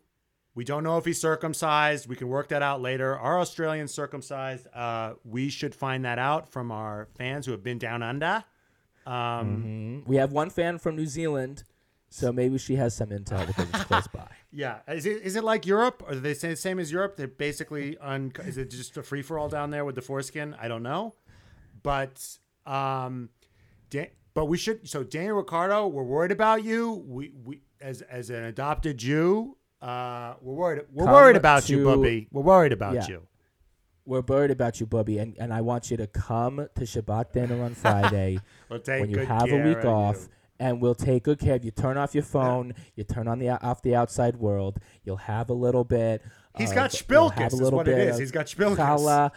We 0.54 0.66
don't 0.66 0.84
know 0.84 0.98
if 0.98 1.06
he's 1.06 1.22
circumcised. 1.22 2.08
We 2.10 2.16
can 2.16 2.28
work 2.28 2.50
that 2.50 2.62
out 2.62 2.82
later. 2.82 3.18
Are 3.18 3.40
Australians 3.40 3.94
circumcised? 3.94 4.68
Uh, 4.74 5.14
we 5.24 5.50
should 5.50 5.74
find 5.74 6.04
that 6.04 6.20
out 6.20 6.50
from 6.50 6.72
our 6.72 7.08
fans 7.16 7.46
who 7.46 7.54
have 7.54 7.64
been 7.64 7.78
down 7.78 8.04
under. 8.04 8.44
Um, 9.06 10.04
Mhm. 10.04 10.08
We 10.08 10.18
have 10.18 10.32
one 10.34 10.50
fan 10.50 10.78
from 10.78 10.96
New 10.96 11.06
Zealand, 11.08 11.64
so 12.10 12.34
maybe 12.34 12.58
she 12.58 12.76
has 12.76 12.94
some 12.96 13.10
intel 13.10 13.48
because 13.48 13.70
it's 13.70 13.84
close 13.86 14.08
by. 14.14 14.28
Yeah, 14.52 14.80
is 14.88 15.06
it 15.06 15.22
is 15.22 15.36
it 15.36 15.44
like 15.44 15.66
Europe? 15.66 16.04
Or 16.06 16.12
are 16.14 16.16
they 16.16 16.34
the 16.34 16.56
same 16.56 16.80
as 16.80 16.92
Europe? 16.92 17.16
They're 17.18 17.28
basically 17.28 17.98
un. 18.00 18.34
Is 18.46 18.58
it 18.58 18.72
just 18.72 18.98
a 18.98 19.04
free 19.04 19.22
for 19.22 19.38
all 19.40 19.48
down 19.48 19.70
there 19.70 19.86
with 19.86 19.96
the 19.96 20.02
foreskin? 20.02 20.56
I 20.60 20.68
don't 20.68 20.84
know, 20.84 21.14
but 21.84 22.38
um, 22.66 23.30
but 24.34 24.46
we 24.46 24.58
should. 24.58 24.88
So 24.88 25.04
Daniel 25.04 25.38
Ricciardo, 25.38 25.88
we're 25.88 26.04
worried 26.04 26.32
about 26.32 26.64
you. 26.64 27.04
We 27.08 27.32
we 27.44 27.62
as 27.82 28.02
as 28.04 28.30
an 28.30 28.44
adopted 28.46 28.98
Jew, 28.98 29.58
uh, 29.82 30.36
we're 30.42 30.54
worried. 30.54 30.82
We're 30.92 31.06
Come 31.06 31.14
worried 31.14 31.36
about 31.38 31.70
you, 31.70 31.80
to- 31.80 31.86
Bubby. 31.96 32.28
We're 32.32 32.42
worried 32.44 32.74
about 32.74 32.94
Yeah. 32.96 33.08
you. 33.08 33.22
We're 34.06 34.22
worried 34.22 34.52
about 34.52 34.80
you, 34.80 34.88
Bubby, 34.88 35.20
and, 35.20 35.38
and 35.40 35.54
I 35.54 35.62
want 35.62 35.92
you 35.92 35.98
to 35.98 36.08
come 36.08 36.56
to 36.58 36.82
Shabbat 36.82 37.34
dinner 37.34 37.64
on 37.64 37.76
Friday 37.76 38.40
We'll 38.68 38.82
when 38.86 39.10
you 39.12 39.20
have 39.20 39.52
a 39.52 39.58
week 39.64 39.78
of 39.78 39.86
off, 39.86 40.16
you. 40.22 40.28
and 40.60 40.82
we'll 40.82 40.96
take 40.96 41.24
good 41.24 41.38
care 41.40 41.54
of 41.56 41.64
you. 41.64 41.70
Turn 41.70 41.98
off 41.98 42.16
your 42.16 42.24
phone. 42.24 42.74
You 42.96 43.04
turn 43.04 43.28
on 43.28 43.38
the 43.38 43.50
off 43.50 43.84
the 43.84 43.96
outside 43.96 44.38
world. 44.38 44.80
You'll 45.04 45.18
have 45.18 45.50
a 45.52 45.54
little 45.54 45.84
bit. 45.84 46.24
He's 46.58 46.70
of- 46.72 46.76
got 46.76 47.10
you'll 47.10 47.30
have 47.30 47.52
spilkus, 47.52 47.60
a 47.62 47.64
is 47.64 47.72
what 47.72 47.88
it 47.88 47.98
is. 47.98 48.18
He's 48.18 48.32
got 48.32 48.48
challah. 48.48 49.32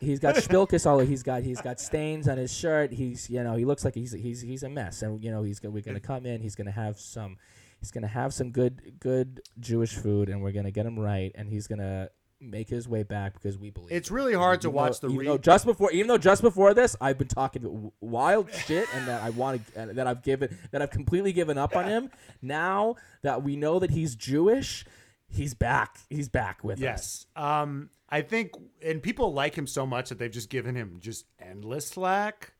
He's 0.00 0.18
got 0.18 0.36
spilkus 0.36 0.86
all 0.86 0.98
he's 1.00 1.22
got 1.22 1.42
he's 1.42 1.60
got 1.60 1.78
stains 1.80 2.26
on 2.28 2.38
his 2.38 2.52
shirt. 2.52 2.92
He's 2.92 3.28
you 3.28 3.42
know 3.44 3.54
he 3.56 3.64
looks 3.64 3.84
like 3.84 3.94
he's 3.94 4.12
he's 4.12 4.40
he's 4.40 4.62
a 4.62 4.68
mess, 4.68 5.02
and 5.02 5.22
you 5.22 5.30
know 5.30 5.42
he's 5.42 5.60
gonna, 5.60 5.72
we're 5.72 5.82
gonna 5.82 6.00
come 6.00 6.24
in. 6.26 6.40
He's 6.40 6.54
gonna 6.54 6.70
have 6.70 6.98
some. 6.98 7.36
He's 7.80 7.90
gonna 7.90 8.06
have 8.08 8.32
some 8.34 8.50
good 8.50 8.96
good 9.00 9.40
Jewish 9.58 9.94
food, 9.94 10.28
and 10.28 10.42
we're 10.42 10.52
gonna 10.52 10.70
get 10.70 10.86
him 10.86 10.98
right, 10.98 11.32
and 11.34 11.48
he's 11.48 11.66
gonna 11.66 12.08
make 12.42 12.70
his 12.70 12.88
way 12.88 13.02
back 13.02 13.34
because 13.34 13.58
we 13.58 13.68
believe. 13.68 13.92
It's 13.92 14.10
really 14.10 14.32
hard 14.34 14.62
to 14.62 14.70
watch 14.70 15.00
though- 15.00 15.08
the 15.08 15.12
even 15.14 15.18
re- 15.20 15.26
though 15.26 15.38
just 15.38 15.66
before 15.66 15.92
even 15.92 16.08
though 16.08 16.16
just 16.18 16.40
before 16.40 16.72
this 16.72 16.96
I've 16.98 17.18
been 17.18 17.28
talking 17.28 17.92
wild 18.00 18.50
shit 18.52 18.86
and 18.94 19.06
that 19.08 19.22
I 19.22 19.28
want 19.30 19.62
to 19.74 19.86
that 19.92 20.06
I've 20.06 20.22
given 20.22 20.56
that 20.70 20.80
I've 20.80 20.90
completely 20.90 21.32
given 21.34 21.58
up 21.58 21.76
on 21.76 21.84
him. 21.86 22.10
Now 22.40 22.96
that 23.22 23.42
we 23.42 23.56
know 23.56 23.78
that 23.78 23.90
he's 23.90 24.14
Jewish, 24.14 24.86
he's 25.28 25.52
back. 25.52 25.98
He's 26.08 26.30
back 26.30 26.64
with 26.64 26.78
us. 26.78 26.82
Yes. 26.82 27.26
Um, 27.36 27.90
I 28.10 28.22
think, 28.22 28.52
and 28.82 29.02
people 29.02 29.32
like 29.32 29.54
him 29.54 29.66
so 29.66 29.86
much 29.86 30.08
that 30.08 30.18
they've 30.18 30.30
just 30.30 30.50
given 30.50 30.74
him 30.74 30.98
just 31.00 31.26
endless 31.38 31.86
slack, 31.88 32.52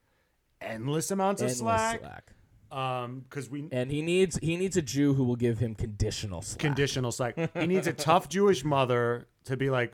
endless 0.61 1.11
amounts 1.11 1.41
of 1.41 1.51
slack. 1.51 1.99
slack. 1.99 2.31
Um, 2.71 3.25
because 3.27 3.49
we 3.49 3.67
And 3.73 3.91
he 3.91 4.01
needs 4.01 4.37
he 4.37 4.55
needs 4.55 4.77
a 4.77 4.81
Jew 4.81 5.13
who 5.13 5.25
will 5.25 5.35
give 5.35 5.59
him 5.59 5.75
conditional 5.75 6.41
slack. 6.41 6.59
conditional 6.59 7.11
slack. 7.11 7.35
he 7.53 7.67
needs 7.67 7.85
a 7.85 7.91
tough 7.91 8.29
Jewish 8.29 8.63
mother 8.63 9.27
to 9.43 9.57
be 9.57 9.69
like, 9.69 9.93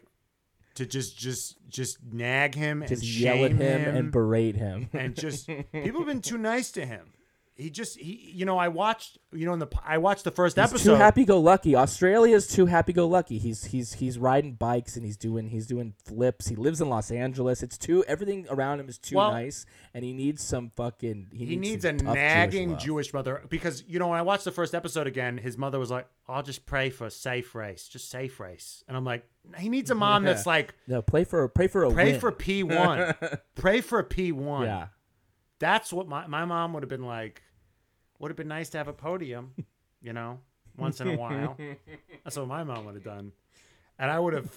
to 0.76 0.86
just 0.86 1.18
just 1.18 1.58
just 1.68 1.98
nag 2.04 2.54
him 2.54 2.84
and 2.84 2.90
just 2.90 3.04
shame 3.04 3.24
yell 3.38 3.46
at 3.46 3.52
him, 3.54 3.96
and 3.96 4.12
berate 4.12 4.56
him. 4.56 4.90
and 4.94 5.16
just 5.16 5.48
people 5.72 6.02
have 6.02 6.08
been 6.08 6.22
too 6.22 6.38
nice 6.38 6.70
to 6.74 6.86
him. 6.86 7.08
He 7.60 7.72
just 7.72 7.98
he, 7.98 8.32
you 8.36 8.46
know, 8.46 8.60
I 8.60 8.68
watched, 8.68 9.18
you 9.32 9.48
know, 9.48 9.54
in 9.54 9.58
the 9.58 9.68
I 9.84 9.98
watched 9.98 10.24
the 10.26 10.30
first 10.32 10.58
He's 10.58 10.64
episode. 10.70 10.92
too 10.92 10.96
happy-go-lucky. 10.96 11.76
Australia's 11.76 12.46
too 12.46 12.68
happy-go-lucky. 12.68 13.40
He's 13.40 13.64
he's 13.66 13.94
he's 13.94 14.20
riding 14.20 14.54
bikes 14.54 14.96
and 14.96 15.04
he's 15.04 15.18
doing 15.18 15.50
he's 15.50 15.66
doing 15.66 15.96
flips. 16.06 16.48
He 16.50 16.56
lives 16.56 16.82
in 16.82 16.90
Los 16.90 17.10
Angeles. 17.10 17.64
It's 17.64 17.76
too 17.76 18.04
everything 18.08 18.46
around 18.52 18.80
him 18.80 18.88
is 18.88 19.00
too 19.00 19.16
Well- 19.16 19.32
nice, 19.32 19.66
and 19.96 20.06
he 20.06 20.14
needs 20.14 20.44
some 20.44 20.70
fucking. 20.76 21.30
He, 21.34 21.46
he 21.48 21.56
needs 21.56 21.84
a 21.84 21.94
nagging 21.94 22.70
Jewish, 22.78 22.84
Jewish, 22.84 23.14
mother 23.14 23.42
because 23.50 23.84
you 23.88 23.98
know 23.98 24.08
when 24.10 24.20
I 24.20 24.22
watched 24.22 24.46
the 24.46 24.52
first 24.52 24.76
episode 24.76 25.08
again, 25.08 25.40
his 25.40 25.58
mother 25.58 25.80
was 25.80 25.90
like, 25.90 26.06
"I'll 26.28 26.44
just 26.44 26.68
pray 26.68 26.92
for 26.92 27.08
a 27.08 27.12
safe 27.12 27.56
race, 27.56 27.88
just 27.88 28.12
safe 28.12 28.40
race," 28.40 28.84
and 28.88 28.96
I'm 28.96 29.04
like, 29.04 29.26
he 29.58 29.70
needs 29.70 29.90
a 29.90 29.96
mom 29.96 30.26
that's 30.26 30.46
like, 30.46 30.76
No, 30.88 31.02
play 31.02 31.24
for 31.24 31.48
pray 31.48 31.68
for 31.68 31.86
a 31.86 31.92
"Pray 31.92 32.12
win. 32.12 32.20
for 32.20 32.32
P 32.32 32.62
one, 32.62 33.16
pray 33.56 33.82
for 33.82 34.04
P 34.04 34.32
one." 34.32 34.66
yeah. 34.66 34.88
that's 35.58 35.92
what 35.92 36.08
my 36.08 36.28
my 36.28 36.46
mom 36.46 36.74
would 36.74 36.84
have 36.84 36.90
been 36.90 37.06
like. 37.06 37.42
Would 38.20 38.30
have 38.32 38.36
been 38.38 38.48
nice 38.48 38.70
to 38.70 38.78
have 38.78 38.88
a 38.88 38.94
podium, 38.94 39.54
you 40.02 40.14
know, 40.14 40.40
once 40.78 41.02
in 41.02 41.08
a 41.10 41.16
while. 41.16 41.58
That's 42.24 42.38
what 42.38 42.48
my 42.48 42.64
mom 42.64 42.86
would 42.86 42.96
have 42.96 43.04
done. 43.04 43.32
And 44.00 44.12
I 44.12 44.20
would 44.20 44.34
have, 44.34 44.52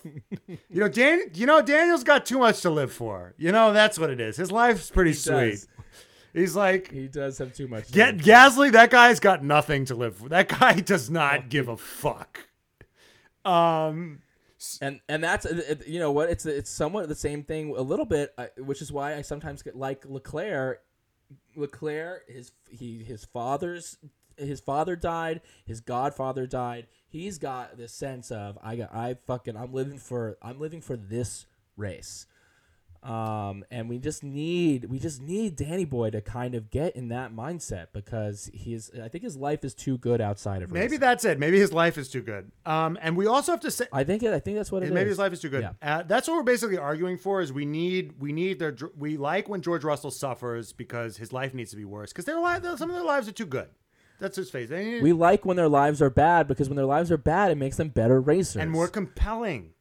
you 0.46 0.58
know, 0.80 0.88
Dan, 0.88 1.22
you 1.34 1.46
know, 1.46 1.62
Daniel's 1.62 2.04
got 2.04 2.26
too 2.26 2.38
much 2.38 2.60
to 2.62 2.70
live 2.70 2.92
for. 2.92 3.34
You 3.38 3.52
know, 3.52 3.72
that's 3.72 3.98
what 3.98 4.10
it 4.10 4.20
is. 4.20 4.36
His 4.36 4.52
life's 4.52 4.90
pretty 4.90 5.12
He 5.12 5.16
sweet. 5.16 5.32
does. 5.32 5.68
He's 6.34 6.54
like, 6.54 6.90
He 6.90 7.08
does 7.08 7.38
have 7.38 7.54
too 7.54 7.66
much. 7.66 7.86
to 7.86 7.92
Get 7.94 8.18
Gasly, 8.18 8.70
that 8.72 8.90
guy's 8.90 9.18
got 9.18 9.42
nothing 9.42 9.86
to 9.86 9.94
live 9.94 10.16
for. 10.16 10.28
That 10.28 10.48
guy 10.48 10.74
does 10.80 11.08
not 11.08 11.48
give 11.48 11.68
a 11.68 11.78
fuck. 11.78 12.40
Um, 13.46 14.20
and 14.82 15.00
and 15.08 15.24
that's 15.24 15.46
you 15.86 15.98
know 15.98 16.12
what 16.12 16.28
it's 16.28 16.44
it's 16.44 16.68
somewhat 16.70 17.08
the 17.08 17.14
same 17.14 17.42
thing 17.42 17.74
a 17.74 17.80
little 17.80 18.04
bit 18.04 18.34
uh, 18.36 18.48
which 18.58 18.82
is 18.82 18.92
why 18.92 19.14
I 19.14 19.22
sometimes 19.22 19.62
get 19.62 19.74
like 19.74 20.04
Leclerc 20.04 20.82
Leclerc 21.56 22.28
his 22.28 22.52
he 22.68 23.02
his 23.02 23.24
father's 23.24 23.98
his 24.36 24.60
father 24.60 24.96
died 24.96 25.40
his 25.64 25.80
godfather 25.80 26.46
died. 26.46 26.86
He's 27.08 27.38
got 27.38 27.76
this 27.76 27.92
sense 27.92 28.30
of 28.30 28.58
I 28.62 28.76
got 28.76 28.94
I 28.94 29.14
fucking 29.26 29.56
I'm 29.56 29.72
living 29.72 29.98
for 29.98 30.38
I'm 30.42 30.58
living 30.58 30.80
for 30.80 30.96
this 30.96 31.46
race 31.76 32.26
um 33.02 33.64
and 33.70 33.88
we 33.88 33.98
just 33.98 34.22
need 34.22 34.84
we 34.84 34.98
just 34.98 35.22
need 35.22 35.56
Danny 35.56 35.86
Boy 35.86 36.10
to 36.10 36.20
kind 36.20 36.54
of 36.54 36.70
get 36.70 36.94
in 36.94 37.08
that 37.08 37.34
mindset 37.34 37.86
because 37.94 38.50
he's 38.52 38.90
I 39.02 39.08
think 39.08 39.24
his 39.24 39.38
life 39.38 39.64
is 39.64 39.72
too 39.72 39.96
good 39.96 40.20
outside 40.20 40.62
of 40.62 40.70
maybe 40.70 40.82
racing. 40.82 41.00
that's 41.00 41.24
it. 41.24 41.38
Maybe 41.38 41.58
his 41.58 41.72
life 41.72 41.96
is 41.96 42.10
too 42.10 42.20
good. 42.20 42.50
Um, 42.66 42.98
and 43.00 43.16
we 43.16 43.26
also 43.26 43.52
have 43.52 43.60
to 43.60 43.70
say. 43.70 43.86
I 43.90 44.04
think 44.04 44.22
it, 44.22 44.34
I 44.34 44.38
think 44.38 44.58
that's 44.58 44.70
what 44.70 44.82
it 44.82 44.86
is. 44.86 44.92
Maybe 44.92 45.08
his 45.08 45.18
life 45.18 45.32
is 45.32 45.40
too 45.40 45.48
good. 45.48 45.62
Yeah. 45.62 45.72
Uh, 45.80 46.02
that's 46.02 46.28
what 46.28 46.34
we're 46.34 46.42
basically 46.42 46.76
arguing 46.76 47.16
for. 47.16 47.40
Is 47.40 47.52
we 47.52 47.64
need 47.64 48.20
we 48.20 48.32
need 48.32 48.58
their 48.58 48.76
we 48.98 49.16
like 49.16 49.48
when 49.48 49.62
George 49.62 49.82
Russell 49.82 50.10
suffers 50.10 50.72
because 50.74 51.16
his 51.16 51.32
life 51.32 51.54
needs 51.54 51.70
to 51.70 51.76
be 51.76 51.86
worse 51.86 52.12
because 52.12 52.26
their 52.26 52.38
life 52.38 52.62
some 52.76 52.90
of 52.90 52.96
their 52.96 53.04
lives 53.04 53.28
are 53.28 53.32
too 53.32 53.46
good. 53.46 53.68
That's 54.18 54.36
his 54.36 54.50
face. 54.50 54.68
Need, 54.68 55.02
We 55.02 55.14
like 55.14 55.46
when 55.46 55.56
their 55.56 55.68
lives 55.68 56.02
are 56.02 56.10
bad 56.10 56.46
because 56.46 56.68
when 56.68 56.76
their 56.76 56.84
lives 56.84 57.10
are 57.10 57.16
bad, 57.16 57.50
it 57.50 57.56
makes 57.56 57.78
them 57.78 57.88
better 57.88 58.20
racers. 58.20 58.56
and 58.56 58.70
more 58.70 58.86
compelling, 58.88 59.72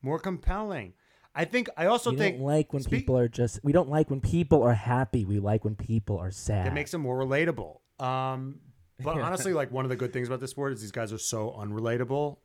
more 0.00 0.20
compelling. 0.20 0.92
I 1.38 1.44
think 1.44 1.68
I 1.76 1.86
also 1.86 2.10
we 2.12 2.16
think 2.16 2.38
don't 2.38 2.46
like 2.46 2.72
when 2.72 2.82
speak- 2.82 3.00
people 3.00 3.18
are 3.18 3.28
just. 3.28 3.60
We 3.62 3.72
don't 3.72 3.90
like 3.90 4.08
when 4.10 4.20
people 4.20 4.62
are 4.62 4.72
happy. 4.74 5.24
We 5.26 5.38
like 5.38 5.64
when 5.64 5.74
people 5.76 6.18
are 6.18 6.30
sad. 6.30 6.66
It 6.66 6.72
makes 6.72 6.90
them 6.92 7.02
more 7.02 7.18
relatable. 7.18 7.78
Um, 8.00 8.60
but 9.02 9.16
Yeah. 9.16 9.22
honestly, 9.22 9.52
like 9.52 9.70
one 9.70 9.84
of 9.84 9.90
the 9.90 9.96
good 9.96 10.12
things 10.12 10.28
about 10.28 10.40
this 10.40 10.50
sport 10.50 10.72
is 10.72 10.80
these 10.80 10.90
guys 10.92 11.12
are 11.12 11.18
so 11.18 11.50
unrelatable. 11.58 12.38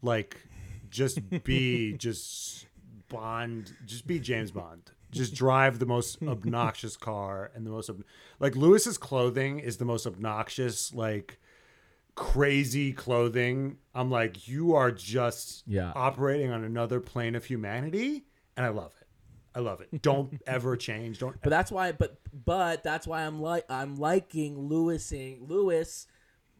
Like 0.00 0.36
just 0.88 1.18
be 1.44 1.92
just 1.98 2.66
Bond, 3.08 3.72
just 3.84 4.06
be 4.06 4.18
James 4.20 4.50
Bond. 4.52 4.92
Just 5.10 5.34
drive 5.34 5.78
the 5.78 5.86
most 5.86 6.22
obnoxious 6.22 6.96
car 6.96 7.50
and 7.54 7.64
the 7.66 7.70
most 7.70 7.88
ob- 7.90 8.04
like 8.40 8.54
Lewis's 8.56 8.98
clothing 8.98 9.58
is 9.60 9.76
the 9.78 9.84
most 9.84 10.06
obnoxious 10.06 10.92
like 10.94 11.38
crazy 12.14 12.92
clothing. 12.92 13.76
I'm 13.94 14.10
like 14.10 14.48
you 14.48 14.74
are 14.74 14.90
just 14.90 15.62
Yeah. 15.66 15.92
operating 15.94 16.50
on 16.50 16.64
another 16.64 17.00
plane 17.00 17.34
of 17.34 17.44
humanity 17.44 18.24
and 18.56 18.64
I 18.66 18.70
love 18.70 18.92
it. 19.00 19.06
I 19.54 19.60
love 19.60 19.80
it. 19.80 20.02
Don't 20.02 20.40
ever 20.46 20.76
change. 20.76 21.18
Don't 21.18 21.40
But 21.42 21.50
that's 21.50 21.70
why. 21.70 21.92
But 21.92 22.18
but 22.32 22.82
that's 22.82 23.06
why 23.06 23.22
I'm 23.22 23.40
like 23.40 23.64
I'm 23.70 23.96
liking 23.96 24.68
Lewising 24.68 25.46
Lewis. 25.48 26.06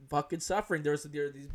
Fucking 0.08 0.40
suffering. 0.40 0.82
There's 0.82 1.02
there 1.04 1.30
these 1.30 1.48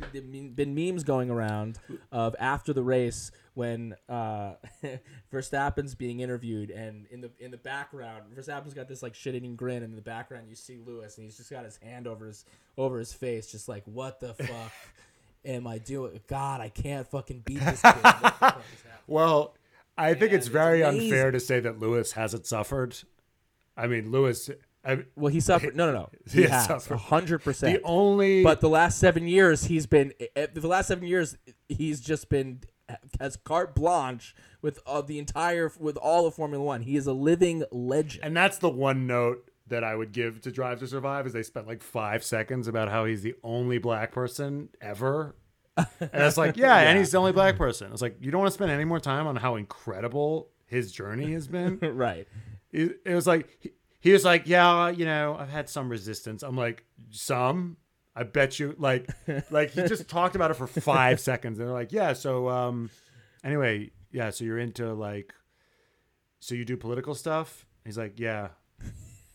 been, 0.54 0.74
memes 0.74 1.04
going 1.04 1.30
around 1.30 1.78
of 2.10 2.36
after 2.38 2.72
the 2.72 2.82
race 2.82 3.30
when 3.54 3.94
uh, 4.08 4.54
Verstappen's 5.32 5.94
being 5.94 6.20
interviewed 6.20 6.70
and 6.70 7.06
in 7.10 7.20
the 7.20 7.30
in 7.38 7.50
the 7.50 7.56
background 7.56 8.24
Verstappen's 8.36 8.74
got 8.74 8.88
this 8.88 9.02
like 9.02 9.14
shit 9.14 9.36
eating 9.36 9.56
grin 9.56 9.82
and 9.84 9.92
in 9.92 9.96
the 9.96 10.02
background 10.02 10.48
you 10.50 10.56
see 10.56 10.76
Lewis 10.84 11.16
and 11.16 11.24
he's 11.24 11.36
just 11.36 11.50
got 11.50 11.64
his 11.64 11.78
hand 11.78 12.06
over 12.06 12.26
his 12.26 12.44
over 12.76 12.98
his 12.98 13.12
face 13.12 13.46
just 13.46 13.68
like 13.68 13.84
what 13.86 14.20
the 14.20 14.34
fuck 14.34 14.72
am 15.44 15.66
I 15.66 15.78
doing? 15.78 16.20
God, 16.26 16.60
I 16.60 16.68
can't 16.68 17.06
fucking 17.06 17.42
beat 17.44 17.60
this 17.60 17.80
kid. 17.80 17.94
What 17.94 18.02
the 18.02 18.30
fuck 18.30 18.32
is 18.32 18.82
happening? 18.82 18.98
Well, 19.06 19.54
I 19.96 20.14
think 20.14 20.32
it's 20.32 20.48
very 20.48 20.82
amazing. 20.82 21.12
unfair 21.12 21.30
to 21.30 21.40
say 21.40 21.60
that 21.60 21.78
Lewis 21.78 22.12
hasn't 22.12 22.46
suffered. 22.46 22.96
I 23.76 23.86
mean, 23.86 24.10
Lewis. 24.10 24.50
I, 24.84 25.04
Well, 25.16 25.32
he 25.32 25.40
suffered. 25.40 25.76
No, 25.76 25.86
no, 25.86 25.92
no. 25.92 26.08
He 26.32 26.42
He 26.42 26.42
has 26.42 26.66
has 26.66 26.84
suffered. 26.84 26.96
hundred 26.96 27.40
percent. 27.40 27.80
the 27.82 27.86
only. 27.86 28.42
But 28.42 28.60
the 28.60 28.68
last 28.68 28.98
seven 28.98 29.26
years, 29.28 29.64
he's 29.64 29.86
been. 29.86 30.12
eh, 30.34 30.46
The 30.52 30.66
last 30.66 30.88
seven 30.88 31.06
years, 31.06 31.36
he's 31.68 32.00
just 32.00 32.28
been 32.28 32.60
has 33.20 33.36
carte 33.36 33.74
blanche 33.74 34.34
with 34.60 34.78
uh, 34.86 35.00
the 35.00 35.18
entire 35.18 35.70
with 35.78 35.96
all 35.96 36.26
of 36.26 36.34
Formula 36.34 36.62
One. 36.62 36.82
He 36.82 36.96
is 36.96 37.06
a 37.06 37.12
living 37.12 37.64
legend. 37.70 38.24
and 38.24 38.36
that's 38.36 38.58
the 38.58 38.68
one 38.68 39.06
note 39.06 39.48
that 39.68 39.84
I 39.84 39.94
would 39.94 40.12
give 40.12 40.40
to 40.42 40.50
Drive 40.50 40.80
to 40.80 40.86
Survive 40.86 41.26
is 41.26 41.32
they 41.32 41.42
spent 41.44 41.66
like 41.66 41.82
five 41.82 42.22
seconds 42.24 42.68
about 42.68 42.88
how 42.90 43.04
he's 43.06 43.22
the 43.22 43.34
only 43.42 43.78
black 43.78 44.10
person 44.12 44.68
ever. 44.82 45.34
And 45.76 45.88
it's 46.12 46.36
like, 46.36 46.56
yeah, 46.56 46.76
and 46.78 46.98
he's 46.98 47.12
the 47.12 47.18
only 47.18 47.32
black 47.32 47.56
person. 47.56 47.92
It's 47.92 48.02
like 48.02 48.16
you 48.20 48.30
don't 48.30 48.40
want 48.40 48.50
to 48.50 48.54
spend 48.54 48.70
any 48.70 48.84
more 48.84 49.00
time 49.00 49.26
on 49.26 49.36
how 49.36 49.56
incredible 49.56 50.48
his 50.66 50.92
journey 50.92 51.32
has 51.32 51.48
been. 51.48 51.78
right. 51.82 52.26
it, 52.70 53.00
it 53.04 53.14
was 53.14 53.26
like 53.26 53.48
he, 53.60 53.72
he 54.00 54.12
was 54.12 54.24
like, 54.24 54.46
yeah, 54.46 54.90
you 54.90 55.04
know, 55.04 55.36
I've 55.38 55.48
had 55.48 55.68
some 55.68 55.88
resistance. 55.88 56.42
I'm 56.42 56.56
like, 56.56 56.84
some. 57.10 57.76
I 58.14 58.24
bet 58.24 58.58
you, 58.58 58.74
like, 58.76 59.08
like 59.50 59.70
he 59.70 59.82
just 59.84 60.06
talked 60.08 60.34
about 60.34 60.50
it 60.50 60.54
for 60.54 60.66
five 60.66 61.18
seconds, 61.30 61.58
and 61.58 61.66
they're 61.66 61.74
like, 61.74 61.92
yeah. 61.92 62.12
So, 62.12 62.48
um, 62.48 62.90
anyway, 63.42 63.90
yeah. 64.10 64.28
So 64.30 64.44
you're 64.44 64.58
into 64.58 64.92
like, 64.92 65.32
so 66.40 66.54
you 66.54 66.64
do 66.64 66.76
political 66.76 67.14
stuff? 67.14 67.64
He's 67.84 67.96
like, 67.96 68.20
yeah, 68.20 68.48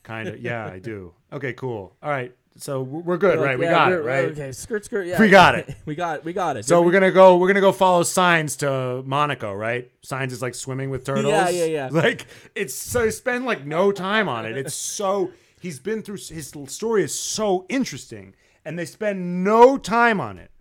kind 0.03 0.27
of. 0.27 0.39
Yeah, 0.39 0.67
I 0.67 0.79
do. 0.79 1.13
Okay, 1.33 1.53
cool. 1.53 1.95
All 2.03 2.09
right. 2.11 2.35
So 2.60 2.82
we're 2.82 3.01
we're 3.01 3.18
good, 3.18 3.39
right? 3.39 3.58
we 3.58 3.66
got 3.66 3.91
it, 3.91 3.99
right? 4.01 4.26
Okay, 4.32 4.51
skirt, 4.51 4.86
skirt. 4.86 5.08
Yeah, 5.08 5.20
We 5.20 5.30
got 5.30 5.55
it. 5.55 5.76
we 5.86 5.95
got, 5.95 6.24
we 6.24 6.34
got 6.34 6.58
it. 6.58 6.66
So 6.66 6.82
we're 6.82 6.91
gonna 6.91 7.12
go. 7.12 7.38
We're 7.38 7.47
gonna 7.47 7.62
go 7.62 7.72
follow 7.72 8.03
Sainz 8.03 8.58
to 8.60 9.03
Monaco, 9.08 9.53
right? 9.53 9.91
Sainz 10.01 10.32
is 10.32 10.41
like 10.41 10.55
swimming 10.55 10.89
with 10.89 11.05
turtles. 11.05 11.32
Yeah, 11.32 11.49
yeah, 11.49 11.66
yeah. 11.66 11.89
Like 11.91 12.26
it's 12.55 12.74
so 12.74 13.10
spend 13.10 13.45
like 13.45 13.66
no 13.66 13.91
time 13.91 14.28
on 14.28 14.45
it. 14.45 14.58
It's 14.58 14.74
so 14.74 15.32
he's 15.62 15.80
been 15.80 16.01
through 16.01 16.18
his 16.18 16.53
story 16.68 17.03
is 17.03 17.18
so 17.18 17.66
interesting, 17.70 18.36
and 18.66 18.78
they 18.78 18.86
spend 18.86 19.43
no 19.43 19.78
time 19.78 20.20
on 20.20 20.38
it. 20.38 20.51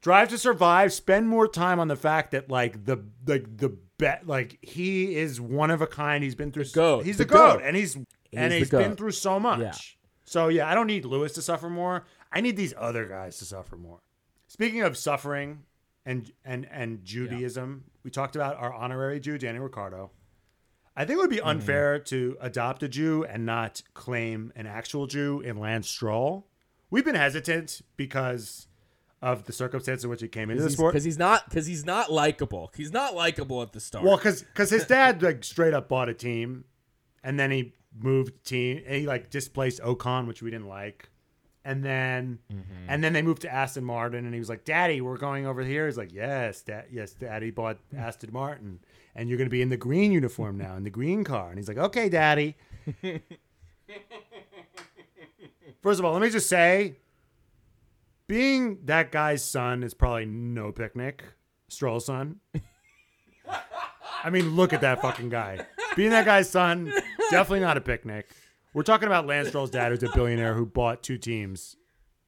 Drive 0.00 0.28
to 0.30 0.38
Survive. 0.38 0.92
Spend 0.92 1.28
more 1.28 1.48
time 1.48 1.80
on 1.80 1.88
the 1.88 1.96
fact 1.96 2.32
that 2.32 2.50
like 2.50 2.84
the 2.84 3.04
like 3.26 3.56
the 3.56 3.76
bet 3.96 4.26
like 4.26 4.58
he 4.60 5.16
is 5.16 5.40
one 5.40 5.70
of 5.70 5.80
a 5.80 5.86
kind. 5.86 6.22
He's 6.22 6.34
been 6.34 6.52
through 6.52 6.66
goat. 6.66 7.04
He's 7.04 7.16
The 7.16 7.24
the, 7.24 7.30
goat, 7.32 7.52
goat. 7.58 7.62
and 7.64 7.76
he's, 7.76 7.96
and 8.32 8.52
the 8.52 8.58
he's 8.58 8.70
been 8.70 8.96
through 8.96 9.12
so 9.12 9.40
much. 9.40 9.60
Yeah. 9.60 9.72
So 10.24 10.48
yeah, 10.48 10.68
I 10.70 10.74
don't 10.74 10.86
need 10.86 11.04
Lewis 11.04 11.32
to 11.34 11.42
suffer 11.42 11.68
more. 11.68 12.04
I 12.32 12.40
need 12.40 12.56
these 12.56 12.74
other 12.76 13.06
guys 13.06 13.38
to 13.38 13.44
suffer 13.44 13.76
more. 13.76 14.00
Speaking 14.48 14.82
of 14.82 14.96
suffering 14.96 15.62
and 16.06 16.30
and 16.44 16.66
and 16.70 17.04
Judaism, 17.04 17.84
we 18.02 18.10
talked 18.10 18.36
about 18.36 18.56
our 18.56 18.72
honorary 18.72 19.20
Jew, 19.20 19.38
Danny 19.38 19.58
Ricciardo. 19.58 20.10
I 20.96 21.04
think 21.04 21.18
it 21.18 21.22
would 21.22 21.30
Mm-hmm. 21.30 21.36
be 21.36 21.42
unfair 21.42 21.98
to 21.98 22.36
adopt 22.40 22.82
a 22.84 22.88
Jew 22.88 23.24
and 23.24 23.44
not 23.44 23.82
claim 23.94 24.52
an 24.54 24.66
actual 24.66 25.06
Jew 25.06 25.40
in 25.40 25.58
Lance 25.58 25.88
Stroll. 25.88 26.46
We've 26.90 27.04
been 27.04 27.16
hesitant 27.16 27.82
because 27.96 28.68
of 29.20 29.44
the 29.46 29.52
circumstances 29.52 30.04
in 30.04 30.10
which 30.10 30.20
he 30.20 30.28
came 30.28 30.50
into 30.50 30.62
the 30.62 30.70
sport. 30.70 30.92
because 30.92 31.02
he's 31.04 31.18
not 31.18 31.48
because 31.48 31.66
he's 31.66 31.84
not 31.84 32.12
likable. 32.12 32.70
He's 32.76 32.92
not 32.92 33.14
likable 33.14 33.62
at 33.62 33.72
the 33.72 33.80
start. 33.80 34.04
Well, 34.04 34.16
because 34.16 34.42
because 34.42 34.70
his 34.70 34.84
dad 34.86 35.22
like 35.22 35.42
straight 35.44 35.74
up 35.74 35.88
bought 35.88 36.08
a 36.08 36.14
team, 36.14 36.64
and 37.24 37.40
then 37.40 37.50
he 37.50 37.72
moved 37.98 38.44
team, 38.44 38.82
he 38.86 39.06
like 39.06 39.30
displaced 39.30 39.80
Ocon, 39.80 40.26
which 40.26 40.42
we 40.42 40.50
didn't 40.50 40.68
like, 40.68 41.08
and 41.64 41.84
then 41.84 42.38
mm-hmm. 42.52 42.88
and 42.88 43.02
then 43.02 43.12
they 43.12 43.22
moved 43.22 43.42
to 43.42 43.52
Aston 43.52 43.84
Martin, 43.84 44.24
and 44.24 44.34
he 44.34 44.40
was 44.40 44.48
like, 44.48 44.64
"Daddy, 44.64 45.00
we're 45.00 45.16
going 45.16 45.46
over 45.46 45.62
here." 45.62 45.86
He's 45.86 45.96
like, 45.96 46.12
"Yes, 46.12 46.62
dad, 46.62 46.86
yes, 46.90 47.12
Daddy 47.12 47.50
bought 47.50 47.78
mm. 47.94 47.98
Aston 47.98 48.30
Martin, 48.32 48.80
and 49.14 49.28
you're 49.28 49.38
gonna 49.38 49.50
be 49.50 49.62
in 49.62 49.68
the 49.70 49.76
green 49.76 50.12
uniform 50.12 50.58
now, 50.58 50.76
in 50.76 50.84
the 50.84 50.90
green 50.90 51.24
car." 51.24 51.48
And 51.48 51.58
he's 51.58 51.68
like, 51.68 51.78
"Okay, 51.78 52.08
Daddy." 52.08 52.56
First 55.82 56.00
of 56.00 56.06
all, 56.06 56.12
let 56.12 56.22
me 56.22 56.30
just 56.30 56.48
say, 56.48 56.96
being 58.26 58.78
that 58.84 59.12
guy's 59.12 59.44
son 59.44 59.82
is 59.82 59.92
probably 59.92 60.24
no 60.26 60.72
picnic. 60.72 61.24
Stroll's 61.68 62.06
son. 62.06 62.40
I 64.24 64.30
mean, 64.30 64.56
look 64.56 64.72
at 64.72 64.80
that 64.80 65.02
fucking 65.02 65.28
guy. 65.28 65.66
Being 65.96 66.10
that 66.10 66.24
guy's 66.24 66.48
son, 66.48 66.90
definitely 67.30 67.60
not 67.60 67.76
a 67.76 67.80
picnic. 67.80 68.28
We're 68.72 68.82
talking 68.82 69.06
about 69.06 69.26
Lance 69.26 69.48
Stroll's 69.48 69.70
dad, 69.70 69.92
who's 69.92 70.02
a 70.02 70.10
billionaire 70.14 70.54
who 70.54 70.66
bought 70.66 71.02
two 71.02 71.16
teams. 71.18 71.76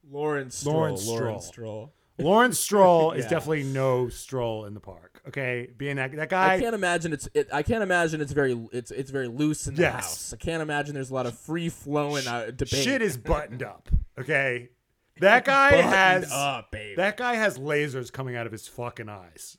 Lawrence 0.09 0.55
Stroll. 0.55 0.75
Lawrence 0.75 1.07
Lawrence 1.07 1.45
Stroll. 1.45 1.91
Stroll. 1.91 1.93
Lawrence 2.19 2.59
Stroll 2.59 3.11
is 3.11 3.23
Yeah. 3.25 3.29
definitely 3.29 3.63
no 3.63 4.07
stroll 4.09 4.65
in 4.65 4.73
the 4.73 4.79
park. 4.79 5.21
Okay, 5.27 5.69
being 5.77 5.97
that 5.97 6.13
that 6.15 6.29
guy. 6.29 6.53
I 6.55 6.59
can't 6.59 6.73
imagine 6.73 7.11
it's. 7.11 7.27
It, 7.33 7.49
I 7.51 7.63
can't 7.63 7.83
imagine 7.83 8.21
it's 8.21 8.31
very. 8.31 8.57
It's 8.71 8.91
it's 8.91 9.11
very 9.11 9.27
loose 9.27 9.67
in 9.67 9.75
the 9.75 9.81
Yes. 9.81 9.93
house. 9.93 10.33
I 10.33 10.37
can't 10.37 10.61
imagine 10.61 10.93
there's 10.93 11.11
a 11.11 11.13
lot 11.13 11.25
of 11.25 11.37
free 11.37 11.67
flowing 11.67 12.25
uh, 12.25 12.45
debate. 12.45 12.69
Shit 12.69 13.01
is 13.01 13.17
buttoned 13.17 13.61
up. 13.61 13.89
Okay, 14.17 14.69
that 15.19 15.43
guy 15.43 15.71
Buttoned 15.71 15.89
has 15.89 16.31
up, 16.31 16.71
baby. 16.71 16.95
that 16.95 17.17
guy 17.17 17.35
has 17.35 17.57
lasers 17.59 18.09
coming 18.11 18.37
out 18.37 18.45
of 18.45 18.53
his 18.53 18.67
fucking 18.69 19.09
eyes. 19.09 19.57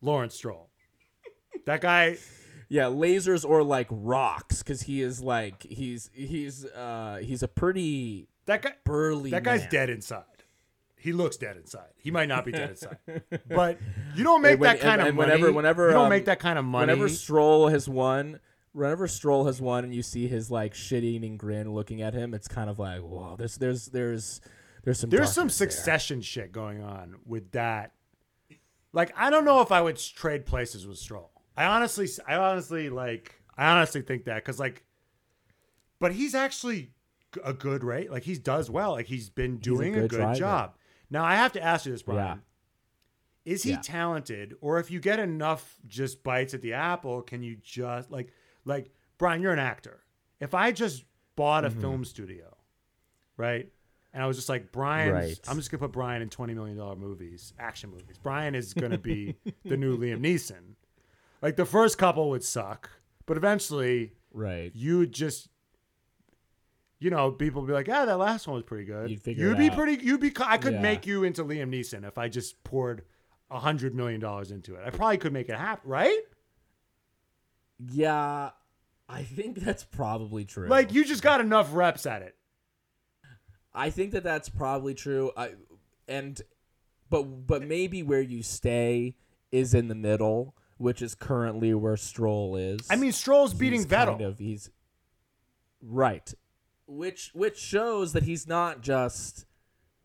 Lawrence 0.00 0.36
Stroll. 0.36 0.70
That 1.66 1.80
guy. 1.80 2.16
Yeah, 2.72 2.84
lasers 2.84 3.44
or 3.46 3.64
like 3.64 3.88
rocks, 3.90 4.62
because 4.62 4.82
he 4.82 5.02
is 5.02 5.20
like 5.22 5.62
he's 5.64 6.08
he's 6.14 6.64
uh 6.64 7.18
he's 7.20 7.42
a 7.42 7.48
pretty 7.48 8.28
That 8.46 8.62
guy. 8.62 8.74
burly. 8.84 9.30
That 9.32 9.42
guy's 9.42 9.62
man. 9.62 9.70
dead 9.70 9.90
inside. 9.90 10.22
He 10.96 11.12
looks 11.12 11.36
dead 11.36 11.56
inside. 11.56 11.88
He 11.96 12.10
might 12.12 12.28
not 12.28 12.44
be 12.44 12.52
dead 12.52 12.70
inside, 12.70 12.98
but 13.48 13.78
you 14.14 14.22
don't 14.22 14.40
make 14.40 14.60
that 14.60 14.78
kind 14.80 15.00
and- 15.00 15.02
of 15.02 15.06
and 15.08 15.16
money. 15.16 15.30
whenever- 15.32 15.52
whenever, 15.52 15.86
you 15.88 15.92
don't 15.94 16.04
um, 16.04 16.10
make 16.10 16.26
that 16.26 16.38
kind 16.38 16.58
of 16.60 16.64
money. 16.64 16.92
Whenever 16.92 17.08
Stroll 17.08 17.68
has 17.68 17.88
won, 17.88 18.38
whenever 18.72 19.08
Stroll 19.08 19.46
has 19.46 19.60
won, 19.60 19.82
and 19.82 19.92
you 19.94 20.02
see 20.02 20.28
his 20.28 20.48
like 20.50 20.72
shit-eating 20.74 21.38
grin 21.38 21.72
looking 21.74 22.02
at 22.02 22.14
him, 22.14 22.34
it's 22.34 22.46
kind 22.48 22.70
of 22.70 22.78
like, 22.78 23.00
whoa, 23.00 23.34
there's 23.36 23.56
there's 23.56 23.86
there's 23.86 24.40
there's 24.84 25.00
some 25.00 25.10
There's 25.10 25.32
some 25.32 25.48
darkness 25.48 25.58
there. 25.58 25.70
succession 25.70 26.20
shit 26.20 26.52
going 26.52 26.82
on 26.82 27.16
with 27.26 27.50
that. 27.52 27.92
Like 28.92 29.12
I 29.16 29.30
don't 29.30 29.44
know 29.44 29.60
if 29.60 29.72
I 29.72 29.80
would 29.80 29.96
trade 29.96 30.46
places 30.46 30.86
with 30.86 30.98
Stroll. 30.98 31.29
I 31.60 31.66
honestly, 31.66 32.08
I 32.26 32.36
honestly 32.36 32.88
like, 32.90 33.34
I 33.56 33.66
honestly 33.70 34.02
think 34.02 34.24
that 34.24 34.36
because 34.36 34.58
like, 34.58 34.84
but 35.98 36.12
he's 36.12 36.34
actually 36.34 36.92
a 37.44 37.52
good 37.52 37.84
rate. 37.84 38.10
Like 38.10 38.22
he 38.24 38.36
does 38.36 38.70
well. 38.70 38.92
Like 38.92 39.06
he's 39.06 39.28
been 39.28 39.58
doing 39.58 39.94
a 39.94 40.00
good 40.08 40.10
good, 40.10 40.34
job. 40.36 40.76
Now 41.10 41.24
I 41.24 41.34
have 41.36 41.52
to 41.52 41.62
ask 41.62 41.86
you 41.86 41.92
this, 41.92 42.02
Brian. 42.02 42.38
Yeah. 43.46 43.52
Is 43.52 43.62
he 43.62 43.70
Yeah. 43.70 43.80
talented, 43.82 44.54
or 44.60 44.78
if 44.78 44.90
you 44.90 45.00
get 45.00 45.18
enough 45.18 45.76
just 45.86 46.22
bites 46.22 46.54
at 46.54 46.60
the 46.62 46.74
apple, 46.74 47.22
can 47.22 47.42
you 47.42 47.56
just 47.62 48.10
like 48.10 48.32
like 48.64 48.90
Brian? 49.18 49.40
You're 49.42 49.52
an 49.52 49.58
actor. 49.58 50.00
If 50.40 50.54
I 50.54 50.72
just 50.72 51.04
bought 51.36 51.64
a 51.64 51.68
Mm-hmm. 51.70 51.80
film 51.80 52.04
studio, 52.04 52.56
right, 53.36 53.70
and 54.12 54.22
I 54.22 54.26
was 54.26 54.36
just 54.36 54.48
like 54.48 54.72
Brian, 54.72 55.12
Right. 55.12 55.38
I'm 55.48 55.56
just 55.56 55.70
gonna 55.70 55.78
put 55.80 55.92
Brian 55.92 56.22
in 56.22 56.28
twenty 56.30 56.54
million 56.54 56.76
dollar 56.76 56.96
movies, 56.96 57.52
action 57.58 57.90
movies. 57.90 58.18
Brian 58.22 58.54
is 58.54 58.72
gonna 58.74 58.98
be 58.98 59.34
the 59.64 59.76
new 59.76 59.96
Liam 60.02 60.20
Neeson. 60.20 60.74
Like 61.42 61.56
the 61.56 61.64
first 61.64 61.96
couple 61.98 62.28
would 62.30 62.44
suck, 62.44 62.90
but 63.26 63.36
eventually 63.36 64.12
Right. 64.32 64.70
you 64.74 64.98
would 64.98 65.12
just 65.12 65.48
you 67.00 67.10
know 67.10 67.32
people 67.32 67.62
would 67.62 67.66
be 67.68 67.72
like 67.72 67.88
ah 67.88 68.04
that 68.04 68.18
last 68.18 68.46
one 68.46 68.54
was 68.54 68.62
pretty 68.64 68.84
good 68.84 69.10
You'd 69.10 69.22
figure 69.22 69.46
you'd 69.46 69.52
it 69.54 69.58
be 69.58 69.70
out. 69.70 69.76
pretty 69.76 70.04
you'd 70.04 70.20
be 70.20 70.32
i 70.44 70.56
could 70.58 70.74
Yeah. 70.74 70.82
make 70.82 71.06
you 71.06 71.24
into 71.24 71.42
liam 71.44 71.70
neeson 71.74 72.06
if 72.06 72.18
i 72.18 72.28
just 72.28 72.62
poured 72.62 73.02
a 73.50 73.58
hundred 73.58 73.94
million 73.94 74.20
dollars 74.20 74.50
into 74.52 74.74
it 74.74 74.82
i 74.86 74.90
probably 74.90 75.16
could 75.16 75.32
make 75.32 75.48
it 75.48 75.56
happen 75.56 75.88
right 75.90 76.18
Yeah, 77.78 78.50
I 79.08 79.22
think 79.22 79.58
that's 79.60 79.82
probably 79.84 80.44
true. 80.44 80.68
like 80.68 80.92
you 80.92 81.04
just 81.04 81.22
got 81.22 81.40
enough 81.40 81.70
reps 81.72 82.06
at 82.06 82.22
it 82.22 82.36
I 83.72 83.90
think 83.90 84.10
that 84.12 84.24
that's 84.24 84.48
probably 84.48 84.94
true. 84.94 85.30
I 85.36 85.52
and 86.08 86.40
but 87.08 87.22
but 87.46 87.62
maybe 87.62 88.02
where 88.02 88.20
you 88.20 88.42
stay 88.42 89.14
is 89.52 89.74
in 89.74 89.86
the 89.86 89.94
middle, 89.94 90.56
which 90.80 91.02
is 91.02 91.14
currently 91.14 91.74
where 91.74 91.96
Stroll 91.96 92.56
is. 92.56 92.80
I 92.88 92.96
mean, 92.96 93.12
Stroll's 93.12 93.52
beating 93.52 93.80
He's 93.80 93.86
Vettel. 93.86 94.12
Kind 94.12 94.20
of, 94.22 94.38
he's 94.38 94.70
right, 95.82 96.32
which 96.86 97.30
which 97.34 97.58
shows 97.58 98.14
that 98.14 98.22
he's 98.22 98.46
not 98.46 98.80
just 98.80 99.44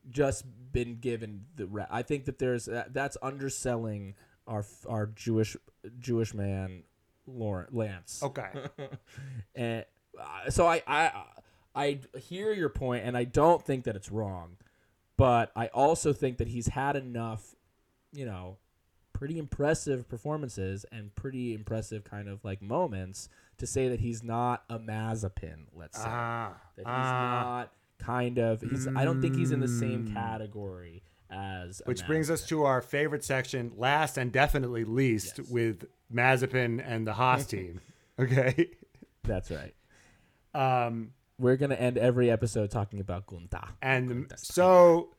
just 0.10 0.44
been 0.74 1.00
given 1.00 1.46
the. 1.56 1.66
Ra- 1.66 1.88
I 1.90 2.02
think 2.02 2.26
that 2.26 2.40
there's 2.40 2.68
uh, 2.68 2.84
that's 2.92 3.16
underselling 3.22 4.16
our 4.48 4.66
our 4.88 5.06
Jewish 5.08 5.56
Jewish 5.98 6.34
man, 6.34 6.84
Lawrence 7.26 7.72
Lance. 7.74 8.22
Okay. 8.22 8.50
and 9.56 9.86
uh, 10.20 10.50
so 10.50 10.68
I, 10.68 10.84
I 10.86 11.24
I 11.74 12.00
hear 12.20 12.52
your 12.52 12.70
point, 12.70 13.06
and 13.06 13.16
I 13.16 13.24
don't 13.24 13.64
think 13.64 13.86
that 13.86 13.96
it's 13.96 14.12
wrong, 14.12 14.58
but 15.16 15.54
I 15.56 15.68
also 15.68 16.12
think 16.12 16.40
that 16.40 16.50
he's 16.50 16.68
had 16.68 16.98
enough, 16.98 17.56
you 18.12 18.26
know, 18.26 18.58
pretty 19.18 19.40
impressive 19.40 20.08
performances 20.10 20.86
and 20.92 21.16
pretty 21.16 21.54
impressive 21.54 22.04
kind 22.04 22.28
of 22.28 22.44
like 22.44 22.62
moments 22.62 23.30
to 23.58 23.66
say 23.66 23.88
that 23.88 24.02
he's 24.02 24.22
not 24.22 24.64
a 24.70 24.78
Mazepin. 24.78 25.68
Let's 25.74 25.98
say 25.98 26.04
Ah. 26.06 26.54
that 26.76 26.82
he's 26.82 26.86
ah. 26.88 27.44
not 27.44 27.72
kind 28.00 28.38
of. 28.38 28.62
He's. 28.62 28.88
I 28.88 29.06
don't 29.06 29.22
think 29.22 29.36
he's 29.38 29.52
in 29.52 29.62
the 29.62 29.68
same 29.70 30.14
category 30.14 31.02
as. 31.32 31.82
Which 31.86 32.06
brings 32.06 32.30
us 32.30 32.46
to 32.48 32.64
our 32.64 32.82
favorite 32.82 33.24
section, 33.24 33.72
last 33.78 34.18
and 34.18 34.32
definitely 34.32 34.84
least, 34.84 35.38
Yes. 35.40 35.48
with 35.50 35.86
Mazepin 36.14 36.84
and 36.86 37.08
the 37.08 37.14
Haas 37.14 37.46
team. 37.54 37.80
Okay. 38.20 38.72
That's 39.24 39.50
right. 39.50 39.74
Um, 40.54 41.14
We're 41.40 41.56
gonna 41.56 41.76
end 41.76 41.98
every 41.98 42.30
episode 42.30 42.70
talking 42.72 43.00
about 43.00 43.26
Gunther. 43.28 43.70
and 43.82 44.32
so, 44.36 45.10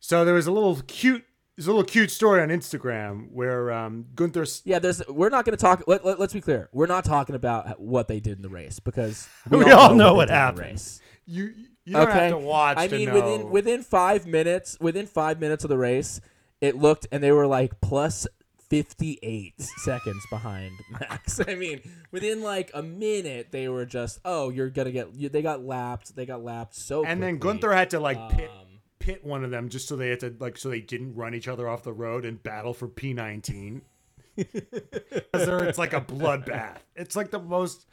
so 0.00 0.24
there 0.24 0.34
was 0.34 0.46
a 0.46 0.52
little 0.52 0.80
cute, 0.86 1.24
there's 1.58 1.66
a 1.66 1.70
little 1.70 1.82
cute 1.82 2.12
story 2.12 2.40
on 2.40 2.50
Instagram 2.50 3.32
where 3.32 3.72
um, 3.72 4.06
Gunther. 4.14 4.46
Yeah, 4.64 4.78
there's. 4.78 5.02
We're 5.08 5.28
not 5.28 5.44
going 5.44 5.56
to 5.58 5.60
talk. 5.60 5.82
Let, 5.88 6.04
let, 6.04 6.20
us 6.20 6.32
be 6.32 6.40
clear. 6.40 6.68
We're 6.72 6.86
not 6.86 7.04
talking 7.04 7.34
about 7.34 7.80
what 7.80 8.06
they 8.06 8.20
did 8.20 8.36
in 8.36 8.42
the 8.42 8.48
race 8.48 8.78
because 8.78 9.28
We 9.50 9.68
all 9.72 9.92
know 9.96 10.10
they 10.10 10.16
what 10.18 10.28
did 10.28 10.34
in 10.34 10.54
the 10.54 10.62
happened. 10.62 11.00
You 11.26 11.52
you 11.84 11.94
don't 11.94 12.08
Okay, 12.08 12.18
have 12.20 12.30
to 12.30 12.38
watch. 12.38 12.78
I 12.78 12.86
to 12.86 12.96
mean, 12.96 13.08
know. 13.08 13.14
within 13.14 13.50
within 13.50 13.82
five 13.82 14.24
minutes, 14.24 14.78
within 14.80 15.08
five 15.08 15.40
minutes 15.40 15.64
of 15.64 15.68
the 15.70 15.78
race, 15.78 16.20
it 16.60 16.76
looked, 16.76 17.08
and 17.10 17.24
they 17.24 17.32
were 17.32 17.48
like 17.48 17.80
plus 17.80 18.28
fifty 18.70 19.18
eight 19.24 19.54
seconds 19.58 20.24
behind 20.30 20.70
Max. 20.92 21.40
I 21.44 21.56
mean, 21.56 21.80
within 22.12 22.40
like 22.40 22.70
a 22.72 22.84
minute, 22.84 23.48
they 23.50 23.68
were 23.68 23.84
just, 23.84 24.20
oh, 24.24 24.50
you're 24.50 24.70
gonna 24.70 24.92
get. 24.92 25.12
You, 25.12 25.28
they 25.28 25.42
got 25.42 25.64
lapped. 25.64 26.14
They 26.14 26.24
got 26.24 26.44
lapped 26.44 26.76
so. 26.76 27.04
and 27.04 27.20
then. 27.20 27.38
Gunther 27.38 27.72
had 27.72 27.90
to 27.90 27.98
like 27.98 28.30
pit, 28.30 28.48
Um, 28.48 28.67
pit 29.08 29.24
one 29.24 29.42
of 29.42 29.50
them 29.50 29.70
just 29.70 29.88
so 29.88 29.96
they 29.96 30.10
had 30.10 30.20
to 30.20 30.34
like 30.38 30.58
so 30.58 30.68
they 30.68 30.82
didn't 30.82 31.14
run 31.14 31.34
each 31.34 31.48
other 31.48 31.66
off 31.66 31.82
the 31.82 31.92
road 31.94 32.26
and 32.26 32.42
battle 32.42 32.74
for 32.74 32.86
P 32.86 33.14
nineteen. 33.14 33.80
it's 34.36 35.78
like 35.78 35.94
a 35.94 36.00
bloodbath. 36.00 36.76
It's 36.94 37.16
like 37.16 37.30
the 37.30 37.38
most. 37.38 37.86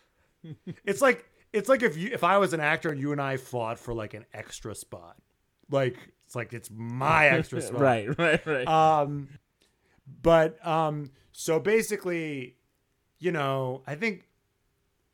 It's 0.84 1.02
like 1.02 1.26
it's 1.54 1.70
like 1.70 1.84
if 1.84 1.96
you 1.96 2.10
if 2.12 2.26
I 2.26 2.38
was 2.38 2.52
an 2.52 2.60
actor 2.60 2.90
and 2.90 3.00
you 3.00 3.14
and 3.14 3.22
I 3.22 3.38
fought 3.38 3.80
for 3.80 3.94
like 3.94 4.14
an 4.14 4.26
extra 4.34 4.76
spot, 4.76 5.16
like 5.72 5.96
it's 6.26 6.36
like 6.36 6.52
it's 6.52 6.70
my 6.70 7.28
extra 7.28 7.62
spot, 7.62 7.80
right, 7.80 8.20
right, 8.20 8.46
right. 8.46 8.68
Um, 8.68 9.30
but 10.22 10.64
um, 10.68 11.12
so 11.32 11.62
basically, 11.62 12.58
you 13.20 13.32
know, 13.32 13.84
I 13.88 13.96
think 13.96 14.28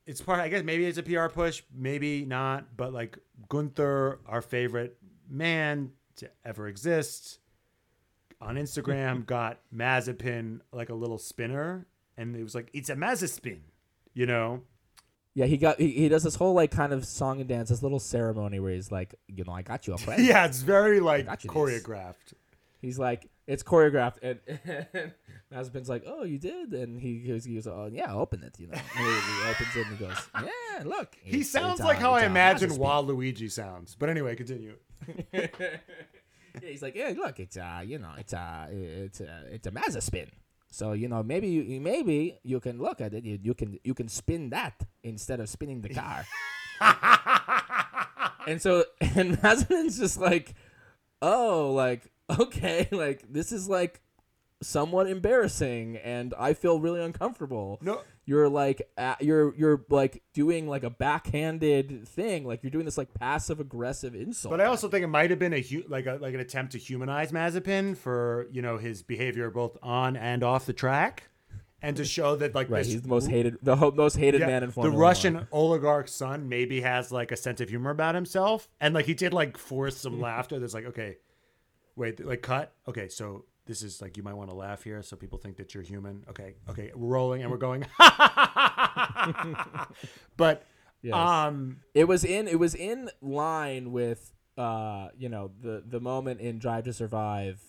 it's 0.07 0.19
part. 0.19 0.39
I 0.39 0.49
guess 0.49 0.63
maybe 0.63 0.87
it's 0.87 0.97
a 0.97 1.03
PR 1.03 1.27
push, 1.27 1.61
maybe 1.71 2.25
not. 2.25 2.75
But 2.75 2.91
like 2.91 3.19
Gunther, 3.49 4.19
our 4.25 4.41
favorite 4.41 4.97
man 5.31 5.91
to 6.17 6.29
ever 6.45 6.67
exist, 6.67 7.39
on 8.39 8.55
Instagram 8.55 9.25
got 9.25 9.59
Mazepin 9.73 10.59
like 10.71 10.89
a 10.89 10.93
little 10.95 11.17
spinner, 11.17 11.87
and 12.17 12.35
it 12.35 12.43
was 12.43 12.55
like 12.55 12.69
it's 12.73 12.89
a 12.89 12.95
Mazaspin, 12.95 13.59
you 14.13 14.25
know. 14.25 14.61
yeah, 15.33 15.45
he 15.45 15.57
got. 15.57 15.79
He, 15.79 15.91
he 15.91 16.09
does 16.09 16.23
this 16.23 16.35
whole 16.35 16.53
like 16.53 16.71
kind 16.71 16.93
of 16.93 17.05
song 17.05 17.39
and 17.39 17.47
dance, 17.47 17.69
this 17.69 17.81
little 17.83 17.99
ceremony 17.99 18.59
where 18.59 18.73
he's 18.73 18.91
like, 18.91 19.15
you 19.27 19.43
know, 19.45 19.53
I 19.53 19.61
got 19.61 19.87
you 19.87 19.93
a. 19.93 19.97
Yeah, 20.21 20.45
it's 20.45 20.61
very 20.61 20.99
like 20.99 21.25
you 21.25 21.31
this. 21.31 21.45
choreographed. 21.45 22.33
He's 22.81 22.97
like, 22.97 23.29
it's 23.45 23.61
choreographed, 23.61 24.17
and, 24.23 24.39
and 24.93 25.13
Mazepin's 25.53 25.87
like, 25.87 26.03
oh, 26.07 26.23
you 26.23 26.39
did, 26.39 26.73
and 26.73 26.99
he 26.99 27.19
goes, 27.19 27.45
he 27.45 27.53
goes, 27.53 27.67
oh, 27.67 27.87
yeah, 27.91 28.11
open 28.11 28.41
it, 28.41 28.59
you 28.59 28.65
know. 28.65 28.73
And 28.73 29.05
he, 29.05 29.13
he 29.13 29.49
opens 29.49 29.75
it 29.75 29.87
and 29.87 29.97
he 29.97 30.05
goes, 30.05 30.17
yeah, 30.35 30.83
look. 30.83 31.15
He 31.21 31.43
sounds 31.43 31.79
like 31.79 31.97
how 31.99 32.13
I 32.13 32.25
imagine 32.25 32.71
Mazepin." 32.71 32.79
Waluigi 32.79 33.51
sounds. 33.51 33.95
But 33.95 34.09
anyway, 34.09 34.35
continue. 34.35 34.77
yeah, 35.33 35.47
he's 36.61 36.81
like, 36.81 36.95
yeah, 36.95 37.13
look, 37.15 37.39
it's 37.39 37.57
uh, 37.57 37.81
you 37.85 37.97
know, 37.97 38.11
it's 38.17 38.33
uh, 38.33 38.67
it's 38.69 39.21
uh, 39.21 39.43
it's 39.51 39.67
a 39.67 39.71
Mazaspin. 39.71 40.29
So 40.71 40.93
you 40.93 41.09
know, 41.09 41.21
maybe 41.21 41.47
you 41.49 41.81
maybe 41.81 42.39
you 42.43 42.59
can 42.59 42.79
look 42.79 43.01
at 43.01 43.13
it. 43.13 43.25
You, 43.25 43.37
you 43.41 43.53
can 43.53 43.79
you 43.83 43.93
can 43.93 44.07
spin 44.07 44.49
that 44.51 44.85
instead 45.03 45.39
of 45.39 45.49
spinning 45.49 45.81
the 45.81 45.89
car. 45.89 46.25
and 48.47 48.61
so 48.61 48.85
and 49.01 49.37
Mazepin's 49.41 49.99
just 49.99 50.19
like, 50.19 50.55
oh, 51.21 51.73
like 51.73 52.09
okay, 52.39 52.87
like 52.91 53.31
this 53.31 53.51
is 53.51 53.67
like 53.67 54.01
somewhat 54.61 55.07
embarrassing, 55.07 55.97
and 55.97 56.33
I 56.39 56.53
feel 56.53 56.79
really 56.79 57.01
uncomfortable. 57.01 57.79
No, 57.81 58.01
You're 58.25 58.49
like 58.49 58.87
uh, 58.97 59.15
you're 59.19 59.53
you're 59.55 59.83
like 59.89 60.21
doing 60.33 60.67
like 60.67 60.83
a 60.83 60.89
backhanded 60.91 62.07
thing, 62.07 62.45
like 62.45 62.61
you're 62.63 62.69
doing 62.69 62.85
this 62.85 62.97
like 62.97 63.13
passive 63.13 63.59
aggressive 63.59 64.13
insult. 64.15 64.51
But 64.51 64.61
I 64.61 64.65
also 64.65 64.87
think 64.89 65.03
it 65.03 65.07
might 65.07 65.31
have 65.31 65.39
been 65.39 65.53
a 65.53 65.61
hu- 65.61 65.83
like 65.89 66.05
a 66.05 66.17
like 66.21 66.33
an 66.33 66.39
attempt 66.39 66.73
to 66.73 66.77
humanize 66.77 67.31
Mazepin 67.31 67.97
for 67.97 68.47
you 68.51 68.61
know 68.61 68.77
his 68.77 69.01
behavior 69.01 69.49
both 69.49 69.75
on 69.81 70.15
and 70.15 70.43
off 70.43 70.67
the 70.67 70.73
track, 70.73 71.29
and 71.81 71.97
to 71.97 72.05
show 72.05 72.35
that 72.35 72.53
like 72.53 72.69
Right, 72.69 72.83
this, 72.83 72.93
he's 72.93 73.01
the 73.01 73.09
most 73.09 73.27
hated, 73.27 73.57
the 73.63 73.75
ho- 73.75 73.91
most 73.91 74.15
hated 74.17 74.41
yeah, 74.41 74.47
man 74.47 74.63
in 74.63 74.69
the 74.69 74.91
Russian 74.91 75.33
One. 75.33 75.47
oligarch's 75.51 76.13
son 76.13 76.47
maybe 76.47 76.81
has 76.81 77.11
like 77.11 77.31
a 77.31 77.35
sense 77.37 77.59
of 77.59 77.69
humor 77.69 77.89
about 77.89 78.13
himself, 78.13 78.69
and 78.79 78.93
like 78.93 79.07
he 79.07 79.15
did 79.15 79.33
like 79.33 79.57
force 79.57 79.97
some 79.97 80.21
laughter. 80.27 80.59
That's 80.59 80.75
like 80.75 80.85
okay, 80.85 81.17
wait, 81.95 82.23
like 82.23 82.43
cut. 82.43 82.71
Okay, 82.87 83.07
so 83.09 83.45
this 83.65 83.83
is 83.83 84.01
like 84.01 84.17
you 84.17 84.23
might 84.23 84.33
want 84.35 84.49
to 84.49 84.55
laugh 84.55 84.83
here 84.83 85.01
so 85.03 85.15
people 85.15 85.37
think 85.37 85.57
that 85.57 85.73
you're 85.73 85.83
human. 85.83 86.23
Okay, 86.29 86.55
okay, 86.69 86.91
we're 86.95 87.07
rolling 87.07 87.41
and 87.41 87.51
we're 87.51 87.57
going. 87.57 87.85
but 90.37 90.65
Yes. 91.03 91.15
um, 91.15 91.77
It 91.95 92.07
was 92.07 92.23
in 92.23 92.47
it 92.47 92.59
was 92.59 92.75
in 92.75 93.09
line 93.21 93.91
with 93.91 94.33
uh 94.57 95.07
you 95.17 95.29
know 95.29 95.49
the 95.59 95.83
the 95.87 95.99
moment 95.99 96.41
in 96.41 96.59
Drive 96.59 96.83
to 96.83 96.93
Survive 96.93 97.59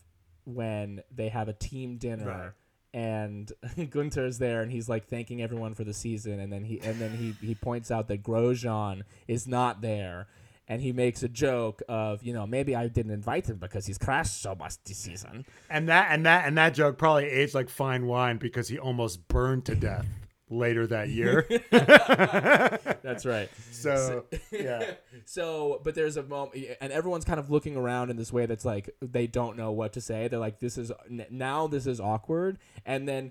when 0.45 1.03
they 1.15 1.29
have 1.29 1.49
a 1.49 1.53
team 1.55 1.97
dinner. 1.97 2.27
Right. 2.27 2.51
And 2.95 3.51
Gunter's 3.91 4.39
there, 4.39 4.61
and 4.61 4.71
he's 4.71 4.87
like 4.87 5.07
thanking 5.07 5.41
everyone 5.41 5.73
for 5.75 5.83
the 5.83 5.95
season, 5.95 6.41
and 6.41 6.53
then 6.53 6.65
he 6.65 6.79
and 6.81 7.01
then 7.01 7.13
he, 7.17 7.35
he 7.47 7.55
points 7.55 7.91
out 7.91 8.09
that 8.09 8.23
Grosjean 8.23 9.01
is 9.27 9.49
not 9.49 9.81
there, 9.81 10.27
and 10.69 10.81
he 10.81 10.93
makes 10.93 11.23
a 11.23 11.29
joke 11.29 11.83
of 11.89 12.23
you 12.23 12.33
know 12.33 12.47
maybe 12.47 12.75
I 12.75 12.89
didn't 12.89 13.13
invite 13.13 13.47
him 13.47 13.59
because 13.59 13.87
he's 13.87 13.99
crashed 13.99 14.41
so 14.43 14.55
much 14.55 14.83
this 14.85 14.99
season. 14.99 15.45
And 15.69 15.89
that 15.89 16.09
and 16.11 16.27
that 16.27 16.47
and 16.47 16.57
that 16.59 16.75
joke 16.75 16.99
probably 16.99 17.27
aged 17.27 17.55
like 17.55 17.69
fine 17.69 18.07
wine 18.07 18.39
because 18.39 18.69
he 18.69 18.79
almost 18.79 19.29
burned 19.29 19.65
to 19.67 19.75
death 19.75 20.07
later 20.53 20.87
that 20.87 21.09
year. 21.09 21.47
That's 21.71 23.27
right. 23.27 23.49
so 23.71 24.25
yeah. 24.51 24.93
So, 25.25 25.81
but 25.85 25.95
there's 25.95 26.17
a 26.17 26.23
moment, 26.25 26.67
and 26.81 26.93
everyone's 26.93 27.25
kind 27.25 27.39
of 27.39 27.49
looking 27.49 27.77
around 27.77 28.11
in 28.11 28.17
this 28.17 28.33
way 28.33 28.45
that's 28.47 28.65
like 28.65 28.91
they 29.01 29.27
don't 29.29 29.57
know 29.57 29.71
what 29.71 29.93
to 29.93 30.01
say. 30.01 30.27
They're 30.27 30.41
like, 30.41 30.59
"This 30.59 30.77
is 30.77 30.91
now 31.09 31.69
this 31.69 31.87
is 31.87 32.01
awkward," 32.01 32.59
and 32.85 33.07
then 33.09 33.31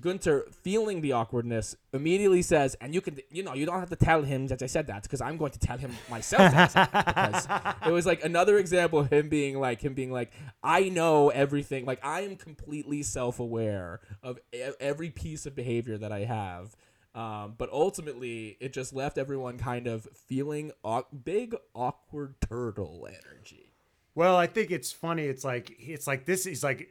Gunter, 0.00 0.46
feeling 0.62 1.00
the 1.00 1.12
awkwardness, 1.12 1.76
immediately 1.92 2.42
says, 2.42 2.76
"And 2.80 2.94
you 2.94 3.00
can, 3.00 3.18
you 3.30 3.42
know, 3.42 3.54
you 3.54 3.66
don't 3.66 3.78
have 3.78 3.90
to 3.90 3.96
tell 3.96 4.22
him 4.22 4.48
that 4.48 4.62
I 4.62 4.66
said 4.66 4.86
that 4.88 5.04
because 5.04 5.20
I'm 5.20 5.36
going 5.36 5.52
to 5.52 5.58
tell 5.58 5.78
him 5.78 5.92
myself." 6.10 6.52
That 6.52 6.54
I 6.54 6.66
said 6.68 6.88
that." 6.92 7.76
because 7.78 7.88
it 7.88 7.92
was 7.92 8.06
like 8.06 8.24
another 8.24 8.58
example 8.58 8.98
of 8.98 9.12
him 9.12 9.28
being 9.28 9.58
like 9.60 9.80
him 9.80 9.94
being 9.94 10.10
like, 10.10 10.32
"I 10.62 10.88
know 10.88 11.30
everything. 11.30 11.84
Like 11.84 12.04
I 12.04 12.22
am 12.22 12.36
completely 12.36 13.02
self-aware 13.02 14.00
of 14.22 14.38
every 14.80 15.10
piece 15.10 15.46
of 15.46 15.54
behavior 15.54 15.98
that 15.98 16.12
I 16.12 16.20
have." 16.24 16.76
Um, 17.14 17.54
but 17.56 17.70
ultimately, 17.72 18.56
it 18.60 18.72
just 18.72 18.92
left 18.92 19.18
everyone 19.18 19.56
kind 19.56 19.86
of 19.86 20.08
feeling 20.26 20.72
au- 20.84 21.06
big, 21.24 21.54
awkward 21.74 22.40
turtle 22.40 23.06
energy. 23.08 23.72
Well, 24.16 24.36
I 24.36 24.46
think 24.46 24.70
it's 24.70 24.92
funny. 24.92 25.24
It's 25.24 25.44
like 25.44 25.76
it's 25.78 26.06
like 26.06 26.24
this 26.24 26.46
is 26.46 26.64
like 26.64 26.88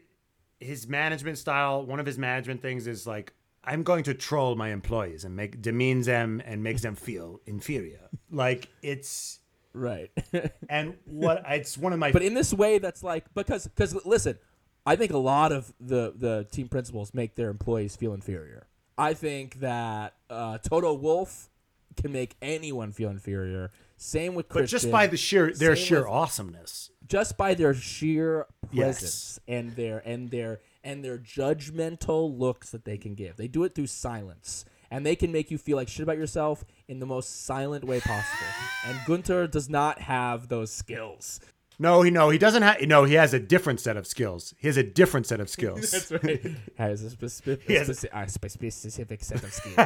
his 0.64 0.88
management 0.88 1.38
style. 1.38 1.86
One 1.86 2.00
of 2.00 2.06
his 2.06 2.18
management 2.18 2.62
things 2.62 2.88
is 2.88 3.06
like 3.06 3.34
I'm 3.64 3.84
going 3.84 4.04
to 4.06 4.14
troll 4.14 4.56
my 4.56 4.70
employees 4.70 5.24
and 5.24 5.36
make 5.36 5.62
demean 5.62 6.02
them 6.02 6.42
and 6.46 6.64
makes 6.64 6.82
them 6.82 6.96
feel 6.96 7.40
inferior. 7.46 8.10
Like 8.32 8.70
it's 8.82 9.40
Right. 9.76 10.12
and 10.70 10.96
what 11.06 11.44
it's 11.48 11.78
one 11.78 11.94
of 11.94 12.00
my 12.00 12.12
but 12.12 12.22
in 12.22 12.34
this 12.36 12.54
way, 12.54 12.78
that's 12.78 13.02
like 13.04 13.26
because 13.34 13.66
because 13.68 14.06
listen, 14.06 14.38
I 14.86 14.96
think 14.96 15.12
a 15.14 15.18
lot 15.18 15.52
of 15.52 15.74
the 15.80 16.14
the 16.16 16.46
team 16.52 16.68
principals 16.68 17.14
make 17.14 17.36
their 17.36 17.50
employees 17.50 17.96
feel 17.96 18.14
inferior. 18.14 18.68
I 18.98 19.16
think 19.16 19.62
that 19.62 20.14
uh, 20.30 20.60
Toto 20.60 20.94
Wolff 20.94 21.50
can 21.98 22.12
make 22.12 22.36
anyone 22.42 22.92
feel 22.92 23.10
inferior. 23.10 23.72
Same 23.98 24.36
with 24.36 24.50
but 24.50 24.66
just 24.68 24.92
by 24.92 25.08
the 25.08 25.18
sheer 25.18 25.52
their 25.52 25.76
Same 25.76 25.86
sheer 25.86 26.00
with- 26.02 26.10
awesomeness. 26.10 26.92
Just 27.14 27.38
by 27.38 27.54
their 27.54 27.76
sheer 27.76 28.48
presence 28.76 29.40
and 29.48 29.76
their 29.76 30.00
and 30.04 30.32
their 30.32 30.62
and 30.84 31.06
their 31.06 31.20
judgmental 31.20 32.36
looks 32.40 32.72
that 32.72 32.86
they 32.86 32.98
can 32.98 33.14
give. 33.14 33.38
They 33.38 33.48
do 33.48 33.64
it 33.66 33.76
through 33.76 33.86
silence. 33.88 34.66
And 34.90 35.06
they 35.06 35.16
can 35.16 35.32
make 35.32 35.52
you 35.52 35.60
feel 35.60 35.76
like 35.78 35.88
shit 35.90 36.02
about 36.04 36.18
yourself 36.18 36.64
in 36.88 37.00
the 37.00 37.06
most 37.06 37.46
silent 37.46 37.84
way 37.84 38.00
possible. 38.00 38.48
And 38.88 38.98
Gunter 39.06 39.46
does 39.48 39.70
not 39.70 40.00
have 40.02 40.48
those 40.50 40.72
skills. 40.72 41.40
No, 41.78 42.02
he 42.02 42.10
no, 42.10 42.30
he 42.32 42.40
doesn't 42.40 42.64
have. 42.64 42.82
No, 42.82 43.04
he 43.04 43.14
has 43.14 43.32
a 43.34 43.40
different 43.40 43.80
set 43.80 43.96
of 43.96 44.08
skills. 44.08 44.56
He 44.58 44.68
has 44.68 44.78
a 44.78 44.84
different 44.84 45.28
set 45.28 45.40
of 45.40 45.50
skills. 45.50 45.92
That's 46.10 46.12
right. 46.12 46.46
has 46.78 47.04
a, 47.04 47.16
speci- 47.16 47.62
He 47.62 47.74
has- 47.76 47.90
speci- 47.90 48.10
a 48.12 48.28
spe- 48.28 48.50
specific 48.50 49.24
set 49.24 49.44
of 49.44 49.54
skills. 49.60 49.78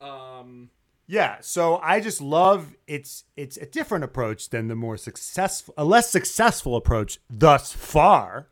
um, 0.00 0.70
yeah, 1.10 1.38
so 1.40 1.78
I 1.82 2.00
just 2.00 2.20
love 2.20 2.74
it's 2.86 3.24
it's 3.36 3.56
a 3.56 3.66
different 3.66 4.04
approach 4.04 4.50
than 4.50 4.68
the 4.68 4.76
more 4.76 4.96
successful, 4.98 5.72
a 5.76 5.84
less 5.84 6.10
successful 6.10 6.76
approach 6.76 7.18
thus 7.30 7.72
far. 7.72 8.48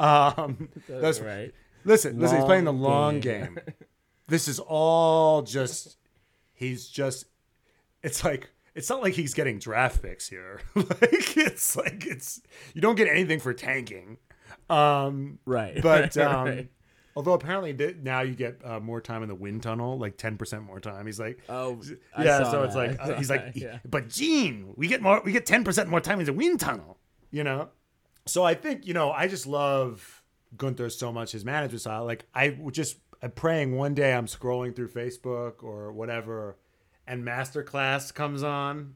Um, 0.00 0.70
thus, 0.88 1.20
right. 1.20 1.52
listen, 1.84 2.18
listen, 2.18 2.38
he's 2.38 2.44
playing 2.46 2.64
the 2.64 2.72
Long 2.72 2.90
long 2.92 3.20
game. 3.20 3.54
game. 3.54 3.74
this 4.28 4.48
is 4.48 4.58
all 4.58 5.42
just 5.42 5.98
he's 6.54 6.88
just 6.88 7.26
it's 8.02 8.24
like 8.24 8.50
it's 8.74 8.88
not 8.90 9.02
like 9.02 9.14
he's 9.14 9.34
getting 9.34 9.58
draft 9.58 10.02
picks 10.02 10.28
here. 10.28 10.60
like 10.74 11.36
it's 11.36 11.76
like 11.76 12.06
it's 12.06 12.40
you 12.74 12.80
don't 12.80 12.96
get 12.96 13.08
anything 13.08 13.38
for 13.40 13.52
tanking. 13.54 14.16
Um 14.70 15.38
Right. 15.44 15.80
but 15.82 16.16
um 16.18 16.44
right. 16.46 16.68
Although 17.16 17.32
apparently 17.32 17.72
th- 17.74 17.96
now 18.02 18.20
you 18.22 18.34
get 18.34 18.60
uh, 18.64 18.80
more 18.80 19.00
time 19.00 19.22
in 19.22 19.28
the 19.28 19.34
wind 19.34 19.62
tunnel, 19.62 19.98
like 19.98 20.16
10% 20.16 20.64
more 20.64 20.80
time. 20.80 21.06
He's 21.06 21.20
like 21.20 21.40
Oh, 21.48 21.80
I 22.16 22.24
yeah, 22.24 22.50
so 22.50 22.62
it's 22.64 22.74
like 22.74 22.98
uh, 23.00 23.14
he's 23.14 23.30
like 23.34 23.52
yeah. 23.54 23.78
but 23.84 24.08
Gene, 24.08 24.72
we 24.76 24.88
get 24.88 25.02
more 25.02 25.20
we 25.24 25.32
get 25.32 25.46
10% 25.46 25.86
more 25.88 26.00
time 26.00 26.20
in 26.20 26.26
the 26.26 26.32
wind 26.32 26.60
tunnel, 26.60 26.98
you 27.30 27.44
know? 27.44 27.68
So 28.26 28.42
I 28.44 28.54
think, 28.54 28.86
you 28.86 28.94
know, 28.94 29.10
I 29.12 29.28
just 29.28 29.46
love 29.46 30.22
Gunther 30.56 30.88
so 30.90 31.12
much 31.12 31.32
his 31.32 31.44
management 31.44 31.80
style. 31.82 32.04
Like 32.04 32.26
I 32.34 32.56
would 32.58 32.74
just 32.74 32.96
I'm 33.22 33.30
praying 33.32 33.76
one 33.76 33.94
day 33.94 34.12
I'm 34.12 34.26
scrolling 34.26 34.74
through 34.74 34.88
Facebook 34.88 35.62
or 35.62 35.92
whatever 35.92 36.56
and 37.06 37.24
masterclass 37.24 38.12
comes 38.12 38.42
on 38.42 38.94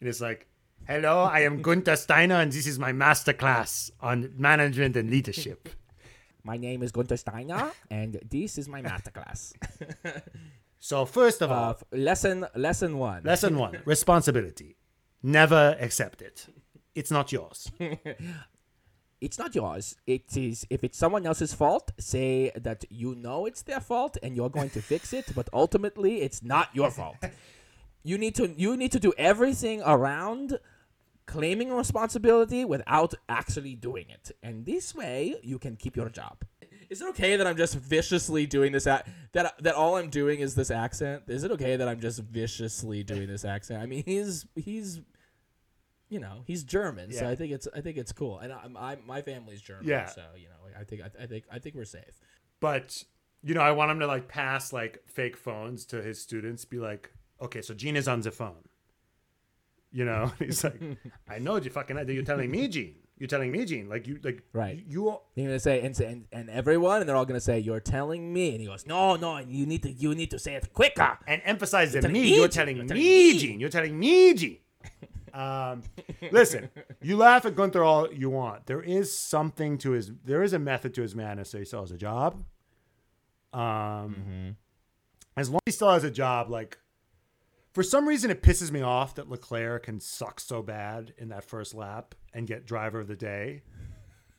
and 0.00 0.08
it's 0.08 0.20
like 0.20 0.48
Hello, 0.86 1.22
I 1.22 1.40
am 1.40 1.62
Gunther 1.68 1.94
Steiner, 1.94 2.34
and 2.34 2.50
this 2.50 2.66
is 2.66 2.76
my 2.76 2.92
masterclass 2.92 3.92
on 4.00 4.32
management 4.36 4.96
and 4.96 5.08
leadership. 5.10 5.68
My 6.44 6.56
name 6.56 6.82
is 6.82 6.90
Gunter 6.92 7.16
Steiner, 7.16 7.70
and 7.90 8.18
this 8.28 8.58
is 8.58 8.68
my 8.68 8.82
masterclass. 8.82 9.52
So, 10.84 11.06
first 11.06 11.42
of 11.42 11.50
Uh, 11.52 11.54
all, 11.54 11.78
lesson 11.92 12.44
lesson 12.56 12.98
one. 12.98 13.22
lesson 13.22 13.56
one 13.56 13.80
responsibility. 13.84 14.74
Never 15.22 15.76
accept 15.78 16.20
it. 16.20 16.48
It's 16.96 17.12
not 17.12 17.30
yours. 17.30 17.70
it's 19.20 19.38
not 19.38 19.54
yours. 19.54 19.94
It 20.08 20.36
is 20.36 20.66
if 20.70 20.82
it's 20.82 20.98
someone 20.98 21.24
else's 21.24 21.54
fault, 21.54 21.92
say 22.00 22.50
that 22.56 22.84
you 22.90 23.14
know 23.14 23.46
it's 23.46 23.62
their 23.62 23.78
fault 23.78 24.16
and 24.24 24.34
you're 24.34 24.50
going 24.50 24.70
to 24.70 24.82
fix 24.82 25.12
it, 25.12 25.26
but 25.36 25.48
ultimately 25.52 26.22
it's 26.22 26.42
not 26.42 26.68
your 26.74 26.90
fault. 26.90 27.18
You 28.02 28.18
need 28.18 28.34
to 28.34 28.50
you 28.56 28.76
need 28.76 28.90
to 28.90 28.98
do 28.98 29.12
everything 29.16 29.82
around 29.86 30.58
claiming 31.26 31.72
responsibility 31.72 32.64
without 32.64 33.14
actually 33.28 33.74
doing 33.74 34.06
it. 34.10 34.30
And 34.42 34.66
this 34.66 34.94
way 34.94 35.36
you 35.42 35.58
can 35.58 35.76
keep 35.76 35.96
your 35.96 36.08
job. 36.08 36.44
Is 36.90 37.00
it 37.00 37.08
okay 37.10 37.36
that 37.36 37.46
I'm 37.46 37.56
just 37.56 37.74
viciously 37.76 38.44
doing 38.46 38.72
this 38.72 38.86
ac- 38.86 39.04
that 39.32 39.54
that 39.62 39.74
all 39.74 39.96
I'm 39.96 40.10
doing 40.10 40.40
is 40.40 40.54
this 40.54 40.70
accent? 40.70 41.22
Is 41.28 41.42
it 41.42 41.50
okay 41.52 41.76
that 41.76 41.88
I'm 41.88 42.00
just 42.00 42.20
viciously 42.20 43.02
doing 43.02 43.28
this 43.28 43.44
accent? 43.44 43.82
I 43.82 43.86
mean, 43.86 44.02
he's 44.04 44.44
he's 44.54 45.00
you 46.10 46.20
know, 46.20 46.42
he's 46.46 46.62
German, 46.62 47.10
so 47.12 47.26
I 47.26 47.34
think 47.34 47.52
it's 47.52 47.66
I 47.74 47.80
think 47.80 47.96
it's 47.96 48.12
cool. 48.12 48.38
And 48.40 48.52
I'm, 48.52 48.76
I 48.76 48.98
my 49.06 49.22
family's 49.22 49.62
German, 49.62 49.86
Yeah. 49.88 50.06
so 50.06 50.22
you 50.36 50.48
know, 50.48 50.78
I 50.78 50.84
think 50.84 51.00
I, 51.02 51.22
I 51.22 51.26
think 51.26 51.44
I 51.50 51.58
think 51.58 51.74
we're 51.74 51.86
safe. 51.86 52.20
But, 52.60 53.02
you 53.42 53.54
know, 53.54 53.62
I 53.62 53.72
want 53.72 53.90
him 53.90 54.00
to 54.00 54.06
like 54.06 54.28
pass 54.28 54.72
like 54.72 55.02
fake 55.06 55.36
phones 55.38 55.86
to 55.86 56.02
his 56.02 56.20
students, 56.20 56.66
be 56.66 56.78
like, 56.78 57.10
okay, 57.40 57.62
so 57.62 57.72
Gene 57.72 57.96
is 57.96 58.06
on 58.06 58.20
the 58.20 58.30
phone. 58.30 58.68
You 59.92 60.04
know, 60.04 60.32
he's 60.38 60.64
like, 60.64 60.80
I 61.28 61.38
know 61.38 61.56
you 61.56 61.70
fucking, 61.70 61.96
you're 62.08 62.22
telling 62.22 62.50
me, 62.50 62.68
Gene. 62.68 62.94
You're 63.18 63.28
telling 63.28 63.52
me, 63.52 63.64
Gene. 63.64 63.88
Like, 63.88 64.08
you, 64.08 64.18
like, 64.24 64.42
Right. 64.52 64.82
You, 64.88 65.18
You're 65.36 65.46
gonna 65.46 65.60
say 65.60 65.80
and, 65.82 65.96
say- 65.96 66.06
and 66.06 66.24
and 66.32 66.50
everyone, 66.50 67.00
and 67.00 67.08
they're 67.08 67.14
all 67.14 67.24
gonna 67.24 67.40
say, 67.40 67.60
"You're 67.60 67.78
telling 67.78 68.32
me," 68.32 68.50
and 68.50 68.60
he 68.60 68.66
goes, 68.66 68.84
"No, 68.84 69.14
no, 69.14 69.38
you 69.38 69.64
need 69.64 69.84
to 69.84 69.92
you 69.92 70.12
need 70.16 70.32
to 70.32 70.40
say 70.40 70.54
it 70.54 70.72
quicker." 70.72 71.18
and 71.28 71.40
emphasize 71.44 71.92
the 71.92 72.08
me. 72.08 72.34
You're 72.34 72.48
telling 72.48 72.78
me, 72.78 72.84
me. 72.84 73.38
Gene. 73.38 73.60
You're 73.60 73.68
telling 73.68 73.96
me, 73.96 74.34
Gene. 74.34 74.58
Um, 75.32 75.82
listen, 76.32 76.68
you 77.00 77.16
laugh 77.16 77.46
at 77.46 77.54
Gunther 77.54 77.84
all 77.84 78.12
you 78.12 78.28
want. 78.28 78.66
There 78.66 78.82
is 78.82 79.16
something 79.16 79.78
to 79.78 79.92
his. 79.92 80.10
There 80.24 80.42
is 80.42 80.52
a 80.52 80.58
method 80.58 80.92
to 80.94 81.02
his 81.02 81.14
madness. 81.14 81.50
So 81.50 81.58
he 81.58 81.64
still 81.64 81.82
has 81.82 81.92
a 81.92 81.96
job. 81.96 82.42
Um, 83.52 84.56
as 85.36 85.48
long 85.48 85.60
as 85.66 85.72
he 85.72 85.76
still 85.76 85.90
has 85.90 86.04
a 86.04 86.10
job, 86.10 86.50
like 86.50 86.78
for 87.72 87.82
some 87.82 88.06
reason 88.06 88.30
it 88.30 88.42
pisses 88.42 88.70
me 88.70 88.82
off 88.82 89.14
that 89.14 89.30
Leclerc 89.30 89.84
can 89.84 89.98
suck 89.98 90.40
so 90.40 90.62
bad 90.62 91.14
in 91.16 91.28
that 91.30 91.44
first 91.44 91.74
lap 91.74 92.14
and 92.34 92.46
get 92.46 92.66
driver 92.66 93.00
of 93.00 93.08
the 93.08 93.16
day, 93.16 93.62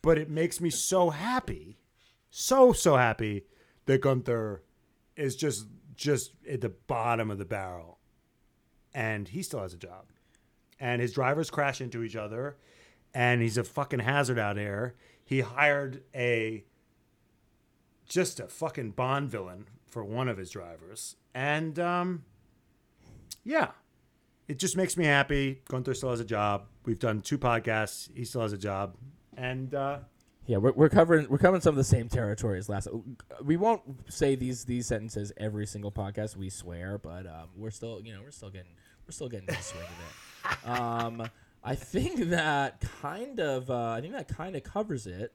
but 0.01 0.17
it 0.17 0.29
makes 0.29 0.61
me 0.61 0.69
so 0.69 1.09
happy, 1.09 1.77
so 2.29 2.73
so 2.73 2.95
happy 2.95 3.45
that 3.85 4.01
Gunther 4.01 4.63
is 5.15 5.35
just 5.35 5.67
just 5.95 6.33
at 6.49 6.61
the 6.61 6.69
bottom 6.69 7.29
of 7.29 7.37
the 7.37 7.45
barrel, 7.45 7.99
and 8.93 9.27
he 9.27 9.43
still 9.43 9.61
has 9.61 9.73
a 9.73 9.77
job, 9.77 10.05
and 10.79 11.01
his 11.01 11.13
drivers 11.13 11.49
crash 11.49 11.81
into 11.81 12.03
each 12.03 12.15
other, 12.15 12.57
and 13.13 13.41
he's 13.41 13.57
a 13.57 13.63
fucking 13.63 13.99
hazard 13.99 14.39
out 14.39 14.57
here. 14.57 14.95
He 15.25 15.41
hired 15.41 16.03
a 16.13 16.65
just 18.05 18.39
a 18.39 18.47
fucking 18.47 18.91
Bond 18.91 19.29
villain 19.29 19.67
for 19.87 20.03
one 20.03 20.27
of 20.27 20.37
his 20.37 20.51
drivers, 20.51 21.15
and 21.33 21.79
um, 21.79 22.25
yeah, 23.43 23.71
it 24.47 24.59
just 24.59 24.75
makes 24.77 24.97
me 24.97 25.05
happy. 25.05 25.61
Gunther 25.69 25.93
still 25.93 26.09
has 26.09 26.19
a 26.19 26.25
job. 26.25 26.65
We've 26.85 26.99
done 26.99 27.21
two 27.21 27.37
podcasts. 27.37 28.09
He 28.15 28.25
still 28.25 28.41
has 28.41 28.53
a 28.53 28.57
job, 28.57 28.95
and 29.37 29.73
uh, 29.73 29.99
Yeah, 30.45 30.57
we're, 30.57 30.73
we're 30.73 30.89
covering 30.89 31.27
we're 31.29 31.37
covering 31.37 31.61
some 31.61 31.71
of 31.71 31.77
the 31.77 31.83
same 31.83 32.09
territory 32.09 32.57
as 32.57 32.67
last. 32.69 32.87
We 33.43 33.55
won't 33.57 33.81
say 34.11 34.35
these 34.35 34.65
these 34.65 34.87
sentences 34.87 35.31
every 35.37 35.65
single 35.65 35.91
podcast. 35.91 36.35
We 36.35 36.49
swear, 36.49 36.97
but 36.97 37.25
um, 37.25 37.49
we're 37.55 37.71
still 37.71 38.01
you 38.03 38.13
know 38.13 38.21
we're 38.21 38.31
still 38.31 38.49
getting 38.49 38.73
we're 39.07 39.11
still 39.11 39.29
getting 39.29 39.47
the 39.47 39.55
swing 39.55 39.83
of 39.83 39.89
it. 39.89 40.13
Um, 40.65 41.29
I 41.63 41.75
think 41.75 42.29
that 42.31 42.83
kind 43.01 43.39
of 43.39 43.69
uh, 43.69 43.91
I 43.91 44.01
think 44.01 44.13
that 44.13 44.27
kind 44.27 44.57
of 44.57 44.63
covers 44.63 45.07
it. 45.07 45.33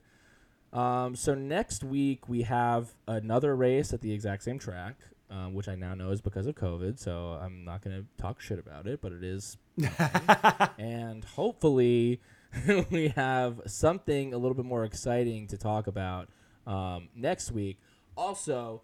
Um, 0.70 1.16
so 1.16 1.34
next 1.34 1.82
week 1.82 2.28
we 2.28 2.42
have 2.42 2.90
another 3.06 3.56
race 3.56 3.94
at 3.94 4.02
the 4.02 4.12
exact 4.12 4.42
same 4.42 4.58
track, 4.58 4.96
um, 5.30 5.54
which 5.54 5.68
I 5.68 5.74
now 5.74 5.94
know 5.94 6.10
is 6.10 6.20
because 6.20 6.46
of 6.46 6.54
COVID. 6.54 6.98
So 6.98 7.38
I'm 7.40 7.64
not 7.64 7.82
gonna 7.82 8.04
talk 8.16 8.40
shit 8.40 8.58
about 8.58 8.86
it, 8.86 9.00
but 9.00 9.12
it 9.12 9.22
is 9.24 9.56
and 10.78 11.24
hopefully 11.24 12.20
we 12.90 13.08
have 13.08 13.60
something 13.66 14.32
a 14.32 14.38
little 14.38 14.54
bit 14.54 14.64
more 14.64 14.84
exciting 14.84 15.46
to 15.48 15.56
talk 15.56 15.86
about 15.86 16.28
um, 16.66 17.08
next 17.14 17.52
week. 17.52 17.78
Also, 18.16 18.82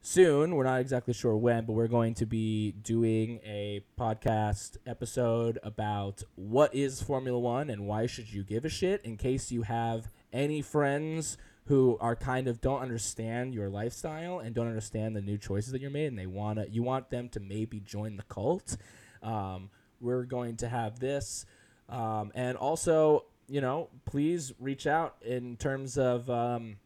soon, 0.00 0.54
we're 0.54 0.64
not 0.64 0.80
exactly 0.80 1.14
sure 1.14 1.36
when, 1.36 1.64
but 1.64 1.72
we're 1.72 1.88
going 1.88 2.14
to 2.14 2.26
be 2.26 2.72
doing 2.72 3.40
a 3.44 3.82
podcast 3.98 4.76
episode 4.86 5.58
about 5.62 6.22
what 6.34 6.74
is 6.74 7.02
Formula 7.02 7.38
One 7.38 7.70
and 7.70 7.86
why 7.86 8.06
should 8.06 8.32
you 8.32 8.44
give 8.44 8.64
a 8.64 8.68
shit 8.68 9.04
in 9.04 9.16
case 9.16 9.50
you 9.50 9.62
have 9.62 10.08
any 10.32 10.62
friends 10.62 11.36
who 11.66 11.98
are 12.00 12.14
kind 12.14 12.46
of 12.48 12.60
don't 12.60 12.80
understand 12.80 13.54
your 13.54 13.68
lifestyle 13.68 14.38
and 14.38 14.54
don't 14.54 14.68
understand 14.68 15.16
the 15.16 15.20
new 15.20 15.36
choices 15.36 15.72
that 15.72 15.80
you're 15.80 15.90
made 15.90 16.06
and 16.06 16.18
they 16.18 16.26
want 16.26 16.58
to 16.58 16.68
you 16.70 16.82
want 16.82 17.10
them 17.10 17.28
to 17.28 17.40
maybe 17.40 17.80
join 17.80 18.16
the 18.16 18.22
cult. 18.24 18.76
Um, 19.22 19.70
we're 20.00 20.24
going 20.24 20.56
to 20.58 20.68
have 20.68 21.00
this. 21.00 21.44
Um, 21.88 22.32
and 22.34 22.56
also 22.56 23.24
you 23.48 23.60
know 23.60 23.88
please 24.04 24.52
reach 24.58 24.86
out 24.86 25.16
in 25.22 25.56
terms 25.56 25.98
of 25.98 26.28
um, 26.30 26.76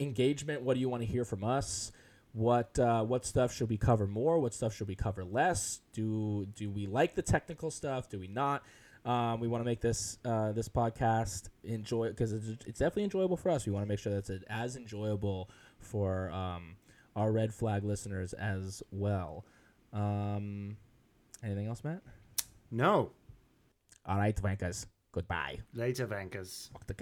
engagement. 0.00 0.62
What 0.62 0.74
do 0.74 0.80
you 0.80 0.88
want 0.88 1.02
to 1.02 1.08
hear 1.08 1.24
from 1.24 1.44
us? 1.44 1.92
What 2.32 2.78
uh, 2.78 3.04
what 3.04 3.24
stuff 3.24 3.54
should 3.54 3.68
we 3.70 3.78
cover 3.78 4.06
more? 4.06 4.38
What 4.38 4.52
stuff 4.52 4.74
should 4.74 4.88
we 4.88 4.96
cover 4.96 5.24
less? 5.24 5.80
Do 5.92 6.46
do 6.54 6.68
we 6.68 6.86
like 6.86 7.14
the 7.14 7.22
technical 7.22 7.70
stuff? 7.70 8.10
Do 8.10 8.18
we 8.18 8.28
not 8.28 8.62
um, 9.04 9.40
we 9.40 9.48
want 9.48 9.62
to 9.62 9.66
make 9.66 9.80
this 9.80 10.18
uh, 10.24 10.52
this 10.52 10.68
podcast 10.68 11.48
enjoy 11.62 12.08
because 12.08 12.32
it's, 12.32 12.48
it's 12.66 12.78
definitely 12.78 13.04
enjoyable 13.04 13.36
for 13.36 13.50
us. 13.50 13.66
We 13.66 13.72
want 13.72 13.84
to 13.84 13.88
make 13.88 13.98
sure 13.98 14.12
that's 14.12 14.30
as 14.48 14.76
enjoyable 14.76 15.50
for 15.78 16.30
um, 16.30 16.76
our 17.16 17.32
red 17.32 17.52
flag 17.52 17.84
listeners 17.84 18.32
as 18.32 18.82
well. 18.90 19.44
Um, 19.92 20.76
anything 21.42 21.66
else 21.66 21.84
matt? 21.84 22.02
No. 22.70 23.12
All 24.06 24.18
right 24.18 24.36
wankers 24.36 24.86
goodbye. 25.14 25.60
Later, 25.72 26.06
Vankers. 26.06 26.72
Buck 26.72 26.86
the 26.86 26.94